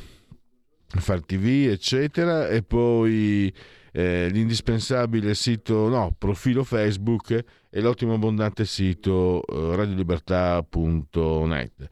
Far 0.88 1.24
TV, 1.24 1.70
eccetera, 1.70 2.48
e 2.48 2.64
poi 2.64 3.54
eh, 3.98 4.28
l'indispensabile 4.30 5.34
sito, 5.36 5.88
no, 5.88 6.14
profilo 6.18 6.66
Facebook 6.66 7.46
e 7.70 7.80
l'ottimo 7.80 8.16
abbondante 8.16 8.66
sito 8.66 9.42
eh, 9.46 9.74
radiolibertà.net. 9.74 11.88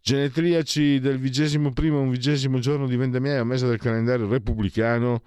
Genetriaci 0.00 0.98
del 0.98 1.18
vigesimo 1.18 1.74
primo 1.74 2.00
un 2.00 2.08
vigesimo 2.08 2.58
giorno 2.58 2.86
di 2.86 2.96
vendemmiaio, 2.96 3.44
mese 3.44 3.66
del 3.66 3.78
calendario 3.78 4.26
repubblicano. 4.26 5.20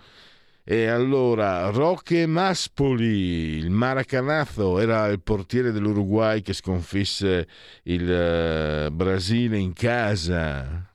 E 0.64 0.88
allora, 0.88 1.70
Roque 1.70 2.26
Maspoli, 2.26 3.58
il 3.58 3.70
Maracanazzo, 3.70 4.80
era 4.80 5.06
il 5.10 5.22
portiere 5.22 5.72
dell'Uruguay 5.72 6.42
che 6.42 6.54
sconfisse 6.54 7.48
il 7.84 8.88
uh, 8.90 8.92
Brasile 8.92 9.60
in 9.60 9.74
casa, 9.74 10.92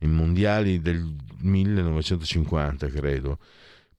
in 0.00 0.10
mondiali 0.10 0.80
del 0.80 1.08
1950, 1.38 2.88
credo. 2.88 3.38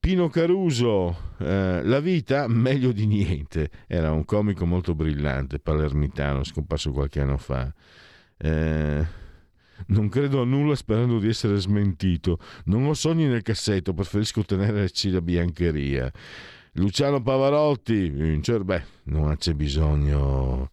Pino 0.04 0.28
Caruso, 0.28 1.32
eh, 1.38 1.80
La 1.82 2.02
vita 2.02 2.50
meglio 2.50 2.92
di 2.92 3.06
niente, 3.06 3.70
era 3.88 4.12
un 4.12 4.26
comico 4.26 4.66
molto 4.66 4.94
brillante, 4.96 5.60
palermitano, 5.60 6.44
scomparso 6.44 6.92
qualche 6.92 7.22
anno 7.22 7.38
fa. 7.38 7.74
Eh, 8.36 9.08
non 9.88 10.10
credo 10.10 10.42
a 10.42 10.46
nulla 10.46 10.76
sperando 10.76 11.20
di 11.20 11.30
essere 11.30 11.56
smentito. 11.56 12.38
Non 12.66 12.86
ho 12.86 12.94
sogni 12.94 13.28
nel 13.28 13.44
cassetto, 13.44 13.94
preferisco 13.94 14.44
tenere 14.44 14.90
ciglia 14.90 15.22
biancheria. 15.22 16.12
Luciano 16.74 17.22
Pavarotti, 17.22 18.42
cioè, 18.42 18.60
beh, 18.60 18.84
non 19.04 19.38
c'è 19.38 19.54
bisogno. 19.54 20.70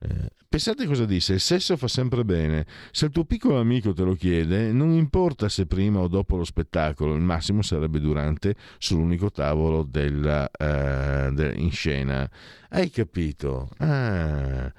Eh, 0.00 0.30
Pensate 0.52 0.84
cosa 0.84 1.06
disse, 1.06 1.32
il 1.32 1.40
sesso 1.40 1.78
fa 1.78 1.88
sempre 1.88 2.26
bene. 2.26 2.66
Se 2.90 3.06
il 3.06 3.10
tuo 3.10 3.24
piccolo 3.24 3.58
amico 3.58 3.94
te 3.94 4.02
lo 4.02 4.14
chiede, 4.14 4.70
non 4.70 4.90
importa 4.90 5.48
se 5.48 5.64
prima 5.64 6.00
o 6.00 6.08
dopo 6.08 6.36
lo 6.36 6.44
spettacolo, 6.44 7.14
il 7.14 7.22
massimo 7.22 7.62
sarebbe 7.62 8.00
durante 8.00 8.54
sull'unico 8.76 9.30
tavolo 9.30 9.82
della, 9.82 10.42
uh, 10.44 11.32
de, 11.32 11.54
in 11.56 11.70
scena. 11.70 12.30
Hai 12.68 12.90
capito? 12.90 13.70
Ah. 13.78 14.70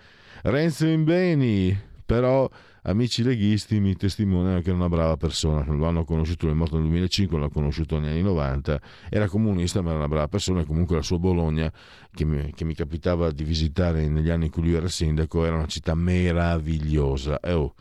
Renzo 0.43 0.85
Imbeni, 0.85 1.75
però 2.05 2.47
amici 2.83 3.23
leghisti 3.23 3.79
mi 3.79 3.95
testimoniano 3.95 4.61
che 4.61 4.69
era 4.69 4.77
una 4.77 4.89
brava 4.89 5.17
persona, 5.17 5.63
lo 5.65 5.85
hanno 5.85 6.03
conosciuto 6.03 6.47
nel 6.47 6.55
morto 6.55 6.75
nel 6.75 6.85
2005, 6.85 7.37
l'hanno 7.37 7.49
conosciuto 7.49 7.99
negli 7.99 8.11
anni 8.11 8.21
90, 8.23 8.81
era 9.09 9.27
comunista 9.27 9.81
ma 9.81 9.89
era 9.89 9.99
una 9.99 10.07
brava 10.07 10.27
persona 10.27 10.61
e 10.61 10.65
comunque 10.65 10.95
la 10.95 11.01
sua 11.01 11.19
Bologna, 11.19 11.71
che 12.13 12.25
mi, 12.25 12.51
che 12.53 12.65
mi, 12.65 12.75
capitava 12.75 13.31
di 13.31 13.43
visitare 13.43 14.07
negli 14.07 14.29
anni 14.29 14.45
in 14.45 14.51
cui 14.51 14.63
lui 14.63 14.73
era 14.73 14.87
sindaco, 14.87 15.45
era 15.45 15.55
una 15.55 15.65
città 15.65 15.95
meravigliosa. 15.95 17.39
Eh, 17.39 17.53
oh. 17.53 17.73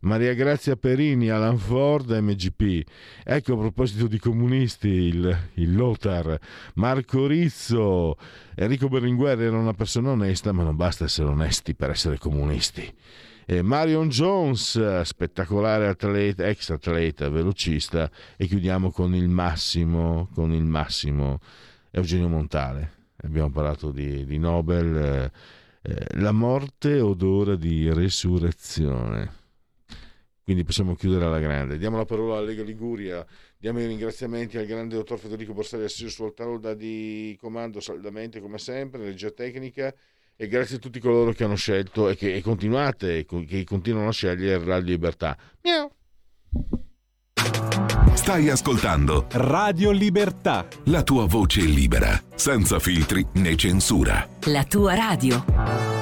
Maria 0.00 0.34
Grazia 0.34 0.74
Perini, 0.74 1.28
Alan 1.28 1.58
Ford, 1.58 2.10
MGP. 2.10 2.88
Ecco 3.24 3.52
a 3.54 3.56
proposito 3.56 4.08
di 4.08 4.18
comunisti, 4.18 4.88
il, 4.88 5.38
il 5.54 5.74
Lothar, 5.74 6.38
Marco 6.74 7.26
Rizzo, 7.26 8.16
Enrico 8.56 8.88
Berlinguer 8.88 9.40
era 9.40 9.56
una 9.56 9.74
persona 9.74 10.10
onesta, 10.10 10.52
ma 10.52 10.64
non 10.64 10.74
basta 10.74 11.04
essere 11.04 11.28
onesti 11.28 11.74
per 11.74 11.90
essere 11.90 12.18
comunisti. 12.18 12.92
Eh, 13.46 13.62
Marion 13.62 14.08
Jones, 14.08 15.00
spettacolare 15.02 15.88
atleta, 15.88 16.46
ex 16.48 16.70
atleta, 16.70 17.28
velocista, 17.28 18.10
e 18.36 18.46
chiudiamo 18.46 18.90
con 18.90 19.14
il 19.14 19.28
massimo, 19.28 20.28
con 20.34 20.52
il 20.52 20.64
massimo 20.64 21.38
Eugenio 21.90 22.28
Montale. 22.28 23.00
Abbiamo 23.22 23.50
parlato 23.50 23.90
di, 23.90 24.24
di 24.24 24.38
Nobel, 24.38 24.96
eh, 24.96 25.32
eh, 25.82 26.06
la 26.20 26.32
morte 26.32 27.00
odora 27.00 27.56
di 27.56 27.92
resurrezione. 27.92 29.40
Quindi 30.42 30.64
possiamo 30.64 30.94
chiudere 30.94 31.24
alla 31.24 31.38
grande. 31.38 31.78
Diamo 31.78 31.96
la 31.96 32.04
parola 32.04 32.38
a 32.38 32.40
Lega 32.40 32.62
Liguria 32.62 33.24
Diamo 33.62 33.78
i 33.78 33.86
ringraziamenti 33.86 34.58
al 34.58 34.66
grande 34.66 34.96
dottor 34.96 35.20
Federico 35.20 35.52
Borsari, 35.52 35.84
assiso 35.84 36.08
sul 36.08 36.34
tavolo 36.34 36.74
di 36.74 37.38
comando 37.40 37.78
saldamente 37.78 38.40
come 38.40 38.58
sempre, 38.58 39.04
regia 39.04 39.30
tecnica 39.30 39.94
e 40.36 40.48
grazie 40.48 40.76
a 40.76 40.78
tutti 40.78 40.98
coloro 40.98 41.32
che 41.32 41.44
hanno 41.44 41.54
scelto 41.54 42.08
e 42.08 42.16
che 42.16 42.34
e 42.34 42.42
continuate, 42.42 43.24
che 43.24 43.64
continuano 43.64 44.08
a 44.08 44.12
scegliere 44.12 44.64
Radio 44.64 44.90
Libertà. 44.90 45.36
Miau. 45.62 45.90
Stai 48.14 48.50
ascoltando 48.50 49.26
Radio 49.32 49.90
Libertà. 49.90 50.66
la 50.84 51.02
tua 51.02 51.26
voce 51.26 51.62
libera, 51.62 52.20
senza 52.34 52.78
filtri 52.78 53.26
né 53.34 53.56
censura. 53.56 54.28
La 54.46 54.64
tua 54.64 54.94
radio. 54.94 56.01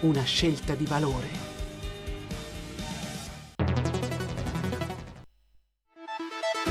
una 0.00 0.22
scelta 0.24 0.74
di 0.74 0.84
valore. 0.84 1.28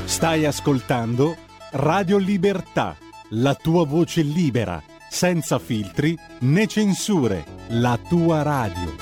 Stai 0.04 0.46
ascoltando 0.46 1.36
Radio 1.72 2.16
Libertà, 2.16 2.96
la 3.30 3.54
tua 3.54 3.84
voce 3.84 4.22
libera, 4.22 4.82
senza 5.10 5.58
filtri 5.58 6.16
né 6.40 6.66
censure, 6.66 7.44
la 7.68 7.98
tua 8.08 8.42
radio. 8.42 8.94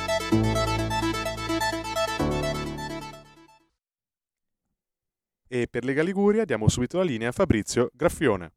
E 5.46 5.68
per 5.70 5.84
Lega 5.84 6.02
Liguria 6.02 6.44
diamo 6.44 6.68
subito 6.68 6.96
la 6.96 7.04
linea 7.04 7.28
a 7.28 7.32
Fabrizio 7.32 7.90
Graffione. 7.92 8.50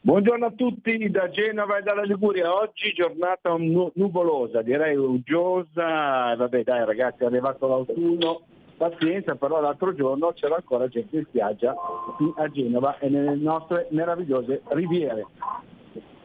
Buongiorno 0.00 0.46
a 0.46 0.52
tutti 0.52 1.10
da 1.10 1.28
Genova 1.28 1.78
e 1.78 1.82
dalla 1.82 2.02
Liguria. 2.02 2.54
Oggi 2.54 2.92
giornata 2.92 3.52
nu- 3.56 3.90
nuvolosa, 3.96 4.62
direi 4.62 4.96
uggiosa. 4.96 6.36
Vabbè 6.36 6.62
dai 6.62 6.84
ragazzi, 6.84 7.24
è 7.24 7.26
arrivato 7.26 7.66
l'autunno, 7.66 8.42
pazienza, 8.76 9.34
però 9.34 9.60
l'altro 9.60 9.92
giorno 9.94 10.32
c'era 10.34 10.54
ancora 10.54 10.86
gente 10.86 11.16
in 11.16 11.24
spiaggia 11.26 11.74
qui 12.16 12.32
a 12.36 12.48
Genova 12.48 12.96
e 12.98 13.08
nelle 13.08 13.34
nostre 13.34 13.88
meravigliose 13.90 14.62
riviere. 14.68 15.26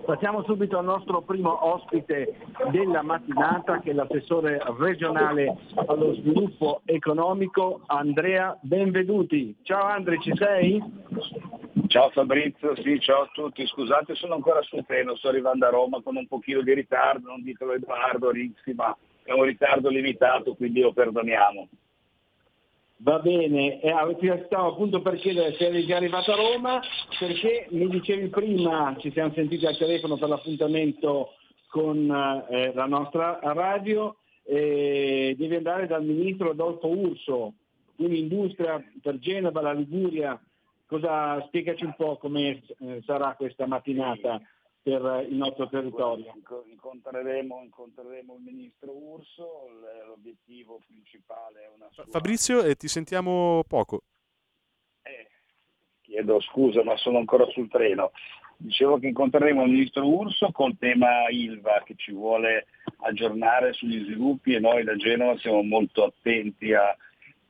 Passiamo 0.05 0.43
subito 0.43 0.77
al 0.77 0.85
nostro 0.85 1.21
primo 1.21 1.65
ospite 1.73 2.35
della 2.69 3.01
mattinata 3.01 3.79
che 3.79 3.89
è 3.89 3.93
l'assessore 3.93 4.61
regionale 4.77 5.55
allo 5.87 6.13
sviluppo 6.13 6.81
economico 6.85 7.81
Andrea 7.87 8.55
Benveduti. 8.61 9.55
Ciao 9.63 9.83
Andre, 9.83 10.19
ci 10.21 10.31
sei? 10.35 10.83
Ciao 11.93 12.09
Fabrizio, 12.09 12.75
sì, 12.77 12.99
ciao 12.99 13.21
a 13.21 13.29
tutti. 13.31 13.67
Scusate, 13.67 14.15
sono 14.15 14.33
ancora 14.33 14.63
sul 14.63 14.83
treno, 14.83 15.15
sto 15.15 15.27
arrivando 15.27 15.67
a 15.67 15.69
Roma 15.69 16.01
con 16.01 16.15
un 16.15 16.25
pochino 16.25 16.63
di 16.63 16.73
ritardo, 16.73 17.29
non 17.29 17.43
ditelo 17.43 17.73
Edoardo, 17.73 18.31
Rizzi, 18.31 18.73
ma 18.73 18.97
è 19.21 19.31
un 19.31 19.43
ritardo 19.43 19.89
limitato, 19.89 20.55
quindi 20.55 20.81
lo 20.81 20.91
perdoniamo. 20.91 21.69
Va 22.97 23.19
bene, 23.19 23.79
eh, 23.79 24.43
stavo 24.47 24.71
appunto 24.71 25.03
per 25.03 25.17
chiedere 25.17 25.53
se 25.53 25.67
eri 25.67 25.85
già 25.85 25.97
arrivato 25.97 26.31
a 26.31 26.35
Roma, 26.35 26.81
perché 27.19 27.67
mi 27.69 27.87
dicevi 27.87 28.29
prima, 28.29 28.95
ci 28.97 29.11
siamo 29.11 29.31
sentiti 29.35 29.67
al 29.67 29.77
telefono 29.77 30.17
per 30.17 30.29
l'appuntamento 30.29 31.33
con 31.67 32.09
eh, 32.49 32.73
la 32.73 32.87
nostra 32.87 33.37
radio, 33.39 34.15
eh, 34.45 35.35
devi 35.37 35.55
andare 35.57 35.85
dal 35.85 36.03
ministro 36.03 36.49
Adolfo 36.49 36.87
Urso, 36.87 37.53
quindi 37.95 38.17
industria 38.17 38.83
per 38.99 39.19
Genova, 39.19 39.61
la 39.61 39.73
Liguria, 39.73 40.41
cosa, 40.99 41.43
spiegaci 41.47 41.85
un 41.85 41.95
po' 41.95 42.17
come 42.17 42.61
eh, 42.79 43.01
sarà 43.05 43.33
questa 43.35 43.65
mattinata 43.65 44.41
per 44.81 45.25
il 45.29 45.35
nostro 45.35 45.67
territorio. 45.69 46.33
Incontreremo, 46.69 47.61
incontreremo 47.63 48.35
il 48.35 48.41
ministro 48.41 48.91
Urso, 48.91 49.69
l'obiettivo 50.07 50.81
principale 50.85 51.61
è 51.61 51.69
una 51.73 51.87
sua... 51.91 52.05
Fabrizio, 52.09 52.61
eh, 52.63 52.75
ti 52.75 52.87
sentiamo 52.87 53.63
poco. 53.67 54.01
Eh, 55.01 55.27
chiedo 56.01 56.41
scusa, 56.41 56.83
ma 56.83 56.97
sono 56.97 57.17
ancora 57.17 57.45
sul 57.47 57.69
treno. 57.69 58.11
Dicevo 58.57 58.99
che 58.99 59.07
incontreremo 59.07 59.63
il 59.63 59.71
ministro 59.71 60.05
Urso 60.07 60.51
col 60.51 60.77
tema 60.77 61.29
ILVA 61.29 61.83
che 61.85 61.95
ci 61.95 62.11
vuole 62.11 62.67
aggiornare 62.97 63.73
sugli 63.73 64.03
sviluppi 64.03 64.53
e 64.53 64.59
noi 64.59 64.83
da 64.83 64.95
Genova 64.95 65.37
siamo 65.37 65.63
molto 65.63 66.03
attenti 66.03 66.73
a, 66.73 66.95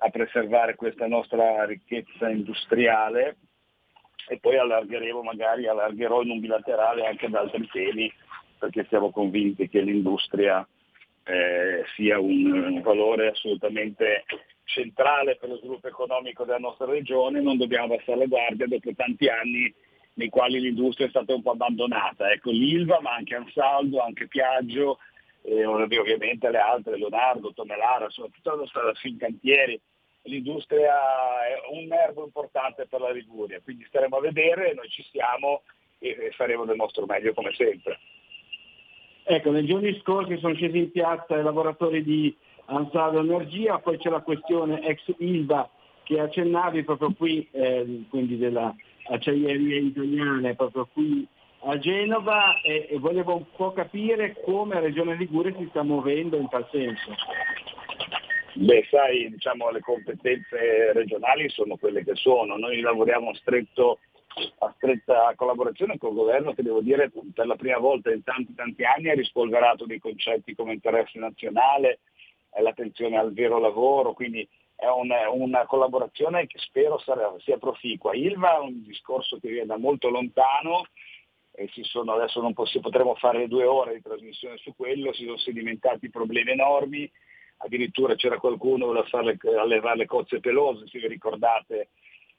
a 0.04 0.10
preservare 0.10 0.76
questa 0.76 1.08
nostra 1.08 1.64
ricchezza 1.66 2.30
industriale 2.30 3.38
e 4.28 4.38
poi 4.40 4.58
allargheremo, 4.58 5.22
magari 5.22 5.68
allargherò 5.68 6.22
in 6.22 6.32
un 6.32 6.40
bilaterale 6.40 7.06
anche 7.06 7.28
ad 7.28 7.36
altri 7.36 7.68
temi 7.68 8.12
perché 8.60 8.86
siamo 8.90 9.12
convinti 9.12 9.70
che 9.70 9.82
l'industria 9.82 10.66
eh, 11.24 11.84
sia 11.96 12.20
un, 12.20 12.52
un, 12.52 12.82
valore 12.82 13.30
assolutamente 13.30 14.26
centrale 14.64 15.38
per 15.38 15.50
lo 15.50 15.58
sviluppo 15.58 15.88
economico 15.88 16.44
della 16.44 16.60
nostra 16.60 16.86
regione, 16.86 17.42
non 17.42 17.58
dobbiamo 17.58 17.94
abbassare 17.94 18.20
la 18.20 18.26
guardia 18.26 18.68
dopo 18.68 18.94
tanti 18.96 19.28
anni 19.28 19.74
nei 20.16 20.30
quali 20.30 20.60
l'industria 20.60 21.08
è 21.08 21.10
stata 21.10 21.34
un 21.34 21.42
po' 21.42 21.52
abbandonata. 21.52 22.32
Ecco 22.32 22.52
l'Ilva, 22.52 23.00
ma 23.02 23.16
anche 23.16 23.36
Ansaldo, 23.36 24.00
anche 24.02 24.28
Piaggio, 24.28 25.00
e 25.42 25.66
ovviamente 25.66 26.50
le 26.50 26.60
altre, 26.60 26.98
Leonardo, 26.98 27.54
Tomelara, 27.54 28.10
soprattutto 28.10 28.50
la 28.52 28.56
nostra 28.58 28.94
Fincantieri, 28.94 29.80
l'industria 30.24 30.94
è 31.46 31.74
un 31.76 31.86
nervo 31.86 32.24
importante 32.24 32.86
per 32.88 33.02
la 33.02 33.12
Liguria, 33.12 33.62
quindi 33.62 33.86
staremo 33.86 34.18
a 34.18 34.22
vedere, 34.22 34.74
noi 34.74 34.90
ci 34.90 35.04
siamo 35.04 35.64
e 36.00 36.32
faremo 36.36 36.66
del 36.66 36.76
nostro 36.76 37.06
meglio 37.06 37.34
come 37.34 37.54
sempre. 37.54 38.00
Ecco, 39.24 39.52
nei 39.52 39.66
giorni 39.66 39.98
scorsi 40.02 40.38
sono 40.40 40.54
scesi 40.54 40.78
in 40.78 40.92
piazza 40.92 41.38
i 41.38 41.44
lavoratori 41.44 42.04
di 42.04 42.36
Ansaldo 42.66 43.20
Energia, 43.20 43.80
poi 43.80 43.98
c'è 43.98 44.10
la 44.10 44.22
questione 44.22 44.86
ex 44.86 45.14
Ilva 45.20 45.70
che 46.04 46.20
accennavi 46.20 46.84
proprio 46.84 47.14
qui, 47.14 47.48
eh, 47.52 48.04
quindi 48.10 48.38
della 48.38 48.76
acciaieria 49.06 49.80
italiana, 49.80 50.54
proprio 50.54 50.88
qui 50.92 51.26
a 51.66 51.78
Genova 51.80 52.60
e, 52.62 52.88
e 52.90 53.00
volevo 53.00 53.36
un 53.36 53.46
po' 53.56 53.72
capire 53.72 54.36
come 54.44 54.76
la 54.76 54.82
Regione 54.82 55.16
Liguria 55.16 55.56
si 55.58 55.68
sta 55.70 55.84
muovendo 55.84 56.36
in 56.36 56.50
tal 56.50 56.68
senso. 56.72 57.16
Beh, 58.56 58.86
sai, 58.90 59.30
diciamo, 59.32 59.72
le 59.72 59.80
competenze 59.80 60.94
regionali 60.94 61.50
sono 61.50 61.76
quelle 61.78 62.04
che 62.04 62.16
sono. 62.16 62.56
Noi 62.56 62.82
lavoriamo 62.82 63.34
stretto, 63.34 64.00
a 64.60 64.74
stretta 64.78 65.34
collaborazione 65.36 65.98
col 65.98 66.14
governo 66.14 66.54
che 66.54 66.64
devo 66.64 66.82
dire 66.82 67.12
per 67.34 67.48
la 67.48 67.56
prima 67.56 67.78
volta 67.78 68.12
in 68.12 68.24
tanti 68.24 68.54
tanti 68.56 68.84
anni 68.84 69.10
ha 69.10 69.14
rispolverato 69.14 69.86
dei 69.86 70.00
concetti 70.00 70.56
come 70.56 70.74
interesse 70.74 71.20
nazionale, 71.20 72.00
l'attenzione 72.60 73.18
al 73.18 73.34
vero 73.34 73.60
lavoro, 73.60 74.14
quindi 74.14 74.48
è 74.76 74.88
una, 74.88 75.30
una 75.30 75.66
collaborazione 75.66 76.46
che 76.46 76.60
spero 76.60 77.00
sarà, 77.00 77.34
sia 77.40 77.58
proficua. 77.58 78.14
Ilva 78.14 78.58
è 78.58 78.60
un 78.60 78.84
discorso 78.84 79.40
che 79.40 79.50
viene 79.50 79.66
da 79.66 79.78
molto 79.78 80.10
lontano, 80.10 80.86
e 81.56 81.70
sono, 81.82 82.14
adesso 82.14 82.42
non 82.42 82.54
potremo 82.54 83.16
fare 83.16 83.48
due 83.48 83.66
ore 83.66 83.96
di 83.96 84.02
trasmissione 84.02 84.58
su 84.58 84.76
quello, 84.76 85.14
si 85.14 85.26
sono 85.26 85.38
sedimentati 85.38 86.10
problemi 86.10 86.52
enormi, 86.52 87.10
addirittura 87.64 88.16
c'era 88.16 88.38
qualcuno 88.38 88.92
che 88.92 89.38
voleva 89.42 89.62
allevare 89.62 89.98
le 89.98 90.06
cozze 90.06 90.40
pelose, 90.40 90.88
se 90.88 91.00
vi 91.00 91.08
ricordate, 91.08 91.90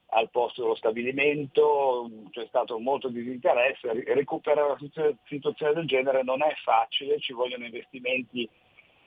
al 0.09 0.31
posto 0.31 0.63
dello 0.63 0.77
stabilimento, 0.77 2.09
c'è 2.31 2.47
stato 2.47 2.79
molto 2.79 3.09
disinteresse, 3.09 4.05
recuperare 4.15 4.77
una 4.79 5.17
situazione 5.25 5.73
del 5.73 5.87
genere 5.87 6.23
non 6.23 6.43
è 6.43 6.55
facile, 6.63 7.19
ci 7.19 7.33
vogliono 7.33 7.65
investimenti 7.65 8.49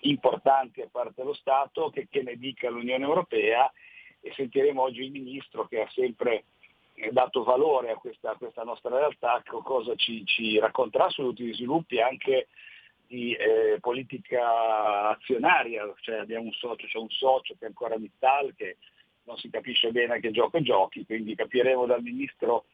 importanti 0.02 0.82
a 0.82 0.90
parte 0.92 1.24
lo 1.24 1.34
Stato, 1.34 1.90
che, 1.90 2.08
che 2.10 2.24
ne 2.24 2.36
dica 2.36 2.70
l'Unione 2.70 3.06
Europea 3.06 3.72
e 4.20 4.34
sentiremo 4.34 4.82
oggi 4.82 5.04
il 5.04 5.12
Ministro 5.12 5.68
che 5.68 5.82
ha 5.82 5.90
sempre 5.92 6.46
eh, 6.96 7.12
dato 7.12 7.44
valore 7.44 7.92
a 7.92 7.96
questa, 7.96 8.32
a 8.32 8.36
questa 8.36 8.64
nostra 8.64 8.90
realtà, 8.90 9.42
cosa 9.46 9.96
ci, 9.96 10.26
ci, 10.26 10.60
racconterà 10.60 11.10
sugli 11.10 11.28
ultimi 11.28 11.54
sviluppi 11.54 12.02
anche 12.02 12.48
di 13.08 13.34
eh, 13.34 13.78
politica 13.80 15.10
azionaria, 15.10 15.92
cioè 16.02 16.18
abbiamo 16.18 16.46
un 16.46 16.52
socio, 16.52 16.88
c'è 16.88 16.98
un 16.98 17.10
socio 17.10 17.56
che 17.58 17.66
è 17.66 17.68
ancora 17.68 17.96
Vittal 17.96 18.54
che 18.56 18.78
non 19.24 19.38
si 19.38 19.50
capisce 19.50 19.92
bene 19.92 20.20
che 20.20 20.32
gioco 20.32 20.62
giochi, 20.62 21.06
quindi 21.06 21.36
capiremo 21.36 21.86
dal 21.86 22.02
Ministro 22.02 22.66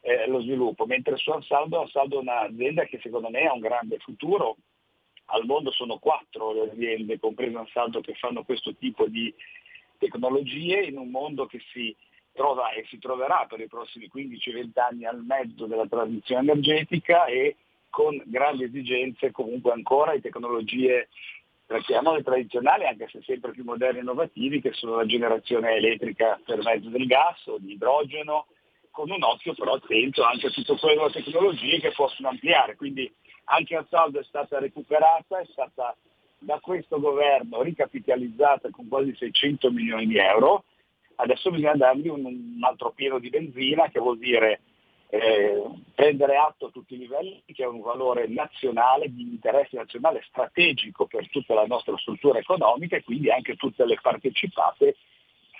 eh, 0.00 0.26
lo 0.26 0.40
sviluppo, 0.40 0.84
mentre 0.86 1.16
su 1.16 1.30
Ansaldo, 1.30 1.80
Ansaldo 1.80 2.18
è 2.18 2.20
un'azienda 2.22 2.84
che 2.84 2.98
secondo 3.00 3.30
me 3.30 3.46
ha 3.46 3.52
un 3.52 3.60
grande 3.60 3.98
futuro, 3.98 4.56
al 5.26 5.44
mondo 5.44 5.70
sono 5.70 5.98
quattro 5.98 6.52
le 6.52 6.72
aziende, 6.72 7.20
comprese 7.20 7.56
Ansaldo, 7.56 8.00
che 8.00 8.14
fanno 8.14 8.42
questo 8.42 8.74
tipo 8.74 9.06
di 9.06 9.32
tecnologie 9.98 10.82
in 10.82 10.98
un 10.98 11.10
mondo 11.10 11.46
che 11.46 11.60
si 11.72 11.94
trova 12.32 12.72
e 12.72 12.84
si 12.88 12.98
troverà 12.98 13.46
per 13.48 13.60
i 13.60 13.68
prossimi 13.68 14.10
15-20 14.12 14.80
anni 14.80 15.04
al 15.04 15.22
mezzo 15.22 15.66
della 15.66 15.86
transizione 15.86 16.42
energetica 16.50 17.26
e 17.26 17.56
con 17.92 18.18
grandi 18.24 18.64
esigenze 18.64 19.30
comunque 19.32 19.70
ancora 19.72 20.14
di 20.14 20.22
tecnologie 20.22 21.08
chiamiamole 21.80 22.22
tradizionali 22.22 22.86
anche 22.86 23.06
se 23.10 23.20
sempre 23.22 23.50
più 23.50 23.64
moderni 23.64 23.98
e 23.98 24.00
innovativi 24.00 24.62
che 24.62 24.72
sono 24.72 24.96
la 24.96 25.04
generazione 25.04 25.74
elettrica 25.74 26.40
per 26.42 26.62
mezzo 26.62 26.88
del 26.88 27.06
gas 27.06 27.46
o 27.46 27.58
di 27.58 27.72
idrogeno. 27.72 28.46
Con 28.90 29.10
un 29.10 29.22
occhio 29.22 29.54
però 29.54 29.74
attento 29.74 30.22
anche 30.22 30.48
a 30.48 30.50
tutte 30.50 30.76
quelle 30.76 30.96
nuove 30.96 31.12
tecnologie 31.12 31.80
che 31.80 31.92
possono 31.92 32.28
ampliare. 32.28 32.76
Quindi 32.76 33.10
anche 33.44 33.76
Ansaldo 33.76 34.20
è 34.20 34.24
stata 34.24 34.58
recuperata, 34.58 35.38
è 35.38 35.46
stata 35.50 35.96
da 36.38 36.58
questo 36.60 37.00
governo 37.00 37.62
ricapitalizzata 37.62 38.68
con 38.70 38.88
quasi 38.88 39.14
600 39.14 39.70
milioni 39.70 40.06
di 40.06 40.18
euro, 40.18 40.64
adesso 41.16 41.50
bisogna 41.50 41.74
dargli 41.74 42.08
un, 42.08 42.24
un 42.24 42.58
altro 42.62 42.90
pieno 42.90 43.18
di 43.18 43.30
benzina 43.30 43.88
che 43.88 44.00
vuol 44.00 44.18
dire 44.18 44.60
eh, 45.14 45.62
prendere 45.94 46.36
atto 46.36 46.66
a 46.66 46.70
tutti 46.70 46.94
i 46.94 46.98
livelli 46.98 47.42
che 47.44 47.64
è 47.64 47.66
un 47.66 47.82
valore 47.82 48.28
nazionale, 48.28 49.12
di 49.12 49.20
interesse 49.20 49.76
nazionale 49.76 50.24
strategico 50.26 51.04
per 51.04 51.28
tutta 51.28 51.52
la 51.52 51.66
nostra 51.66 51.94
struttura 51.98 52.38
economica 52.38 52.96
e 52.96 53.04
quindi 53.04 53.30
anche 53.30 53.56
tutte 53.56 53.84
le 53.84 53.98
partecipate 54.00 54.96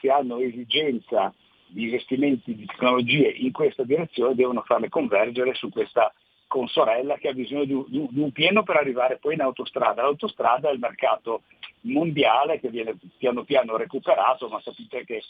che 0.01 0.11
hanno 0.11 0.39
esigenza 0.39 1.35
di 1.67 1.83
investimenti 1.83 2.55
di 2.55 2.65
tecnologie 2.65 3.29
in 3.29 3.53
questa 3.53 3.83
direzione 3.83 4.35
devono 4.35 4.63
farle 4.63 4.89
convergere 4.89 5.53
su 5.53 5.69
questa 5.69 6.15
consorella 6.47 7.17
che 7.17 7.29
ha 7.29 7.35
bisogno 7.35 7.65
di 7.65 7.75
un, 7.75 7.85
di 7.89 8.21
un 8.21 8.33
pieno 8.33 8.63
per 8.63 8.77
arrivare 8.77 9.19
poi 9.19 9.35
in 9.35 9.43
autostrada. 9.43 10.01
L'autostrada 10.01 10.71
è 10.71 10.73
il 10.73 10.79
mercato 10.79 11.43
mondiale 11.83 12.59
che 12.59 12.71
viene 12.71 12.97
piano 13.19 13.45
piano 13.45 13.77
recuperato, 13.77 14.49
ma 14.49 14.63
sapete 14.63 15.05
che 15.05 15.23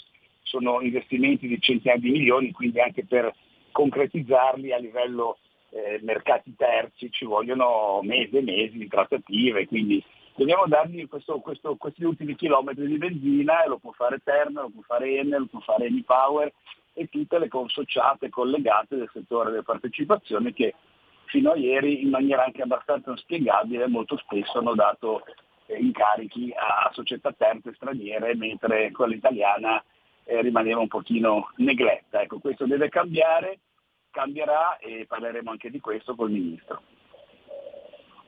sono 0.43 0.81
investimenti 0.81 1.49
di 1.49 1.61
centinaia 1.61 1.99
di 1.99 2.11
milioni, 2.11 2.53
quindi 2.53 2.79
anche 2.81 3.05
per 3.05 3.35
concretizzarli 3.73 4.73
a 4.73 4.79
livello 4.79 5.39
eh, 5.71 5.99
mercati 6.03 6.55
terzi 6.55 7.11
ci 7.11 7.25
vogliono 7.25 8.01
mesi 8.03 8.37
e 8.37 8.43
mesi 8.43 8.79
di 8.79 8.89
trattative, 8.89 9.67
quindi 9.67 10.03
dobbiamo 10.35 10.67
dargli 10.67 11.09
questo, 11.09 11.41
questo, 11.41 11.77
questi 11.77 12.05
ultimi 12.05 12.37
chilometri 12.37 12.87
di 12.87 12.99
benzina 12.99 13.63
e 13.63 13.69
lo 13.69 13.79
può 13.79 13.93
fare 13.93 14.21
Terna, 14.23 14.63
lo 14.63 14.71
può 14.71 14.83
fare 14.83 15.17
Enel, 15.17 15.41
lo 15.41 15.47
può 15.47 15.61
fare 15.61 15.91
Power 16.05 16.53
e 16.95 17.09
tutte 17.09 17.39
le 17.39 17.49
consociate 17.49 18.29
collegate 18.29 18.97
del 18.97 19.11
settore 19.13 19.51
delle 19.51 19.63
partecipazioni 19.63 20.53
che 20.53 20.75
fino 21.27 21.53
a 21.53 21.57
ieri 21.57 22.03
in 22.03 22.11
maniera 22.11 22.45
anche 22.45 22.63
abbastanza 22.63 23.17
spiegabile 23.17 23.87
molto 23.87 24.19
spesso 24.19 24.59
hanno 24.59 24.75
dato 24.75 25.23
eh, 25.67 25.79
incarichi 25.79 26.53
a 26.55 26.91
società 26.93 27.33
terze 27.33 27.73
straniere 27.75 28.35
mentre 28.35 28.91
quella 28.91 29.15
italiana 29.15 29.83
eh, 30.25 30.41
rimaneva 30.41 30.81
un 30.81 30.89
pochino 30.89 31.51
negletta. 31.57 32.23
Ecco, 32.23 32.39
questo 32.39 32.67
deve 32.67 32.89
cambiare, 32.89 33.59
cambierà 34.11 34.77
e 34.79 35.07
parleremo 35.07 35.51
anche 35.51 35.71
di 35.71 35.81
questo 35.81 36.15
col 36.15 36.31
Ministro. 36.31 36.83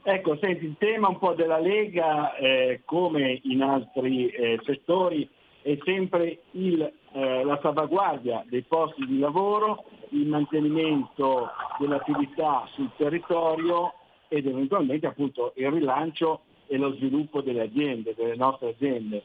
Ecco, 0.06 0.36
senti, 0.36 0.66
il 0.66 0.76
tema 0.78 1.08
un 1.08 1.18
po' 1.18 1.32
della 1.32 1.58
Lega, 1.58 2.34
eh, 2.36 2.82
come 2.84 3.40
in 3.44 3.62
altri 3.62 4.28
eh, 4.28 4.60
settori, 4.62 5.26
è 5.62 5.78
sempre 5.82 6.40
il, 6.50 6.82
eh, 7.12 7.42
la 7.42 7.58
salvaguardia 7.62 8.44
dei 8.46 8.60
posti 8.62 9.06
di 9.06 9.18
lavoro, 9.18 9.84
il 10.10 10.28
mantenimento 10.28 11.48
dell'attività 11.78 12.68
sul 12.74 12.90
territorio 12.98 13.94
ed 14.28 14.46
eventualmente 14.46 15.06
appunto 15.06 15.54
il 15.56 15.70
rilancio 15.70 16.42
e 16.66 16.76
lo 16.76 16.92
sviluppo 16.96 17.40
delle 17.40 17.62
aziende, 17.62 18.14
delle 18.14 18.36
nostre 18.36 18.70
aziende. 18.70 19.22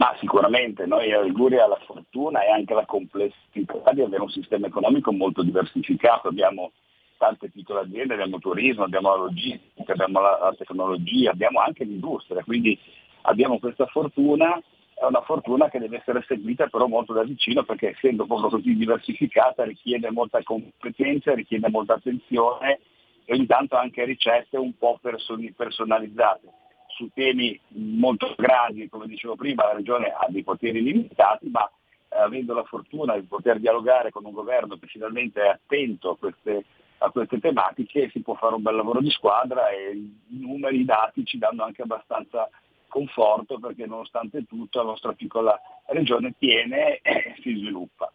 Ma 0.00 0.16
sicuramente 0.18 0.86
noi 0.86 1.12
a 1.12 1.20
Liguria 1.20 1.66
la 1.66 1.78
fortuna 1.84 2.42
e 2.42 2.50
anche 2.50 2.72
la 2.72 2.86
complessità 2.86 3.92
di 3.92 4.00
avere 4.00 4.22
un 4.22 4.30
sistema 4.30 4.66
economico 4.66 5.12
molto 5.12 5.42
diversificato, 5.42 6.28
abbiamo 6.28 6.72
tante 7.18 7.50
piccole 7.50 7.80
aziende, 7.80 8.14
abbiamo 8.14 8.38
turismo, 8.38 8.84
abbiamo 8.84 9.10
la 9.10 9.16
logistica, 9.24 9.92
abbiamo 9.92 10.20
la, 10.22 10.38
la 10.40 10.54
tecnologia, 10.56 11.32
abbiamo 11.32 11.60
anche 11.60 11.84
l'industria, 11.84 12.42
quindi 12.42 12.78
abbiamo 13.22 13.58
questa 13.58 13.84
fortuna, 13.88 14.58
è 14.94 15.04
una 15.04 15.20
fortuna 15.20 15.68
che 15.68 15.78
deve 15.78 15.98
essere 15.98 16.24
seguita 16.26 16.68
però 16.68 16.86
molto 16.86 17.12
da 17.12 17.22
vicino 17.22 17.62
perché 17.64 17.90
essendo 17.90 18.24
proprio 18.24 18.48
così 18.48 18.74
diversificata 18.74 19.64
richiede 19.64 20.10
molta 20.10 20.42
competenza, 20.42 21.34
richiede 21.34 21.68
molta 21.68 21.92
attenzione 21.92 22.80
e 23.26 23.34
ogni 23.34 23.44
tanto 23.44 23.76
anche 23.76 24.02
ricette 24.06 24.56
un 24.56 24.74
po' 24.78 24.98
personalizzate. 24.98 26.59
Su 27.00 27.08
temi 27.14 27.58
molto 27.68 28.34
grandi, 28.36 28.86
come 28.90 29.06
dicevo 29.06 29.34
prima, 29.34 29.64
la 29.64 29.72
Regione 29.72 30.08
ha 30.08 30.26
dei 30.28 30.42
poteri 30.42 30.82
limitati, 30.82 31.48
ma 31.48 31.66
eh, 32.10 32.18
avendo 32.18 32.52
la 32.52 32.64
fortuna 32.64 33.16
di 33.16 33.22
poter 33.22 33.58
dialogare 33.58 34.10
con 34.10 34.26
un 34.26 34.32
governo 34.32 34.76
che 34.76 34.86
finalmente 34.86 35.40
è 35.40 35.48
attento 35.48 36.10
a 36.10 36.16
queste, 36.18 36.66
a 36.98 37.08
queste 37.08 37.40
tematiche 37.40 38.10
si 38.10 38.20
può 38.20 38.34
fare 38.34 38.54
un 38.54 38.60
bel 38.60 38.74
lavoro 38.74 39.00
di 39.00 39.08
squadra 39.08 39.70
e 39.70 39.92
i 39.92 40.38
numeri, 40.40 40.80
i 40.80 40.84
dati 40.84 41.24
ci 41.24 41.38
danno 41.38 41.64
anche 41.64 41.80
abbastanza 41.80 42.50
conforto 42.86 43.58
perché 43.58 43.86
nonostante 43.86 44.44
tutto 44.44 44.80
la 44.80 44.90
nostra 44.90 45.14
piccola 45.14 45.58
regione 45.86 46.34
tiene 46.38 46.98
e 47.00 47.34
si 47.40 47.56
sviluppa. 47.56 48.12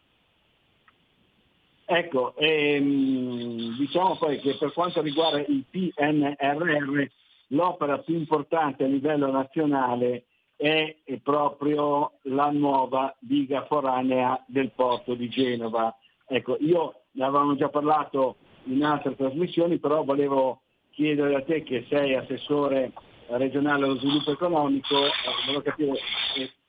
Ecco, 1.85 2.35
ehm, 2.35 3.77
diciamo 3.77 4.15
poi 4.15 4.39
che 4.39 4.55
per 4.59 4.73
quanto 4.73 5.01
riguarda 5.01 5.39
il 5.39 5.63
PNRR, 5.67 7.07
l'opera 7.47 7.99
più 7.99 8.15
importante 8.15 8.83
a 8.83 8.87
livello 8.87 9.29
nazionale 9.31 10.25
è, 10.55 10.95
proprio 11.21 12.13
la 12.23 12.49
nuova 12.49 13.15
diga 13.19 13.65
foranea 13.65 14.41
del 14.47 14.71
porto 14.71 15.13
di 15.13 15.27
Genova. 15.29 15.95
Ecco, 16.27 16.57
io 16.59 17.01
ne 17.11 17.25
avevamo 17.25 17.55
già 17.55 17.69
parlato 17.69 18.37
in 18.65 18.83
altre 18.83 19.15
trasmissioni, 19.15 19.77
però 19.79 20.03
volevo 20.03 20.61
chiedere 20.91 21.35
a 21.35 21.43
te 21.43 21.63
che 21.63 21.85
sei 21.89 22.15
assessore 22.15 22.93
regionale 23.27 23.85
allo 23.85 23.97
sviluppo 23.97 24.31
economico, 24.31 25.05
eh, 25.05 25.11
volevo 25.45 25.61
capire 25.61 25.99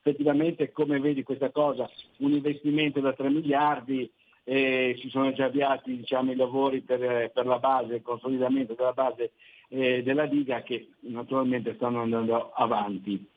effettivamente 0.07 0.73
come 0.73 0.99
vedi 1.01 1.23
questa 1.23 1.51
cosa, 1.51 1.89
un 2.19 2.33
investimento 2.33 3.01
da 3.01 3.13
3 3.13 3.29
miliardi, 3.31 4.11
eh, 4.45 4.97
si 5.01 5.09
sono 5.09 5.33
già 5.33 5.47
avviati 5.47 5.97
diciamo, 5.97 6.31
i 6.31 6.37
lavori 6.37 6.81
per, 6.81 7.31
per, 7.33 7.47
la 7.47 7.59
base, 7.59 7.97
il 7.97 8.03
consolidamento 8.03 8.75
della 8.75 8.93
base 8.93 9.33
eh, 9.69 10.03
della 10.03 10.27
diga 10.27 10.63
che 10.63 10.89
naturalmente 11.01 11.75
stanno 11.75 12.03
andando 12.03 12.53
avanti. 12.53 13.29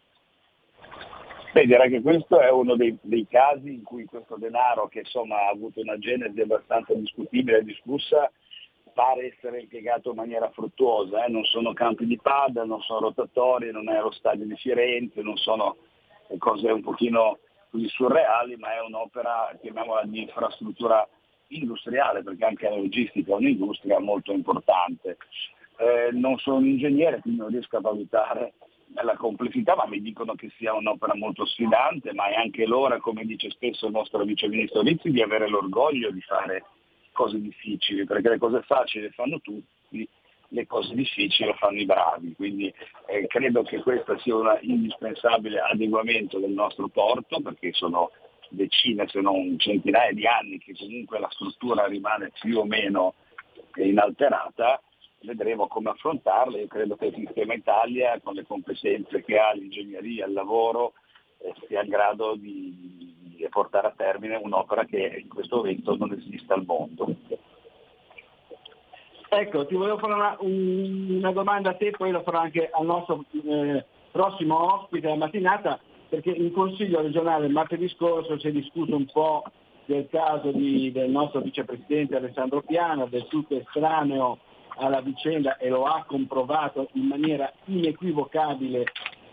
Beh, 1.51 1.65
direi 1.65 1.89
che 1.89 2.01
questo 2.01 2.39
è 2.39 2.51
uno 2.51 2.75
dei, 2.75 2.95
dei, 3.01 3.25
casi 3.27 3.73
in 3.73 3.83
cui 3.83 4.05
questo 4.05 4.35
denaro, 4.37 4.87
che 4.87 4.99
insomma 4.99 5.37
ha 5.37 5.49
avuto 5.49 5.81
una 5.81 5.97
genesi 5.97 6.39
abbastanza 6.41 6.93
discutibile 6.93 7.59
e 7.59 7.63
discussa, 7.63 8.31
pare 8.93 9.33
essere 9.33 9.61
impiegato 9.61 10.11
in 10.11 10.17
maniera 10.17 10.49
fruttuosa, 10.51 11.25
eh? 11.25 11.29
non 11.29 11.43
sono 11.45 11.73
campi 11.73 12.05
di 12.05 12.19
pad, 12.21 12.57
non 12.57 12.81
sono 12.81 12.99
rotatori, 12.99 13.71
non 13.71 13.89
è 13.89 13.99
lo 13.99 14.11
stadio 14.11 14.45
di 14.45 14.55
Firenze, 14.57 15.21
non 15.21 15.37
sono 15.37 15.77
cose 16.37 16.69
un 16.69 16.81
pochino 16.81 17.39
così 17.71 17.87
surreali, 17.87 18.55
ma 18.57 18.75
è 18.75 18.81
un'opera, 18.81 19.57
chiamiamola 19.59 20.03
di 20.03 20.21
infrastruttura 20.21 21.07
industriale, 21.47 22.21
perché 22.21 22.45
anche 22.45 22.69
la 22.69 22.75
logistica 22.75 23.31
è 23.31 23.35
un'industria 23.35 23.99
molto 23.99 24.33
importante. 24.33 25.17
Eh, 25.79 26.09
non 26.11 26.37
sono 26.39 26.57
un 26.57 26.65
ingegnere, 26.65 27.21
quindi 27.21 27.39
non 27.39 27.49
riesco 27.49 27.77
a 27.77 27.81
valutare 27.81 28.53
la 29.01 29.15
complessità, 29.15 29.75
ma 29.75 29.85
mi 29.87 30.01
dicono 30.01 30.33
che 30.35 30.51
sia 30.57 30.73
un'opera 30.73 31.15
molto 31.15 31.45
sfidante, 31.45 32.13
ma 32.13 32.27
è 32.27 32.35
anche 32.35 32.65
l'ora, 32.65 32.99
come 32.99 33.23
dice 33.23 33.49
spesso 33.49 33.85
il 33.85 33.93
nostro 33.93 34.23
vice 34.25 34.49
ministro 34.49 34.81
Rizzi, 34.81 35.09
di 35.09 35.21
avere 35.21 35.47
l'orgoglio 35.47 36.11
di 36.11 36.21
fare 36.21 36.65
cose 37.13 37.39
difficili, 37.39 38.03
perché 38.03 38.29
le 38.29 38.37
cose 38.37 38.61
facili 38.63 39.05
le 39.05 39.11
fanno 39.11 39.39
tutti, 39.39 40.07
le 40.49 40.67
cose 40.67 40.93
difficili 40.95 41.49
le 41.49 41.55
fanno 41.55 41.79
i 41.79 41.85
bravi, 41.85 42.33
quindi 42.33 42.73
eh, 43.07 43.27
credo 43.27 43.63
che 43.63 43.81
questo 43.81 44.17
sia 44.19 44.35
un 44.35 44.57
indispensabile 44.61 45.59
adeguamento 45.59 46.39
del 46.39 46.51
nostro 46.51 46.89
porto, 46.89 47.39
perché 47.41 47.71
sono 47.71 48.11
decine 48.49 49.07
se 49.07 49.21
non 49.21 49.57
centinaia 49.59 50.11
di 50.11 50.25
anni 50.25 50.57
che 50.57 50.73
comunque 50.77 51.19
la 51.19 51.29
struttura 51.29 51.85
rimane 51.85 52.31
più 52.41 52.57
o 52.57 52.65
meno 52.65 53.13
inalterata, 53.75 54.81
vedremo 55.21 55.67
come 55.67 55.89
affrontarla. 55.89 56.57
Io 56.57 56.67
credo 56.67 56.95
che 56.95 57.07
il 57.07 57.15
sistema 57.15 57.53
Italia, 57.53 58.19
con 58.21 58.33
le 58.33 58.45
competenze 58.45 59.23
che 59.23 59.37
ha, 59.37 59.51
l'ingegneria, 59.51 60.25
il 60.25 60.33
lavoro, 60.33 60.93
eh, 61.39 61.53
sia 61.67 61.83
in 61.83 61.89
grado 61.89 62.35
di, 62.35 63.15
di 63.35 63.47
portare 63.49 63.87
a 63.87 63.93
termine 63.95 64.35
un'opera 64.35 64.85
che 64.85 65.21
in 65.21 65.29
questo 65.29 65.57
momento 65.57 65.95
non 65.95 66.11
esiste 66.13 66.53
al 66.53 66.65
mondo. 66.65 67.15
Ecco, 69.31 69.65
ti 69.67 69.75
volevo 69.75 69.99
fare 69.99 70.13
una, 70.13 70.37
una, 70.39 71.31
domanda 71.31 71.69
a 71.69 71.75
te, 71.75 71.91
poi 71.91 72.11
la 72.11 72.23
farò 72.23 72.39
anche 72.39 72.69
al 72.71 72.85
nostro 72.85 73.25
eh, 73.45 73.85
prossimo 74.11 74.73
ospite 74.73 75.01
della 75.01 75.15
mattinata, 75.15 75.79
perché 76.09 76.31
in 76.31 76.51
Consiglio 76.51 77.01
regionale 77.01 77.47
martedì 77.47 77.87
scorso 77.89 78.39
si 78.39 78.47
è 78.47 78.51
discusso 78.51 78.95
un 78.95 79.05
po' 79.05 79.43
del 79.85 80.07
caso 80.09 80.51
di, 80.51 80.91
del 80.91 81.11
nostro 81.11 81.41
vicepresidente 81.41 82.15
Alessandro 82.15 82.61
Piano, 82.61 83.05
del 83.05 83.27
tutto 83.27 83.55
estraneo 83.55 84.39
alla 84.79 85.01
vicenda 85.01 85.57
e 85.57 85.69
lo 85.69 85.83
ha 85.85 86.03
comprovato 86.07 86.89
in 86.93 87.05
maniera 87.05 87.51
inequivocabile 87.65 88.85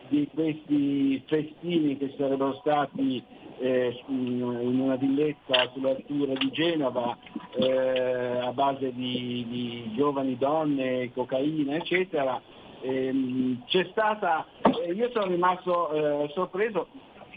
di 0.08 0.28
questi 0.32 1.22
festini 1.26 1.96
che 1.96 2.14
sarebbero 2.16 2.56
stati 2.60 3.22
eh, 3.58 4.02
in 4.08 4.42
una 4.80 4.96
villetta 4.96 5.70
sull'altura 5.72 6.34
di 6.34 6.50
Genova 6.50 7.16
eh, 7.58 8.38
a 8.42 8.52
base 8.52 8.92
di, 8.92 9.46
di, 9.48 9.92
giovani 9.94 10.36
donne, 10.36 11.10
cocaina, 11.12 11.76
eccetera. 11.76 12.40
Eh, 12.82 13.56
c'è 13.66 13.88
stata, 13.90 14.46
eh, 14.84 14.92
io 14.92 15.10
sono 15.10 15.26
rimasto 15.26 15.90
eh, 15.90 16.30
sorpreso, 16.34 16.88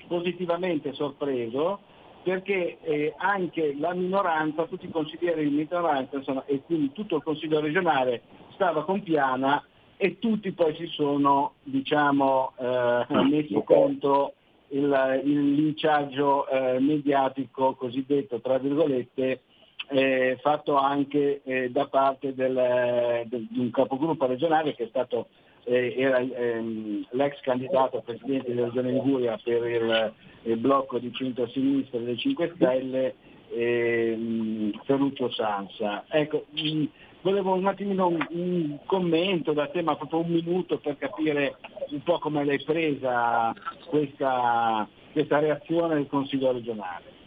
positivamente 0.08 0.94
sorpreso, 0.94 1.80
perché 2.24 2.78
eh, 2.82 3.14
anche 3.18 3.76
la 3.78 3.94
minoranza, 3.94 4.66
tutti 4.66 4.86
i 4.86 4.92
consiglieri 4.92 5.48
di 5.48 5.56
minoranza 5.56 6.18
insomma, 6.18 6.44
e 6.46 6.62
quindi 6.66 6.92
tutto 6.92 7.18
il 7.18 7.24
Consiglio 7.24 7.60
regionale 7.60 8.22
stava 8.54 8.84
con 8.84 9.02
Piana 9.02 9.64
e 9.98 10.20
tutti 10.20 10.52
poi 10.52 10.76
si 10.76 10.88
sono 10.88 11.54
diciamo, 11.64 12.54
eh, 12.58 13.06
messi 13.30 13.62
contro 13.66 14.34
il, 14.70 15.22
il 15.24 15.54
linciaggio 15.54 16.48
eh, 16.48 16.80
mediatico 16.80 17.76
cosiddetto, 17.76 18.40
tra 18.40 18.58
virgolette, 18.58 19.42
eh, 19.90 20.38
fatto 20.42 20.76
anche 20.76 21.42
eh, 21.44 21.70
da 21.72 21.88
parte 21.88 22.34
del, 22.34 23.26
del, 23.26 23.48
di 23.50 23.60
un 23.60 23.72
capogruppo 23.72 24.26
regionale 24.26 24.76
che 24.76 24.84
è 24.84 24.88
stato, 24.88 25.28
eh, 25.66 25.94
era 25.98 26.20
ehm, 26.20 27.06
l'ex 27.12 27.40
candidato 27.42 27.98
a 27.98 28.02
presidente 28.02 28.54
della 28.54 28.66
regione 28.66 28.92
Liguria 28.92 29.40
per 29.44 29.66
il, 29.66 30.14
il 30.44 30.58
blocco 30.58 31.00
di 31.00 31.12
centro-sinistra 31.14 32.00
delle 32.00 32.18
5 32.18 32.54
Stelle, 32.56 33.16
ehm, 33.54 34.72
Ferruccio 34.84 35.32
Sansa. 35.32 36.06
Ecco, 36.10 36.46
mh, 36.52 36.86
volevo 37.22 37.54
un 37.54 37.68
attimino 37.68 38.08
un, 38.08 38.26
un, 38.30 38.78
commento 38.86 39.54
da 39.54 39.68
te, 39.68 39.82
ma 39.82 39.96
proprio 39.96 40.22
un 40.22 40.32
minuto 40.32 40.80
per 40.80 40.98
capire 40.98 41.58
un 41.90 42.02
po' 42.04 42.20
come 42.20 42.46
l'hai 42.46 42.62
presa 42.64 43.54
questa, 43.88 44.88
questa 45.12 45.40
reazione 45.40 45.96
del 45.96 46.08
Consiglio 46.08 46.52
regionale. 46.52 47.18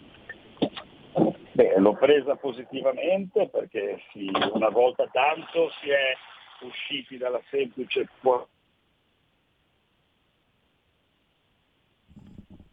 Beh, 1.53 1.79
l'ho 1.79 1.93
presa 1.95 2.37
positivamente 2.37 3.49
perché 3.49 4.01
sì, 4.13 4.31
una 4.55 4.71
volta 4.71 5.07
tanto 5.13 5.71
si 5.81 5.91
è 5.91 6.17
usciti 6.67 7.17
dalla 7.17 7.41
semplice 7.51 8.09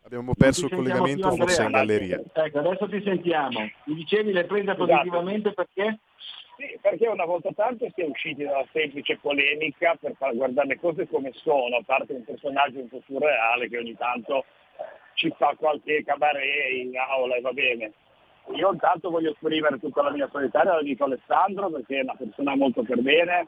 Abbiamo 0.09 0.33
perso 0.33 0.65
il 0.65 0.71
collegamento 0.71 1.29
forse 1.33 1.61
in 1.61 1.69
galleria. 1.69 2.19
Ecco, 2.33 2.57
adesso 2.57 2.89
ti 2.89 2.99
sentiamo. 3.03 3.59
Mi 3.83 3.93
dicevi 3.93 4.31
l'hai 4.31 4.45
presa 4.45 4.71
esatto. 4.71 4.87
positivamente 4.87 5.53
perché? 5.53 5.99
Sì, 6.57 6.79
perché 6.81 7.07
una 7.07 7.25
volta 7.25 7.51
tanto 7.55 7.87
si 7.93 8.01
è 8.01 8.05
usciti 8.05 8.43
dalla 8.43 8.65
semplice 8.71 9.17
polemica 9.17 9.95
per 10.01 10.15
far 10.17 10.35
guardare 10.35 10.69
le 10.69 10.79
cose 10.79 11.07
come 11.07 11.31
sono, 11.35 11.75
a 11.75 11.83
parte 11.85 12.13
un 12.13 12.25
personaggio 12.25 12.79
un 12.79 12.89
po' 12.89 13.03
surreale 13.05 13.69
che 13.69 13.77
ogni 13.77 13.95
tanto 13.95 14.45
ci 15.13 15.31
fa 15.37 15.53
qualche 15.55 16.03
cabaret 16.03 16.71
in 16.73 16.97
aula 16.97 17.35
e 17.35 17.41
va 17.41 17.51
bene. 17.51 17.93
Io 18.55 18.71
intanto 18.71 19.11
voglio 19.11 19.29
esprimere 19.29 19.77
tutta 19.77 20.01
la 20.01 20.09
mia 20.09 20.27
solitaria 20.31 20.71
all'amico 20.71 21.03
Alessandro 21.03 21.69
perché 21.69 21.99
è 21.99 22.01
una 22.01 22.15
persona 22.15 22.55
molto 22.55 22.81
per 22.81 22.99
bene 22.99 23.47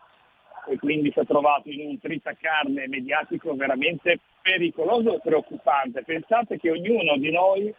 e 0.68 0.78
quindi 0.78 1.12
si 1.12 1.20
è 1.20 1.26
trovato 1.26 1.70
in 1.70 1.88
un 1.88 2.00
tritacarne 2.00 2.88
mediatico 2.88 3.56
veramente 3.56 4.20
pericoloso 4.42 5.16
e 5.16 5.20
preoccupante. 5.22 6.04
Pensate 6.04 6.60
che 6.60 6.72
ognuno 6.72 7.18
di 7.18 7.32
noi 7.32 7.74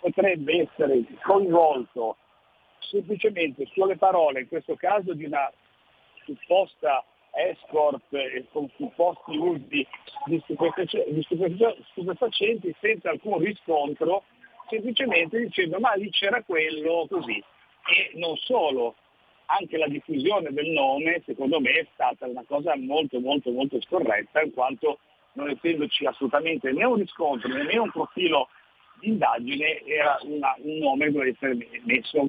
potrebbe 0.00 0.68
essere 0.68 1.04
coinvolto 1.22 2.16
semplicemente 2.80 3.66
sulle 3.72 3.96
parole, 3.96 4.40
in 4.40 4.48
questo 4.48 4.74
caso 4.74 5.14
di 5.14 5.24
una 5.24 5.50
supposta 6.24 7.04
escort 7.34 8.12
e 8.12 8.44
con 8.50 8.68
supposti 8.76 9.36
usi 9.36 9.86
di 10.26 10.42
stupefacenti 10.44 12.74
senza 12.80 13.10
alcun 13.10 13.38
riscontro, 13.38 14.24
semplicemente 14.68 15.38
dicendo 15.38 15.78
ma 15.78 15.92
lì 15.94 16.10
c'era 16.10 16.42
quello 16.42 17.06
così. 17.08 17.42
E 17.84 18.12
non 18.14 18.36
solo, 18.36 18.94
anche 19.46 19.76
la 19.76 19.88
diffusione 19.88 20.50
del 20.52 20.70
nome 20.70 21.22
secondo 21.24 21.60
me 21.60 21.70
è 21.70 21.86
stata 21.92 22.26
una 22.26 22.44
cosa 22.46 22.74
molto 22.76 23.20
molto 23.20 23.50
molto 23.50 23.80
scorretta 23.80 24.42
in 24.42 24.52
quanto 24.52 24.98
non 25.34 25.50
essendoci 25.50 26.06
assolutamente 26.06 26.72
né 26.72 26.84
un 26.84 26.96
riscontro 26.96 27.48
né 27.48 27.78
un 27.78 27.90
profilo 27.90 28.48
di 29.02 29.08
indagine 29.08 29.82
era 29.84 30.18
una, 30.22 30.54
un 30.58 30.78
nome 30.78 31.06
che 31.06 31.12
doveva 31.12 31.30
essere 31.30 31.68
messo 31.84 32.28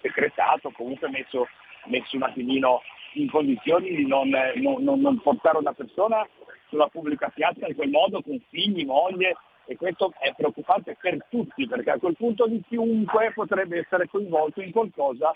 secretato, 0.00 0.70
comunque 0.70 1.08
messo, 1.08 1.46
messo 1.86 2.16
un 2.16 2.22
attimino 2.22 2.82
in 3.14 3.30
condizioni 3.30 3.94
di 3.94 4.06
non, 4.06 4.30
non, 4.56 5.00
non, 5.00 5.20
portare 5.20 5.58
una 5.58 5.72
persona 5.72 6.26
sulla 6.68 6.88
pubblica 6.88 7.28
piazza 7.28 7.66
in 7.66 7.74
quel 7.74 7.90
modo 7.90 8.22
con 8.22 8.40
figli, 8.48 8.84
moglie 8.84 9.36
e 9.66 9.76
questo 9.76 10.12
è 10.18 10.32
preoccupante 10.34 10.96
per 11.00 11.24
tutti 11.30 11.66
perché 11.66 11.90
a 11.90 11.98
quel 11.98 12.16
punto 12.16 12.46
di 12.46 12.62
chiunque 12.66 13.32
potrebbe 13.32 13.78
essere 13.78 14.08
coinvolto 14.08 14.60
in 14.60 14.72
qualcosa 14.72 15.32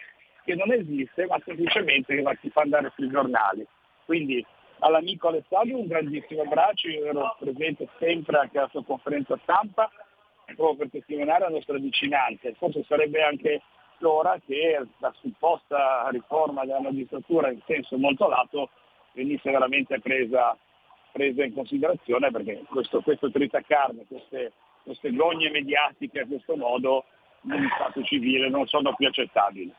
che 0.48 0.54
non 0.54 0.72
esiste 0.72 1.26
ma 1.26 1.38
semplicemente 1.44 2.16
che 2.16 2.38
si 2.40 2.48
fa 2.48 2.62
andare 2.62 2.90
sui 2.94 3.10
giornali. 3.10 3.66
Quindi 4.06 4.42
all'amico 4.78 5.28
Alessandro 5.28 5.76
un 5.76 5.86
grandissimo 5.86 6.40
abbraccio, 6.40 6.88
io 6.88 7.04
ero 7.04 7.36
presente 7.38 7.86
sempre 7.98 8.38
anche 8.38 8.56
alla 8.56 8.68
sua 8.68 8.82
conferenza 8.82 9.38
stampa 9.42 9.90
proprio 10.56 10.76
per 10.76 10.90
testimoniare 10.90 11.40
la 11.40 11.50
nostra 11.50 11.76
vicinanza. 11.76 12.50
Forse 12.56 12.82
sarebbe 12.88 13.22
anche 13.22 13.60
l'ora 13.98 14.40
che 14.46 14.86
la 15.00 15.12
supposta 15.20 16.08
riforma 16.10 16.64
della 16.64 16.80
magistratura 16.80 17.50
in 17.50 17.60
senso 17.66 17.98
molto 17.98 18.26
lato 18.26 18.70
venisse 19.12 19.50
veramente 19.50 20.00
presa, 20.00 20.56
presa 21.12 21.44
in 21.44 21.52
considerazione 21.52 22.30
perché 22.30 22.62
questo, 22.70 23.02
questo 23.02 23.30
tritacarne, 23.30 24.06
queste, 24.08 24.52
queste 24.82 25.12
gogne 25.12 25.50
mediatiche 25.50 26.20
a 26.20 26.26
questo 26.26 26.56
modo 26.56 27.04
in 27.42 27.68
Stato 27.74 28.02
civile 28.02 28.48
non 28.48 28.66
sono 28.66 28.94
più 28.94 29.06
accettabili. 29.06 29.74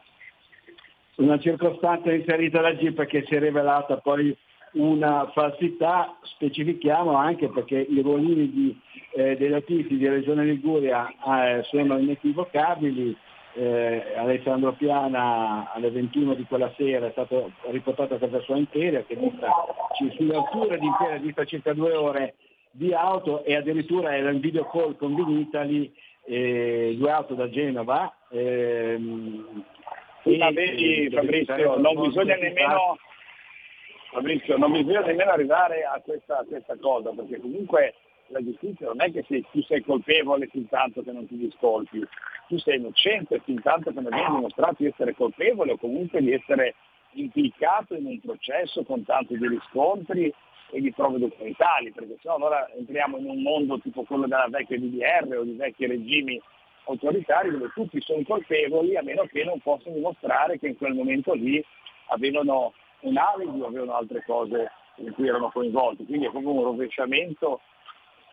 Una 1.19 1.37
circostanza 1.37 2.13
inserita 2.13 2.61
da 2.61 2.73
GIP 2.77 3.05
che 3.05 3.25
si 3.27 3.35
è 3.35 3.39
rivelata 3.39 3.97
poi 3.97 4.33
una 4.73 5.29
falsità, 5.33 6.17
specifichiamo 6.21 7.13
anche 7.13 7.49
perché 7.49 7.77
i 7.77 7.99
ruolini 8.01 8.49
di, 8.49 8.79
eh, 9.15 9.35
dei 9.35 9.49
latifi 9.49 9.97
di 9.97 10.07
Regione 10.07 10.45
Liguria 10.45 11.09
eh, 11.09 11.63
sono 11.63 11.97
inequivocabili, 11.97 13.13
eh, 13.55 14.13
Alessandro 14.15 14.71
Piana 14.71 15.69
alle 15.73 15.91
21 15.91 16.35
di 16.35 16.45
quella 16.45 16.71
sera 16.77 17.07
è 17.07 17.11
stato 17.11 17.51
riportato 17.71 18.13
a 18.13 18.17
casa 18.17 18.39
sua 18.39 18.55
in 18.55 18.61
Imperia, 18.61 19.03
che 19.03 19.17
dista 19.17 19.49
sulle 20.15 20.77
di 20.79 20.85
Imperia 20.85 21.17
dista 21.17 21.43
circa 21.43 21.73
due 21.73 21.95
ore 21.95 22.35
di 22.71 22.93
auto 22.93 23.43
e 23.43 23.57
addirittura 23.57 24.15
era 24.15 24.31
in 24.31 24.39
video 24.39 24.69
call 24.69 24.95
con 24.95 25.15
Vinitali, 25.15 25.93
eh, 26.23 26.95
due 26.97 27.11
auto 27.11 27.33
da 27.33 27.49
Genova. 27.49 28.13
Ehm, 28.29 29.65
Ma 30.23 30.51
vedi 30.51 31.09
Fabrizio, 31.09 31.77
non 31.77 32.01
bisogna 32.01 32.35
nemmeno... 32.35 32.97
Fabrizio, 34.11 34.57
non 34.57 34.71
bisogna 34.71 35.01
nemmeno 35.01 35.31
arrivare 35.31 35.83
a 35.83 36.01
questa, 36.03 36.39
a 36.39 36.45
questa 36.45 36.75
cosa, 36.77 37.11
perché 37.11 37.39
comunque 37.39 37.93
la 38.27 38.43
giustizia 38.43 38.87
non 38.87 39.01
è 39.01 39.11
che 39.11 39.23
se 39.27 39.43
tu 39.51 39.61
sei 39.61 39.81
colpevole 39.83 40.47
fin 40.47 40.67
tanto 40.67 41.01
che 41.03 41.11
non 41.11 41.27
ti 41.27 41.37
discolpi, 41.37 42.05
tu 42.47 42.57
sei 42.57 42.77
innocente 42.77 43.39
fin 43.43 43.61
tanto 43.61 43.91
che 43.91 43.99
non 43.99 44.11
viene 44.11 44.35
dimostrato 44.35 44.75
di 44.79 44.87
essere 44.87 45.13
colpevole 45.15 45.73
o 45.73 45.77
comunque 45.77 46.21
di 46.21 46.33
essere 46.33 46.75
implicato 47.13 47.95
in 47.95 48.05
un 48.05 48.19
processo 48.19 48.83
con 48.83 49.03
tanti 49.03 49.37
di 49.37 49.47
riscontri 49.47 50.33
e 50.71 50.81
di 50.81 50.91
prove 50.91 51.19
documentali, 51.19 51.91
perché 51.91 52.17
sennò 52.21 52.35
allora 52.35 52.69
entriamo 52.75 53.17
in 53.17 53.29
un 53.29 53.41
mondo 53.41 53.79
tipo 53.79 54.03
quello 54.03 54.27
della 54.27 54.47
vecchia 54.49 54.77
DDR 54.77 55.37
o 55.37 55.43
di 55.43 55.53
vecchi 55.53 55.87
regimi 55.87 56.39
autoritari 56.89 57.51
dove 57.51 57.71
tutti 57.73 58.01
sono 58.01 58.23
colpevoli 58.23 58.97
a 58.97 59.03
meno 59.03 59.25
che 59.25 59.43
non 59.43 59.59
possano 59.59 59.95
dimostrare 59.95 60.59
che 60.59 60.67
in 60.67 60.77
quel 60.77 60.93
momento 60.93 61.33
lì 61.33 61.63
avevano 62.07 62.73
un 63.01 63.17
alibi 63.17 63.61
o 63.61 63.67
avevano 63.67 63.95
altre 63.95 64.23
cose 64.25 64.71
in 64.95 65.13
cui 65.13 65.27
erano 65.27 65.49
coinvolti. 65.49 66.05
Quindi 66.05 66.25
è 66.25 66.31
proprio 66.31 66.51
un 66.53 66.63
rovesciamento 66.63 67.61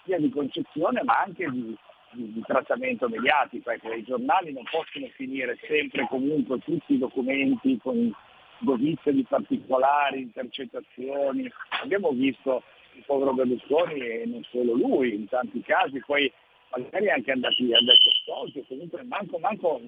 sia 0.05 0.19
di 0.19 0.31
concezione 0.31 1.03
ma 1.05 1.21
anche 1.21 1.49
di, 1.51 1.77
di, 2.13 2.33
di 2.33 2.43
trattamento 2.47 3.09
mediatico. 3.09 3.71
Ecco, 3.71 3.93
I 3.93 4.05
giornali 4.05 4.53
non 4.53 4.65
possono 4.71 5.07
finire 5.15 5.59
sempre 5.67 6.07
comunque 6.09 6.59
tutti 6.61 6.95
i 6.95 6.99
documenti 6.99 7.79
con 7.79 8.13
dovizia 8.59 9.13
di 9.13 9.25
particolari, 9.25 10.23
intercettazioni. 10.23 11.51
Abbiamo 11.83 12.11
visto 12.11 12.63
il 12.95 13.03
povero 13.05 13.35
Berlusconi 13.35 14.01
e 14.01 14.25
non 14.25 14.43
solo 14.51 14.73
lui, 14.73 15.15
in 15.15 15.29
tanti 15.29 15.61
casi 15.61 16.03
poi 16.05 16.33
magari 16.79 17.11
anche 17.11 17.33
andati 17.33 17.73
adesso 17.73 18.11
stolti, 18.23 18.65
comunque 18.67 19.03
manco, 19.05 19.39
manco 19.39 19.81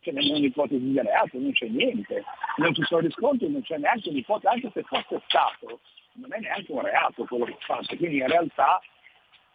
ce 0.00 0.12
n'è 0.12 0.20
un'ipotesi 0.20 0.84
di 0.84 1.00
reato, 1.00 1.38
non 1.38 1.52
c'è 1.52 1.66
niente, 1.66 2.24
non 2.56 2.74
ci 2.74 2.82
sono 2.84 3.00
riscontri, 3.00 3.48
non 3.50 3.62
c'è 3.62 3.78
neanche 3.78 4.08
un'ipotesi, 4.08 4.46
anche 4.46 4.70
se 4.72 4.82
fosse 4.82 5.22
stato, 5.26 5.80
non 6.14 6.32
è 6.32 6.38
neanche 6.38 6.70
un 6.72 6.82
reato 6.82 7.24
quello 7.24 7.44
che 7.44 7.56
fatto, 7.60 7.96
quindi 7.96 8.18
in 8.18 8.28
realtà 8.28 8.80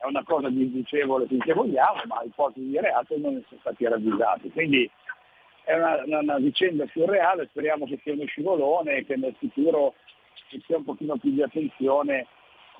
è 0.01 0.05
una 0.05 0.23
cosa 0.23 0.49
disdicevole 0.49 1.27
finché 1.27 1.53
vogliamo, 1.53 2.01
ma 2.07 2.23
ipotesi 2.23 2.67
di 2.67 2.79
reato 2.79 3.15
non 3.17 3.41
sono 3.47 3.59
stati 3.61 3.87
ravvisati. 3.87 4.49
Quindi 4.49 4.89
è 5.63 5.75
una, 5.75 6.03
una, 6.03 6.19
una, 6.19 6.37
vicenda 6.39 6.87
surreale, 6.87 7.47
speriamo 7.51 7.85
che 7.85 7.99
sia 8.01 8.13
uno 8.13 8.25
scivolone 8.25 8.95
e 8.95 9.05
che 9.05 9.15
nel 9.15 9.35
futuro 9.37 9.93
ci 10.49 10.59
sia 10.65 10.77
un 10.77 10.85
pochino 10.85 11.17
più 11.17 11.31
di 11.31 11.43
attenzione 11.43 12.25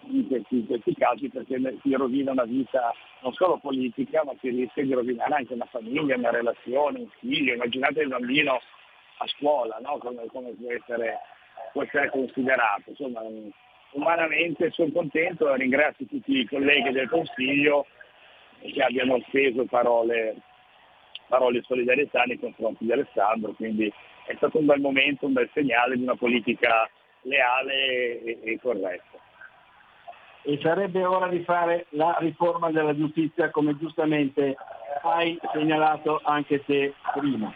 in 0.07 0.27
questi, 0.27 0.55
in 0.57 0.65
questi 0.67 0.93
casi 0.95 1.29
perché 1.29 1.59
si 1.81 1.93
rovina 1.93 2.31
una 2.31 2.45
vita 2.45 2.93
non 3.21 3.33
solo 3.33 3.57
politica 3.57 4.23
ma 4.23 4.33
si 4.39 4.49
rischia 4.49 4.83
di 4.83 4.93
rovinare 4.93 5.35
anche 5.35 5.53
una 5.53 5.65
famiglia, 5.65 6.15
una 6.15 6.31
relazione, 6.31 6.99
un 6.99 7.09
figlio, 7.19 7.53
immaginate 7.53 8.01
il 8.01 8.07
bambino 8.09 8.59
a 9.17 9.27
scuola, 9.27 9.77
no? 9.81 9.97
come, 9.97 10.25
come 10.27 10.51
può, 10.51 10.71
essere, 10.71 11.19
può, 11.71 11.83
essere, 11.83 12.09
considerato. 12.09 12.89
Insomma, 12.89 13.21
umanamente 13.91 14.71
sono 14.71 14.91
contento, 14.91 15.53
ringrazio 15.53 16.05
tutti 16.07 16.39
i 16.39 16.47
colleghi 16.47 16.91
del 16.91 17.09
Consiglio 17.09 17.85
che 18.61 18.81
abbiano 18.81 19.19
speso 19.27 19.65
parole, 19.65 20.35
parole 21.27 21.59
di 21.59 21.65
solidarietà 21.65 22.23
nei 22.23 22.39
confronti 22.39 22.85
di 22.85 22.91
Alessandro, 22.91 23.53
quindi 23.53 23.91
è 24.25 24.33
stato 24.35 24.57
un 24.57 24.65
bel 24.65 24.79
momento, 24.79 25.25
un 25.25 25.33
bel 25.33 25.49
segnale 25.53 25.95
di 25.95 26.03
una 26.03 26.15
politica 26.15 26.89
leale 27.21 28.21
e, 28.23 28.39
e 28.43 28.59
corretta 28.59 29.29
e 30.43 30.59
sarebbe 30.61 31.05
ora 31.05 31.27
di 31.27 31.43
fare 31.43 31.85
la 31.89 32.17
riforma 32.19 32.71
della 32.71 32.95
giustizia 32.95 33.49
come 33.49 33.77
giustamente 33.77 34.55
hai 35.03 35.39
segnalato 35.53 36.19
anche 36.23 36.63
te 36.65 36.93
prima. 37.13 37.53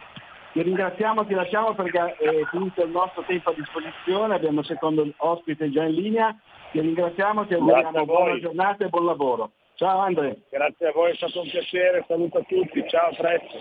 Ti 0.54 0.62
ringraziamo, 0.62 1.26
ti 1.26 1.34
lasciamo 1.34 1.74
perché 1.74 2.16
è 2.16 2.46
finito 2.50 2.84
il 2.84 2.92
nostro 2.92 3.24
tempo 3.24 3.50
a 3.50 3.54
disposizione, 3.54 4.36
abbiamo 4.36 4.62
il 4.62 4.66
secondo 4.66 5.06
ospite 5.18 5.70
già 5.70 5.84
in 5.84 5.96
linea, 5.96 6.34
ti 6.72 6.80
ringraziamo, 6.80 7.46
ti 7.46 7.56
auguriamo 7.56 8.06
buona 8.06 8.40
giornata 8.40 8.86
e 8.86 8.90
buon 8.90 9.06
lavoro. 9.06 9.52
Ciao 9.74 10.00
Andre. 10.00 10.44
Grazie 10.50 10.88
a 10.88 10.92
voi, 10.94 11.12
è 11.12 11.16
stato 11.16 11.42
un 11.42 11.50
piacere, 11.50 12.06
saluto 12.08 12.38
a 12.38 12.44
tutti, 12.44 12.88
ciao, 12.88 13.10
a 13.10 13.16
presto. 13.16 13.58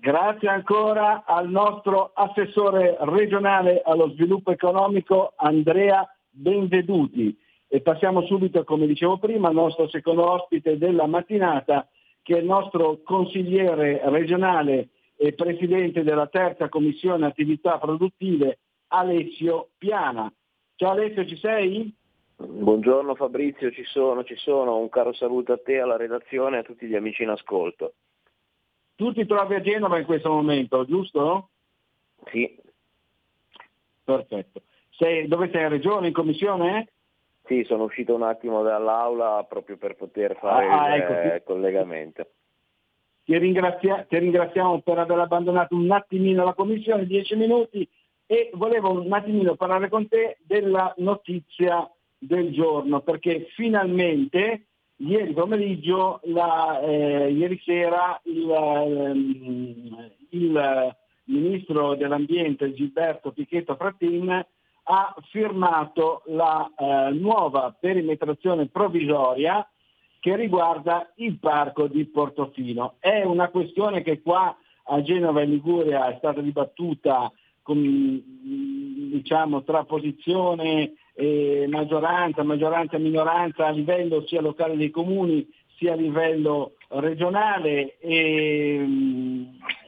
Grazie 0.00 0.48
ancora 0.48 1.24
al 1.26 1.50
nostro 1.50 2.12
assessore 2.14 2.96
regionale 3.00 3.82
allo 3.84 4.08
sviluppo 4.12 4.50
economico 4.50 5.34
Andrea 5.36 6.04
Benveduti. 6.30 7.41
E 7.74 7.80
passiamo 7.80 8.20
subito, 8.26 8.64
come 8.64 8.86
dicevo 8.86 9.16
prima, 9.16 9.48
al 9.48 9.54
nostro 9.54 9.88
secondo 9.88 10.30
ospite 10.30 10.76
della 10.76 11.06
mattinata, 11.06 11.88
che 12.20 12.36
è 12.36 12.40
il 12.40 12.44
nostro 12.44 13.00
consigliere 13.02 13.98
regionale 14.10 14.88
e 15.16 15.32
presidente 15.32 16.02
della 16.02 16.26
terza 16.26 16.68
commissione 16.68 17.24
attività 17.24 17.78
produttive, 17.78 18.58
Alessio 18.88 19.70
Piana. 19.78 20.30
Ciao 20.74 20.90
Alessio, 20.90 21.24
ci 21.24 21.38
sei? 21.38 21.90
Buongiorno 22.36 23.14
Fabrizio, 23.14 23.72
ci 23.72 23.84
sono, 23.84 24.22
ci 24.22 24.36
sono. 24.36 24.76
Un 24.76 24.90
caro 24.90 25.14
saluto 25.14 25.54
a 25.54 25.58
te, 25.58 25.80
alla 25.80 25.96
redazione 25.96 26.56
e 26.56 26.58
a 26.60 26.64
tutti 26.64 26.86
gli 26.86 26.94
amici 26.94 27.22
in 27.22 27.30
ascolto. 27.30 27.94
Tu 28.96 29.14
ti 29.14 29.24
trovi 29.24 29.54
a 29.54 29.62
Genova 29.62 29.98
in 29.98 30.04
questo 30.04 30.28
momento, 30.28 30.84
giusto? 30.84 31.48
Sì. 32.30 32.54
Perfetto. 34.04 34.60
Sei, 34.90 35.26
dove 35.26 35.48
sei? 35.50 35.64
A 35.64 35.68
Regione, 35.68 36.08
in 36.08 36.12
commissione? 36.12 36.88
Sì, 37.52 37.64
sono 37.64 37.84
uscito 37.84 38.14
un 38.14 38.22
attimo 38.22 38.62
dall'aula 38.62 39.44
proprio 39.46 39.76
per 39.76 39.94
poter 39.94 40.38
fare 40.38 40.66
ah, 40.68 40.96
il 40.96 41.02
ecco, 41.02 41.12
eh, 41.12 41.42
collegamento. 41.44 42.26
Ti, 43.24 43.36
ringrazia- 43.36 44.06
ti, 44.08 44.18
ringraziamo 44.18 44.80
per 44.80 44.98
aver 44.98 45.18
abbandonato 45.18 45.74
un 45.74 45.90
attimino 45.90 46.44
la 46.44 46.54
commissione, 46.54 47.04
dieci 47.04 47.36
minuti, 47.36 47.86
e 48.24 48.50
volevo 48.54 48.98
un 48.98 49.12
attimino 49.12 49.54
parlare 49.54 49.90
con 49.90 50.08
te 50.08 50.38
della 50.46 50.94
notizia 50.96 51.86
del 52.16 52.52
giorno, 52.52 53.02
perché 53.02 53.48
finalmente 53.54 54.68
ieri 54.96 55.34
pomeriggio, 55.34 56.20
la, 56.24 56.80
eh, 56.80 57.32
ieri 57.32 57.60
sera, 57.62 58.18
il, 58.24 58.50
ehm, 58.50 60.10
il 60.30 60.96
ministro 61.24 61.96
dell'ambiente 61.96 62.72
Gilberto 62.72 63.30
Pichetto 63.30 63.76
Frattin 63.76 64.42
ha 64.84 65.14
firmato 65.30 66.22
la 66.26 66.70
eh, 66.76 67.10
nuova 67.12 67.74
perimetrazione 67.78 68.66
provvisoria 68.66 69.66
che 70.18 70.36
riguarda 70.36 71.10
il 71.16 71.38
parco 71.38 71.88
di 71.88 72.04
Portofino. 72.06 72.94
È 72.98 73.22
una 73.24 73.48
questione 73.48 74.02
che 74.02 74.22
qua 74.22 74.56
a 74.84 75.02
Genova 75.02 75.40
e 75.40 75.46
Liguria 75.46 76.08
è 76.08 76.16
stata 76.18 76.40
dibattuta 76.40 77.30
con, 77.62 78.22
diciamo, 79.10 79.62
tra 79.62 79.84
posizione 79.84 80.94
e 81.14 81.66
maggioranza, 81.68 82.42
maggioranza 82.42 82.96
e 82.96 83.00
minoranza 83.00 83.66
a 83.66 83.70
livello 83.70 84.26
sia 84.26 84.40
locale 84.40 84.76
dei 84.76 84.90
comuni 84.90 85.46
sia 85.76 85.92
a 85.92 85.96
livello 85.96 86.74
regionale 86.88 87.98
e 87.98 88.86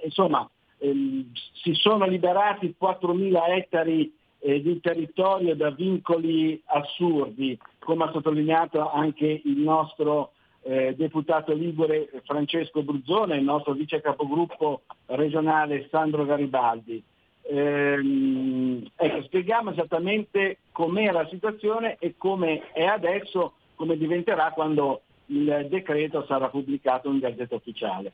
insomma 0.02 0.48
ehm, 0.78 1.30
si 1.62 1.72
sono 1.74 2.06
liberati 2.06 2.74
4.000 2.80 3.56
ettari 3.56 4.12
eh, 4.44 4.60
di 4.60 4.78
territorio 4.78 5.56
da 5.56 5.70
vincoli 5.70 6.60
assurdi, 6.66 7.58
come 7.78 8.04
ha 8.04 8.12
sottolineato 8.12 8.90
anche 8.90 9.40
il 9.42 9.56
nostro 9.56 10.32
eh, 10.60 10.94
deputato 10.94 11.54
ligure 11.54 12.10
Francesco 12.24 12.82
Bruzzone, 12.82 13.36
il 13.36 13.42
nostro 13.42 13.72
vice 13.72 14.02
capogruppo 14.02 14.82
regionale 15.06 15.88
Sandro 15.90 16.26
Garibaldi. 16.26 17.02
Ehm, 17.46 18.86
ecco, 18.94 19.22
spieghiamo 19.22 19.70
esattamente 19.70 20.58
com'è 20.72 21.10
la 21.10 21.26
situazione 21.30 21.96
e 21.98 22.14
come 22.18 22.70
è 22.72 22.84
adesso, 22.84 23.54
come 23.76 23.96
diventerà 23.96 24.50
quando 24.52 25.00
il 25.26 25.68
decreto 25.70 26.26
sarà 26.26 26.48
pubblicato 26.48 27.08
in 27.08 27.18
Gazzetta 27.18 27.54
Ufficiale. 27.54 28.12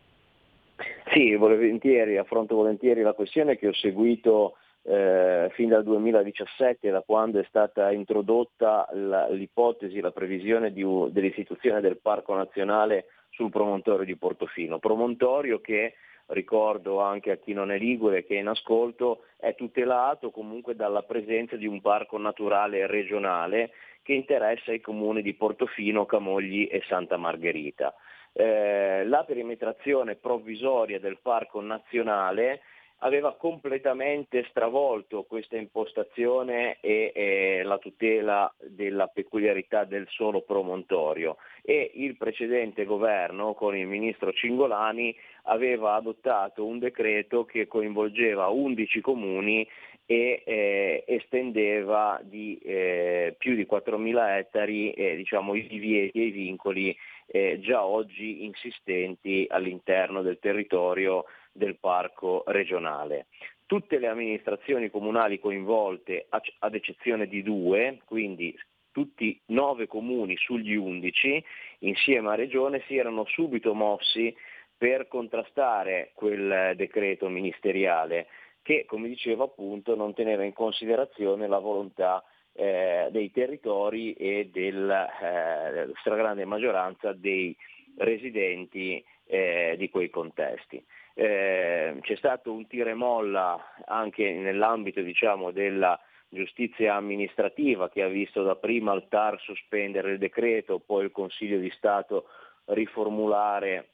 Sì, 1.12 1.34
volentieri, 1.34 2.18
affronto 2.18 2.54
volentieri 2.54 3.02
la 3.02 3.14
questione 3.14 3.58
che 3.58 3.66
ho 3.66 3.74
seguito 3.74 4.54
eh, 4.82 5.50
fin 5.54 5.68
dal 5.68 5.84
2017, 5.84 6.90
da 6.90 7.02
quando 7.02 7.38
è 7.38 7.44
stata 7.48 7.90
introdotta 7.90 8.88
la, 8.92 9.28
l'ipotesi, 9.28 10.00
la 10.00 10.10
previsione 10.10 10.72
di, 10.72 10.84
dell'istituzione 11.10 11.80
del 11.80 11.98
Parco 11.98 12.34
Nazionale 12.34 13.06
sul 13.30 13.50
promontorio 13.50 14.04
di 14.04 14.16
Portofino. 14.16 14.78
Promontorio 14.78 15.60
che, 15.60 15.94
ricordo 16.26 17.00
anche 17.00 17.30
a 17.30 17.36
chi 17.36 17.52
non 17.52 17.70
è 17.70 17.78
ligure 17.78 18.24
che 18.24 18.36
è 18.36 18.40
in 18.40 18.48
ascolto, 18.48 19.24
è 19.36 19.54
tutelato 19.54 20.30
comunque 20.30 20.74
dalla 20.74 21.02
presenza 21.02 21.56
di 21.56 21.66
un 21.66 21.80
parco 21.80 22.18
naturale 22.18 22.86
regionale 22.86 23.70
che 24.02 24.12
interessa 24.14 24.72
i 24.72 24.80
comuni 24.80 25.22
di 25.22 25.34
Portofino, 25.34 26.06
Camogli 26.06 26.68
e 26.70 26.82
Santa 26.88 27.16
Margherita. 27.16 27.94
Eh, 28.32 29.04
la 29.06 29.24
perimetrazione 29.24 30.14
provvisoria 30.14 31.00
del 31.00 31.18
parco 31.20 31.60
nazionale 31.60 32.60
aveva 33.00 33.34
completamente 33.34 34.44
stravolto 34.50 35.24
questa 35.24 35.56
impostazione 35.56 36.78
e, 36.80 37.12
e, 37.14 37.62
la 37.62 37.78
tutela 37.78 38.52
della 38.58 39.06
peculiarità 39.06 39.84
del 39.84 40.06
solo 40.08 40.42
promontorio. 40.42 41.36
E 41.62 41.92
il 41.94 42.16
precedente 42.16 42.84
governo 42.84 43.54
con 43.54 43.76
il 43.76 43.86
ministro 43.86 44.32
Cingolani 44.32 45.16
aveva 45.44 45.94
adottato 45.94 46.66
un 46.66 46.78
decreto 46.78 47.44
che 47.44 47.66
coinvolgeva 47.66 48.48
11 48.48 49.00
comuni 49.00 49.66
e 50.04 50.42
eh, 50.44 51.04
estendeva 51.06 52.20
di 52.22 52.58
eh, 52.64 53.36
più 53.38 53.54
di 53.54 53.66
4.000 53.70 54.38
ettari 54.38 54.90
eh, 54.90 55.14
diciamo, 55.14 55.54
i 55.54 55.66
divieti 55.68 56.20
e 56.20 56.24
i 56.24 56.30
vincoli 56.30 56.96
eh, 57.26 57.60
già 57.60 57.84
oggi 57.84 58.44
insistenti 58.44 59.46
all'interno 59.48 60.20
del 60.22 60.40
territorio 60.40 61.26
del 61.52 61.76
parco 61.78 62.42
regionale. 62.46 63.26
Tutte 63.66 63.98
le 63.98 64.08
amministrazioni 64.08 64.90
comunali 64.90 65.38
coinvolte, 65.38 66.26
ad 66.28 66.74
eccezione 66.74 67.28
di 67.28 67.42
due, 67.42 68.00
quindi 68.04 68.56
tutti 68.92 69.40
nove 69.46 69.86
comuni 69.86 70.36
sugli 70.36 70.74
undici, 70.74 71.42
insieme 71.80 72.30
a 72.30 72.34
Regione, 72.34 72.82
si 72.86 72.96
erano 72.96 73.24
subito 73.26 73.72
mossi 73.74 74.34
per 74.76 75.06
contrastare 75.08 76.10
quel 76.14 76.74
decreto 76.74 77.28
ministeriale 77.28 78.26
che, 78.62 78.84
come 78.86 79.08
dicevo 79.08 79.44
appunto, 79.44 79.94
non 79.94 80.14
teneva 80.14 80.42
in 80.42 80.52
considerazione 80.52 81.46
la 81.46 81.58
volontà 81.58 82.22
eh, 82.52 83.08
dei 83.10 83.30
territori 83.30 84.12
e 84.14 84.50
della 84.52 85.08
eh, 85.18 85.92
stragrande 86.00 86.44
maggioranza 86.44 87.12
dei 87.12 87.56
residenti 87.96 89.02
eh, 89.26 89.74
di 89.78 89.88
quei 89.88 90.10
contesti. 90.10 90.82
Eh, 91.14 91.98
c'è 92.00 92.16
stato 92.16 92.52
un 92.52 92.66
tiro 92.66 92.90
e 92.90 92.94
molla 92.94 93.58
anche 93.86 94.32
nell'ambito 94.32 95.00
diciamo, 95.00 95.50
della 95.50 95.98
giustizia 96.28 96.94
amministrativa 96.94 97.88
che 97.88 98.02
ha 98.02 98.08
visto 98.08 98.42
dapprima 98.42 98.92
il 98.94 99.06
TAR 99.08 99.40
sospendere 99.40 100.12
il 100.12 100.18
decreto, 100.18 100.78
poi 100.78 101.04
il 101.04 101.10
Consiglio 101.10 101.58
di 101.58 101.70
Stato 101.70 102.26
riformulare 102.66 103.88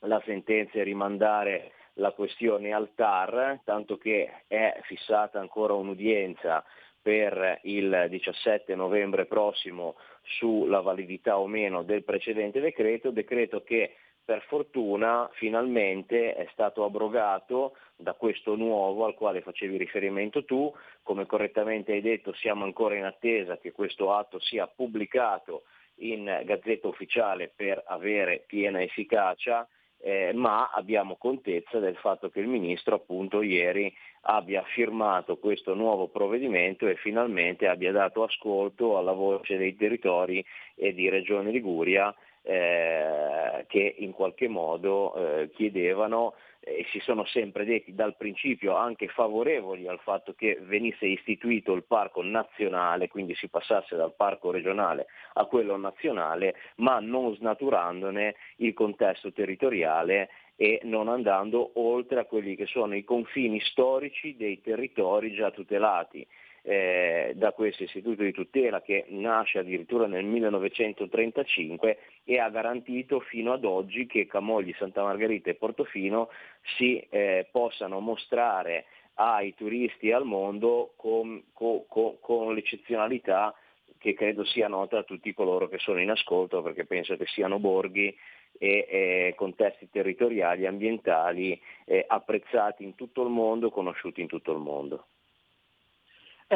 la 0.00 0.20
sentenza 0.24 0.78
e 0.78 0.82
rimandare 0.82 1.72
la 1.94 2.12
questione 2.12 2.72
al 2.72 2.90
TAR, 2.94 3.60
tanto 3.64 3.98
che 3.98 4.44
è 4.48 4.78
fissata 4.82 5.38
ancora 5.38 5.74
un'udienza 5.74 6.64
per 7.00 7.60
il 7.64 8.06
17 8.08 8.74
novembre 8.74 9.26
prossimo 9.26 9.96
sulla 10.22 10.80
validità 10.80 11.38
o 11.38 11.46
meno 11.46 11.82
del 11.82 12.02
precedente 12.02 12.60
decreto, 12.60 13.10
decreto 13.10 13.62
che 13.62 13.96
per 14.24 14.42
fortuna 14.48 15.28
finalmente 15.34 16.34
è 16.34 16.48
stato 16.52 16.84
abrogato 16.84 17.76
da 17.96 18.14
questo 18.14 18.54
nuovo 18.54 19.04
al 19.04 19.14
quale 19.14 19.42
facevi 19.42 19.76
riferimento 19.76 20.44
tu, 20.44 20.72
come 21.02 21.26
correttamente 21.26 21.92
hai 21.92 22.00
detto 22.00 22.32
siamo 22.32 22.64
ancora 22.64 22.96
in 22.96 23.04
attesa 23.04 23.58
che 23.58 23.72
questo 23.72 24.12
atto 24.12 24.40
sia 24.40 24.66
pubblicato 24.66 25.64
in 25.96 26.24
Gazzetta 26.44 26.88
Ufficiale 26.88 27.52
per 27.54 27.82
avere 27.86 28.44
piena 28.46 28.82
efficacia 28.82 29.68
eh, 30.04 30.32
ma 30.34 30.70
abbiamo 30.70 31.16
contezza 31.16 31.78
del 31.78 31.96
fatto 31.96 32.28
che 32.28 32.40
il 32.40 32.46
Ministro 32.46 32.96
appunto 32.96 33.40
ieri 33.40 33.90
abbia 34.22 34.62
firmato 34.74 35.38
questo 35.38 35.74
nuovo 35.74 36.08
provvedimento 36.08 36.86
e 36.86 36.96
finalmente 36.96 37.66
abbia 37.66 37.90
dato 37.90 38.22
ascolto 38.22 38.98
alla 38.98 39.12
voce 39.12 39.56
dei 39.56 39.74
territori 39.76 40.44
e 40.74 40.92
di 40.92 41.08
Regione 41.08 41.50
Liguria 41.50 42.14
eh, 42.46 43.64
che 43.66 43.94
in 43.98 44.12
qualche 44.12 44.48
modo 44.48 45.14
eh, 45.14 45.50
chiedevano 45.50 46.34
e 46.60 46.86
si 46.90 46.98
sono 47.00 47.24
sempre 47.26 47.64
detti 47.64 47.94
dal 47.94 48.16
principio 48.16 48.74
anche 48.74 49.08
favorevoli 49.08 49.86
al 49.86 49.98
fatto 50.00 50.32
che 50.34 50.58
venisse 50.62 51.06
istituito 51.06 51.74
il 51.74 51.84
parco 51.84 52.22
nazionale, 52.22 53.08
quindi 53.08 53.34
si 53.34 53.48
passasse 53.48 53.96
dal 53.96 54.14
parco 54.14 54.50
regionale 54.50 55.06
a 55.34 55.44
quello 55.44 55.76
nazionale, 55.76 56.54
ma 56.76 57.00
non 57.00 57.34
snaturandone 57.34 58.34
il 58.56 58.72
contesto 58.72 59.32
territoriale 59.32 60.30
e 60.56 60.80
non 60.84 61.08
andando 61.08 61.72
oltre 61.74 62.20
a 62.20 62.24
quelli 62.24 62.56
che 62.56 62.66
sono 62.66 62.94
i 62.94 63.04
confini 63.04 63.60
storici 63.60 64.36
dei 64.36 64.60
territori 64.62 65.34
già 65.34 65.50
tutelati 65.50 66.26
eh, 66.66 67.32
da 67.36 67.52
questo 67.52 67.82
istituto 67.82 68.22
di 68.22 68.32
tutela 68.32 68.80
che 68.80 69.04
nasce 69.08 69.58
addirittura 69.58 70.06
nel 70.06 70.24
1935 70.24 71.98
e 72.24 72.38
ha 72.38 72.48
garantito 72.48 73.20
fino 73.20 73.52
ad 73.52 73.64
oggi 73.64 74.06
che 74.06 74.26
Camogli, 74.26 74.74
Santa 74.78 75.02
Margherita 75.02 75.50
e 75.50 75.56
Portofino 75.56 76.30
si 76.76 76.98
eh, 77.10 77.46
possano 77.50 78.00
mostrare 78.00 78.86
ai 79.16 79.54
turisti 79.54 80.08
e 80.08 80.14
al 80.14 80.24
mondo 80.24 80.94
con, 80.96 81.44
con, 81.52 81.84
con, 81.86 82.16
con 82.20 82.54
l'eccezionalità 82.54 83.54
che 83.98 84.14
credo 84.14 84.44
sia 84.44 84.66
nota 84.66 84.98
a 84.98 85.02
tutti 85.02 85.34
coloro 85.34 85.68
che 85.68 85.78
sono 85.78 86.00
in 86.00 86.10
ascolto 86.10 86.62
perché 86.62 86.86
penso 86.86 87.16
che 87.16 87.26
siano 87.26 87.58
borghi 87.58 88.16
e 88.56 88.86
eh, 88.88 89.34
contesti 89.36 89.90
territoriali, 89.90 90.64
ambientali 90.64 91.60
eh, 91.84 92.04
apprezzati 92.06 92.84
in 92.84 92.94
tutto 92.94 93.22
il 93.22 93.28
mondo, 93.28 93.70
conosciuti 93.70 94.22
in 94.22 94.28
tutto 94.28 94.52
il 94.52 94.60
mondo. 94.60 95.06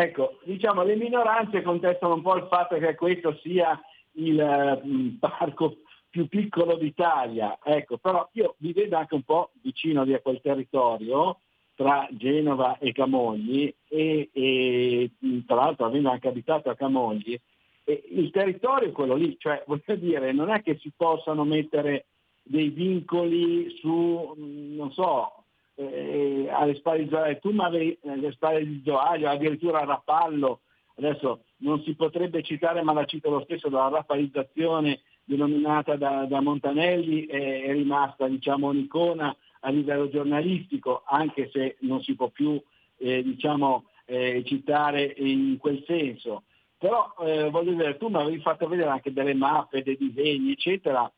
Ecco, 0.00 0.38
diciamo, 0.44 0.84
le 0.84 0.94
minoranze 0.94 1.60
contestano 1.60 2.14
un 2.14 2.22
po' 2.22 2.36
il 2.36 2.46
fatto 2.48 2.78
che 2.78 2.94
questo 2.94 3.36
sia 3.42 3.80
il 4.12 4.38
eh, 4.38 5.16
parco 5.18 5.78
più 6.08 6.28
piccolo 6.28 6.76
d'Italia, 6.76 7.58
ecco, 7.60 7.98
però 7.98 8.28
io 8.34 8.54
vi 8.58 8.72
vedo 8.72 8.96
anche 8.96 9.16
un 9.16 9.24
po' 9.24 9.50
vicino 9.60 10.02
a 10.02 10.18
quel 10.20 10.40
territorio 10.40 11.40
tra 11.74 12.06
Genova 12.12 12.78
e 12.78 12.92
Camogli 12.92 13.74
e, 13.88 14.30
e 14.32 15.10
tra 15.44 15.56
l'altro 15.56 15.86
avendo 15.86 16.10
anche 16.10 16.28
abitato 16.28 16.70
a 16.70 16.76
Camogli, 16.76 17.36
il 17.84 18.30
territorio 18.30 18.90
è 18.90 18.92
quello 18.92 19.16
lì, 19.16 19.36
cioè 19.36 19.64
voglio 19.66 19.96
dire, 19.96 20.30
non 20.30 20.50
è 20.50 20.62
che 20.62 20.78
si 20.78 20.92
possano 20.96 21.42
mettere 21.42 22.06
dei 22.44 22.68
vincoli 22.68 23.76
su, 23.80 24.32
non 24.36 24.92
so, 24.92 25.42
eh, 25.78 26.48
alle 26.50 26.74
spalle 26.74 27.04
di 27.04 27.08
Zoaglio, 27.08 27.38
tu 27.38 27.54
avevi 27.56 27.98
alle 28.04 28.32
spalle 28.32 28.66
di 28.66 28.82
Zoaglio, 28.84 29.28
addirittura 29.28 29.80
a 29.80 29.84
Rapallo, 29.84 30.60
adesso 30.96 31.44
non 31.58 31.82
si 31.82 31.94
potrebbe 31.94 32.42
citare 32.42 32.82
ma 32.82 32.92
la 32.92 33.04
cito 33.04 33.30
lo 33.30 33.42
stesso, 33.44 33.70
la 33.70 33.88
raffalizzazione 33.88 35.00
denominata 35.22 35.94
da, 35.94 36.24
da 36.24 36.40
Montanelli 36.40 37.26
è, 37.26 37.62
è, 37.62 37.72
rimasta 37.72 38.26
diciamo 38.26 38.68
un'icona 38.68 39.34
a 39.60 39.70
livello 39.70 40.08
giornalistico, 40.08 41.02
anche 41.06 41.48
se 41.52 41.76
non 41.80 42.02
si 42.02 42.14
può 42.16 42.28
più 42.28 42.60
eh, 42.96 43.22
diciamo, 43.22 43.84
eh, 44.06 44.42
citare 44.44 45.14
in 45.18 45.58
quel 45.58 45.84
senso. 45.86 46.44
Però 46.76 47.14
eh, 47.20 47.50
voglio 47.50 47.72
dire, 47.72 47.96
tu 47.96 48.08
mi 48.08 48.16
avevi 48.16 48.40
fatto 48.40 48.66
vedere 48.66 48.88
anche 48.88 49.12
delle 49.12 49.34
mappe, 49.34 49.82
dei 49.82 49.96
disegni, 49.96 50.52
eccetera, 50.52 51.10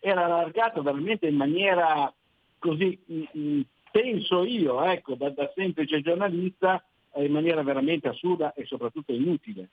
era 0.00 0.24
allargato 0.24 0.82
veramente 0.82 1.26
in 1.26 1.36
maniera 1.36 2.12
così 2.60 2.96
mm, 3.10 3.22
mm, 3.36 3.60
penso 3.90 4.44
io, 4.44 4.80
ecco, 4.84 5.16
da, 5.16 5.30
da 5.30 5.50
semplice 5.56 6.00
giornalista, 6.00 6.84
eh, 7.14 7.24
in 7.24 7.32
maniera 7.32 7.64
veramente 7.64 8.06
assurda 8.06 8.52
e 8.52 8.64
soprattutto 8.64 9.12
inutile. 9.12 9.70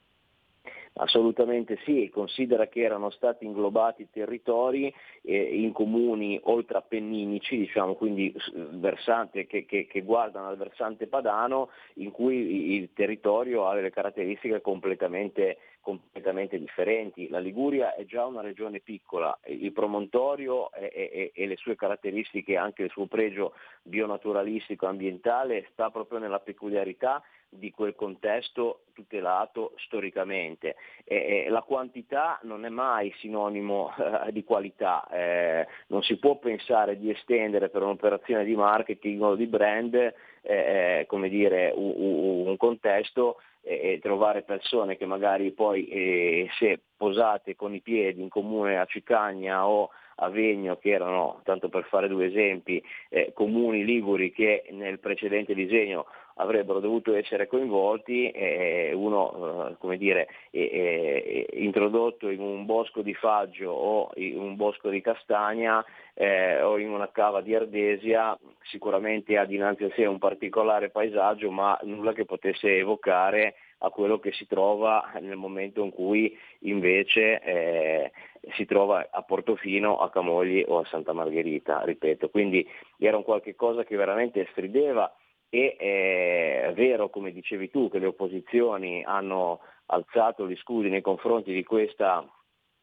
Assolutamente 1.00 1.78
sì, 1.84 2.10
considera 2.12 2.66
che 2.66 2.80
erano 2.80 3.10
stati 3.10 3.44
inglobati 3.44 4.08
territori 4.10 4.92
eh, 5.22 5.36
in 5.36 5.70
comuni 5.72 6.40
oltrappenninici, 6.42 7.56
diciamo, 7.56 7.94
quindi 7.94 8.34
versante, 8.70 9.46
che, 9.46 9.64
che, 9.64 9.86
che, 9.86 10.02
guardano 10.02 10.48
al 10.48 10.56
versante 10.56 11.06
padano, 11.06 11.68
in 11.94 12.10
cui 12.10 12.74
il 12.74 12.92
territorio 12.94 13.68
ha 13.68 13.76
delle 13.76 13.90
caratteristiche 13.90 14.60
completamente, 14.60 15.58
completamente 15.88 16.58
differenti. 16.58 17.30
La 17.30 17.38
Liguria 17.38 17.94
è 17.94 18.04
già 18.04 18.26
una 18.26 18.42
regione 18.42 18.80
piccola, 18.80 19.38
il 19.46 19.72
promontorio 19.72 20.70
e, 20.72 20.90
e, 20.92 21.32
e 21.34 21.46
le 21.46 21.56
sue 21.56 21.76
caratteristiche, 21.76 22.58
anche 22.58 22.82
il 22.82 22.90
suo 22.90 23.06
pregio 23.06 23.54
bionaturalistico 23.82 24.84
ambientale, 24.84 25.66
sta 25.72 25.88
proprio 25.88 26.18
nella 26.18 26.40
peculiarità 26.40 27.22
di 27.48 27.70
quel 27.70 27.94
contesto 27.94 28.82
tutelato 28.92 29.72
storicamente. 29.76 30.76
Eh, 31.04 31.46
la 31.48 31.62
quantità 31.62 32.38
non 32.42 32.66
è 32.66 32.68
mai 32.68 33.10
sinonimo 33.16 33.90
eh, 33.96 34.30
di 34.32 34.44
qualità, 34.44 35.08
eh, 35.10 35.66
non 35.86 36.02
si 36.02 36.18
può 36.18 36.36
pensare 36.36 36.98
di 36.98 37.08
estendere 37.08 37.70
per 37.70 37.80
un'operazione 37.80 38.44
di 38.44 38.54
marketing 38.54 39.22
o 39.22 39.34
di 39.36 39.46
brand 39.46 39.94
eh, 39.94 40.14
eh, 40.42 41.28
dire, 41.30 41.72
un, 41.74 42.46
un 42.46 42.56
contesto 42.58 43.36
e 43.68 43.98
trovare 44.00 44.42
persone 44.42 44.96
che 44.96 45.04
magari 45.04 45.52
poi 45.52 45.86
eh, 45.88 46.48
se 46.58 46.80
posate 46.96 47.54
con 47.54 47.74
i 47.74 47.80
piedi 47.80 48.22
in 48.22 48.30
comune 48.30 48.78
a 48.78 48.86
Cicagna 48.86 49.68
o 49.68 49.90
a 50.20 50.28
Vegno, 50.28 50.76
che 50.76 50.90
erano, 50.90 51.40
tanto 51.44 51.68
per 51.68 51.84
fare 51.84 52.08
due 52.08 52.26
esempi, 52.26 52.82
eh, 53.08 53.32
comuni 53.34 53.84
liguri 53.84 54.32
che 54.32 54.64
nel 54.70 54.98
precedente 54.98 55.54
disegno 55.54 56.06
avrebbero 56.40 56.80
dovuto 56.80 57.14
essere 57.14 57.46
coinvolti, 57.46 58.30
eh, 58.30 58.92
uno 58.94 59.76
come 59.78 59.96
dire, 59.96 60.28
eh, 60.50 61.46
introdotto 61.54 62.28
in 62.28 62.40
un 62.40 62.64
bosco 62.64 63.02
di 63.02 63.14
faggio 63.14 63.70
o 63.70 64.10
in 64.14 64.38
un 64.38 64.56
bosco 64.56 64.88
di 64.88 65.00
castagna 65.00 65.84
eh, 66.14 66.62
o 66.62 66.78
in 66.78 66.90
una 66.90 67.10
cava 67.10 67.40
di 67.40 67.54
ardesia, 67.54 68.38
sicuramente 68.62 69.36
ha 69.36 69.44
dinanzi 69.44 69.84
a 69.84 69.90
sé 69.94 70.06
un 70.06 70.18
particolare 70.18 70.90
paesaggio, 70.90 71.50
ma 71.50 71.78
nulla 71.82 72.12
che 72.12 72.24
potesse 72.24 72.76
evocare 72.76 73.54
a 73.78 73.90
quello 73.90 74.18
che 74.18 74.32
si 74.32 74.46
trova 74.46 75.12
nel 75.20 75.36
momento 75.36 75.82
in 75.84 75.90
cui 75.90 76.36
invece 76.60 77.40
eh, 77.40 78.12
si 78.54 78.64
trova 78.64 79.08
a 79.10 79.22
Portofino, 79.22 79.98
a 79.98 80.10
Camogli 80.10 80.64
o 80.66 80.78
a 80.78 80.86
Santa 80.86 81.12
Margherita, 81.12 81.82
ripeto. 81.84 82.28
Quindi 82.30 82.66
era 82.98 83.16
un 83.16 83.22
qualche 83.22 83.54
cosa 83.54 83.84
che 83.84 83.96
veramente 83.96 84.46
strideva 84.50 85.12
e 85.50 85.76
eh, 85.78 86.62
è 86.68 86.72
vero, 86.74 87.08
come 87.08 87.32
dicevi 87.32 87.70
tu, 87.70 87.88
che 87.88 87.98
le 87.98 88.06
opposizioni 88.06 89.02
hanno 89.04 89.60
alzato 89.86 90.48
gli 90.48 90.56
scudi 90.56 90.90
nei 90.90 91.00
confronti 91.00 91.52
di 91.52 91.64
questa 91.64 92.26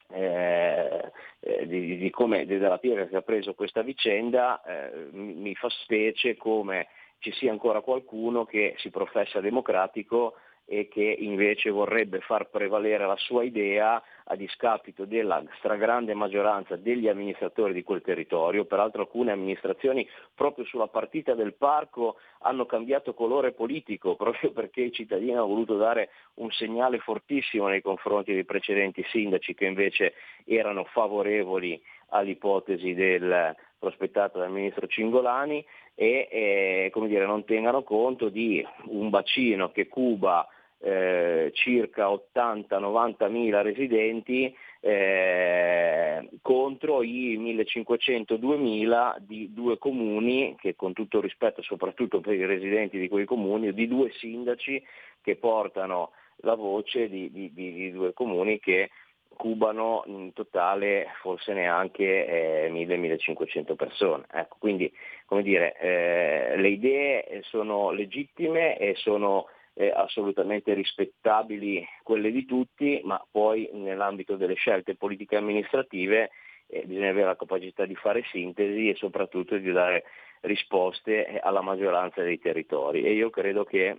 eh, 0.08 1.12
eh 1.40 1.66
di, 1.66 1.96
di, 1.96 2.10
come 2.10 2.46
della 2.46 2.78
piega 2.78 3.06
che 3.06 3.16
ha 3.16 3.22
preso 3.22 3.54
questa 3.54 3.82
vicenda, 3.82 4.62
eh, 4.62 5.08
mi 5.12 5.54
fa 5.54 5.68
specie 5.68 6.36
come 6.36 6.88
ci 7.18 7.32
sia 7.32 7.50
ancora 7.50 7.80
qualcuno 7.80 8.44
che 8.44 8.74
si 8.78 8.90
professa 8.90 9.40
democratico 9.40 10.34
e 10.68 10.88
che 10.88 11.16
invece 11.20 11.70
vorrebbe 11.70 12.18
far 12.20 12.48
prevalere 12.50 13.06
la 13.06 13.16
sua 13.16 13.44
idea 13.44 14.02
a 14.24 14.34
discapito 14.34 15.04
della 15.04 15.40
stragrande 15.58 16.12
maggioranza 16.12 16.74
degli 16.74 17.06
amministratori 17.06 17.72
di 17.72 17.84
quel 17.84 18.02
territorio. 18.02 18.64
Peraltro 18.64 19.02
alcune 19.02 19.30
amministrazioni 19.30 20.06
proprio 20.34 20.64
sulla 20.64 20.88
partita 20.88 21.34
del 21.34 21.54
parco 21.54 22.16
hanno 22.40 22.66
cambiato 22.66 23.14
colore 23.14 23.52
politico 23.52 24.16
proprio 24.18 24.50
perché 24.50 24.82
i 24.82 24.92
cittadini 24.92 25.34
hanno 25.34 25.46
voluto 25.46 25.76
dare 25.76 26.10
un 26.34 26.50
segnale 26.50 26.98
fortissimo 26.98 27.68
nei 27.68 27.80
confronti 27.80 28.32
dei 28.32 28.44
precedenti 28.44 29.04
sindaci 29.08 29.54
che 29.54 29.66
invece 29.66 30.14
erano 30.44 30.82
favorevoli 30.84 31.80
all'ipotesi 32.08 32.92
del, 32.92 33.54
prospettata 33.78 34.38
dal 34.38 34.50
ministro 34.50 34.88
Cingolani 34.88 35.64
e 35.94 36.28
eh, 36.30 37.06
dire, 37.06 37.24
non 37.24 37.44
tengano 37.44 37.82
conto 37.82 38.28
di 38.28 38.64
un 38.86 39.10
bacino 39.10 39.70
che 39.70 39.86
cuba 39.86 40.46
eh, 40.86 41.50
circa 41.52 42.06
80-90 42.08 43.28
mila 43.28 43.60
residenti 43.60 44.54
eh, 44.78 46.28
contro 46.42 47.02
i 47.02 47.36
1500-2000 47.40 49.16
di 49.18 49.52
due 49.52 49.78
comuni 49.78 50.54
che 50.56 50.76
con 50.76 50.92
tutto 50.92 51.20
rispetto 51.20 51.60
soprattutto 51.62 52.20
per 52.20 52.34
i 52.34 52.46
residenti 52.46 53.00
di 53.00 53.08
quei 53.08 53.24
comuni, 53.24 53.74
di 53.74 53.88
due 53.88 54.12
sindaci 54.12 54.80
che 55.22 55.34
portano 55.34 56.12
la 56.42 56.54
voce 56.54 57.08
di, 57.08 57.32
di, 57.32 57.52
di 57.52 57.90
due 57.90 58.12
comuni 58.12 58.60
che 58.60 58.90
cubano 59.34 60.04
in 60.06 60.32
totale 60.34 61.08
forse 61.20 61.52
neanche 61.52 62.66
eh, 62.66 62.70
1000-1500 62.70 63.74
persone. 63.74 64.24
Ecco, 64.32 64.54
quindi 64.60 64.92
come 65.24 65.42
dire, 65.42 65.76
eh, 65.80 66.56
le 66.56 66.68
idee 66.68 67.40
sono 67.42 67.90
legittime 67.90 68.78
e 68.78 68.94
sono 68.94 69.46
eh, 69.78 69.92
assolutamente 69.94 70.72
rispettabili 70.72 71.86
quelle 72.02 72.32
di 72.32 72.46
tutti, 72.46 73.00
ma 73.04 73.22
poi 73.30 73.68
nell'ambito 73.74 74.36
delle 74.36 74.54
scelte 74.54 74.96
politiche 74.96 75.34
e 75.34 75.38
amministrative 75.38 76.30
eh, 76.66 76.82
bisogna 76.86 77.10
avere 77.10 77.26
la 77.26 77.36
capacità 77.36 77.84
di 77.84 77.94
fare 77.94 78.24
sintesi 78.30 78.88
e 78.88 78.94
soprattutto 78.94 79.56
di 79.58 79.70
dare 79.70 80.04
risposte 80.40 81.38
alla 81.40 81.60
maggioranza 81.60 82.22
dei 82.22 82.38
territori. 82.38 83.04
E 83.04 83.12
io 83.12 83.28
credo 83.28 83.64
che 83.64 83.96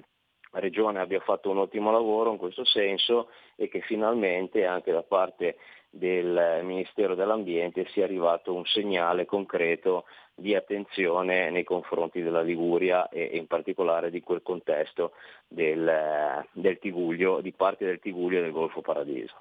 la 0.51 0.59
Regione 0.59 0.99
abbia 0.99 1.19
fatto 1.19 1.51
un 1.51 1.59
ottimo 1.59 1.91
lavoro 1.91 2.31
in 2.31 2.37
questo 2.37 2.65
senso 2.65 3.29
e 3.55 3.67
che 3.67 3.81
finalmente 3.81 4.65
anche 4.65 4.91
da 4.91 5.03
parte 5.03 5.57
del 5.89 6.61
Ministero 6.63 7.15
dell'Ambiente 7.15 7.87
sia 7.89 8.03
arrivato 8.03 8.53
un 8.53 8.65
segnale 8.65 9.25
concreto 9.25 10.05
di 10.35 10.53
attenzione 10.53 11.49
nei 11.49 11.63
confronti 11.63 12.21
della 12.21 12.41
Liguria 12.41 13.09
e 13.09 13.31
in 13.33 13.47
particolare 13.47 14.11
di 14.11 14.21
quel 14.21 14.43
contesto 14.43 15.13
del, 15.47 16.45
del 16.51 16.77
Tiguglio, 16.79 17.41
di 17.41 17.53
parte 17.53 17.85
del 17.85 17.99
Tiguglio 17.99 18.37
e 18.37 18.41
del 18.41 18.51
Golfo 18.51 18.81
Paradiso. 18.81 19.35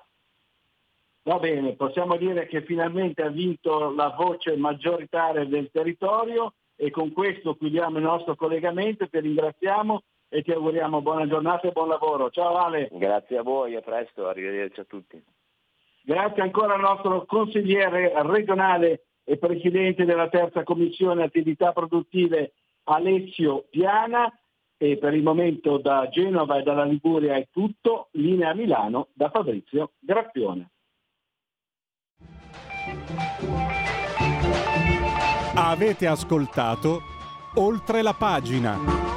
Va 1.25 1.39
bene, 1.39 1.75
possiamo 1.75 2.17
dire 2.17 2.47
che 2.47 2.63
finalmente 2.63 3.23
ha 3.23 3.29
vinto 3.29 3.93
la 3.93 4.15
voce 4.17 4.57
maggioritaria 4.57 5.45
del 5.45 5.71
territorio 5.73 6.55
e 6.77 6.91
con 6.91 7.13
questo 7.13 7.57
chiudiamo 7.57 7.99
il 7.99 8.05
nostro 8.05 8.37
collegamento, 8.37 9.09
ti 9.09 9.19
ringraziamo 9.19 10.03
e 10.29 10.43
ti 10.43 10.53
auguriamo 10.53 11.03
buona 11.03 11.27
giornata 11.27 11.67
e 11.67 11.73
buon 11.73 11.89
lavoro. 11.89 12.31
Ciao 12.31 12.57
Ale. 12.57 12.89
Grazie 12.93 13.39
a 13.39 13.43
voi, 13.43 13.75
a 13.75 13.81
presto, 13.81 14.29
arrivederci 14.29 14.81
a 14.81 14.85
tutti. 14.85 15.23
Grazie 16.07 16.43
ancora 16.43 16.75
al 16.75 16.81
nostro 16.81 17.25
consigliere 17.25 18.13
regionale 18.23 19.07
e 19.25 19.39
presidente 19.39 20.05
della 20.05 20.29
terza 20.29 20.63
commissione 20.63 21.25
attività 21.25 21.73
produttive 21.73 22.53
Alessio 22.85 23.67
Piana 23.69 24.33
e 24.77 24.99
per 24.99 25.15
il 25.15 25.25
momento 25.25 25.79
da 25.79 26.09
Genova 26.09 26.59
e 26.59 26.63
dalla 26.63 26.85
Liguria 26.85 27.35
è 27.35 27.49
tutto, 27.51 28.11
linea 28.13 28.55
Milano 28.55 29.09
da 29.15 29.31
Fabrizio 29.31 29.95
Graffione. 29.99 30.71
Avete 35.57 36.07
ascoltato 36.07 37.01
oltre 37.57 38.03
la 38.03 38.15
pagina. 38.17 39.16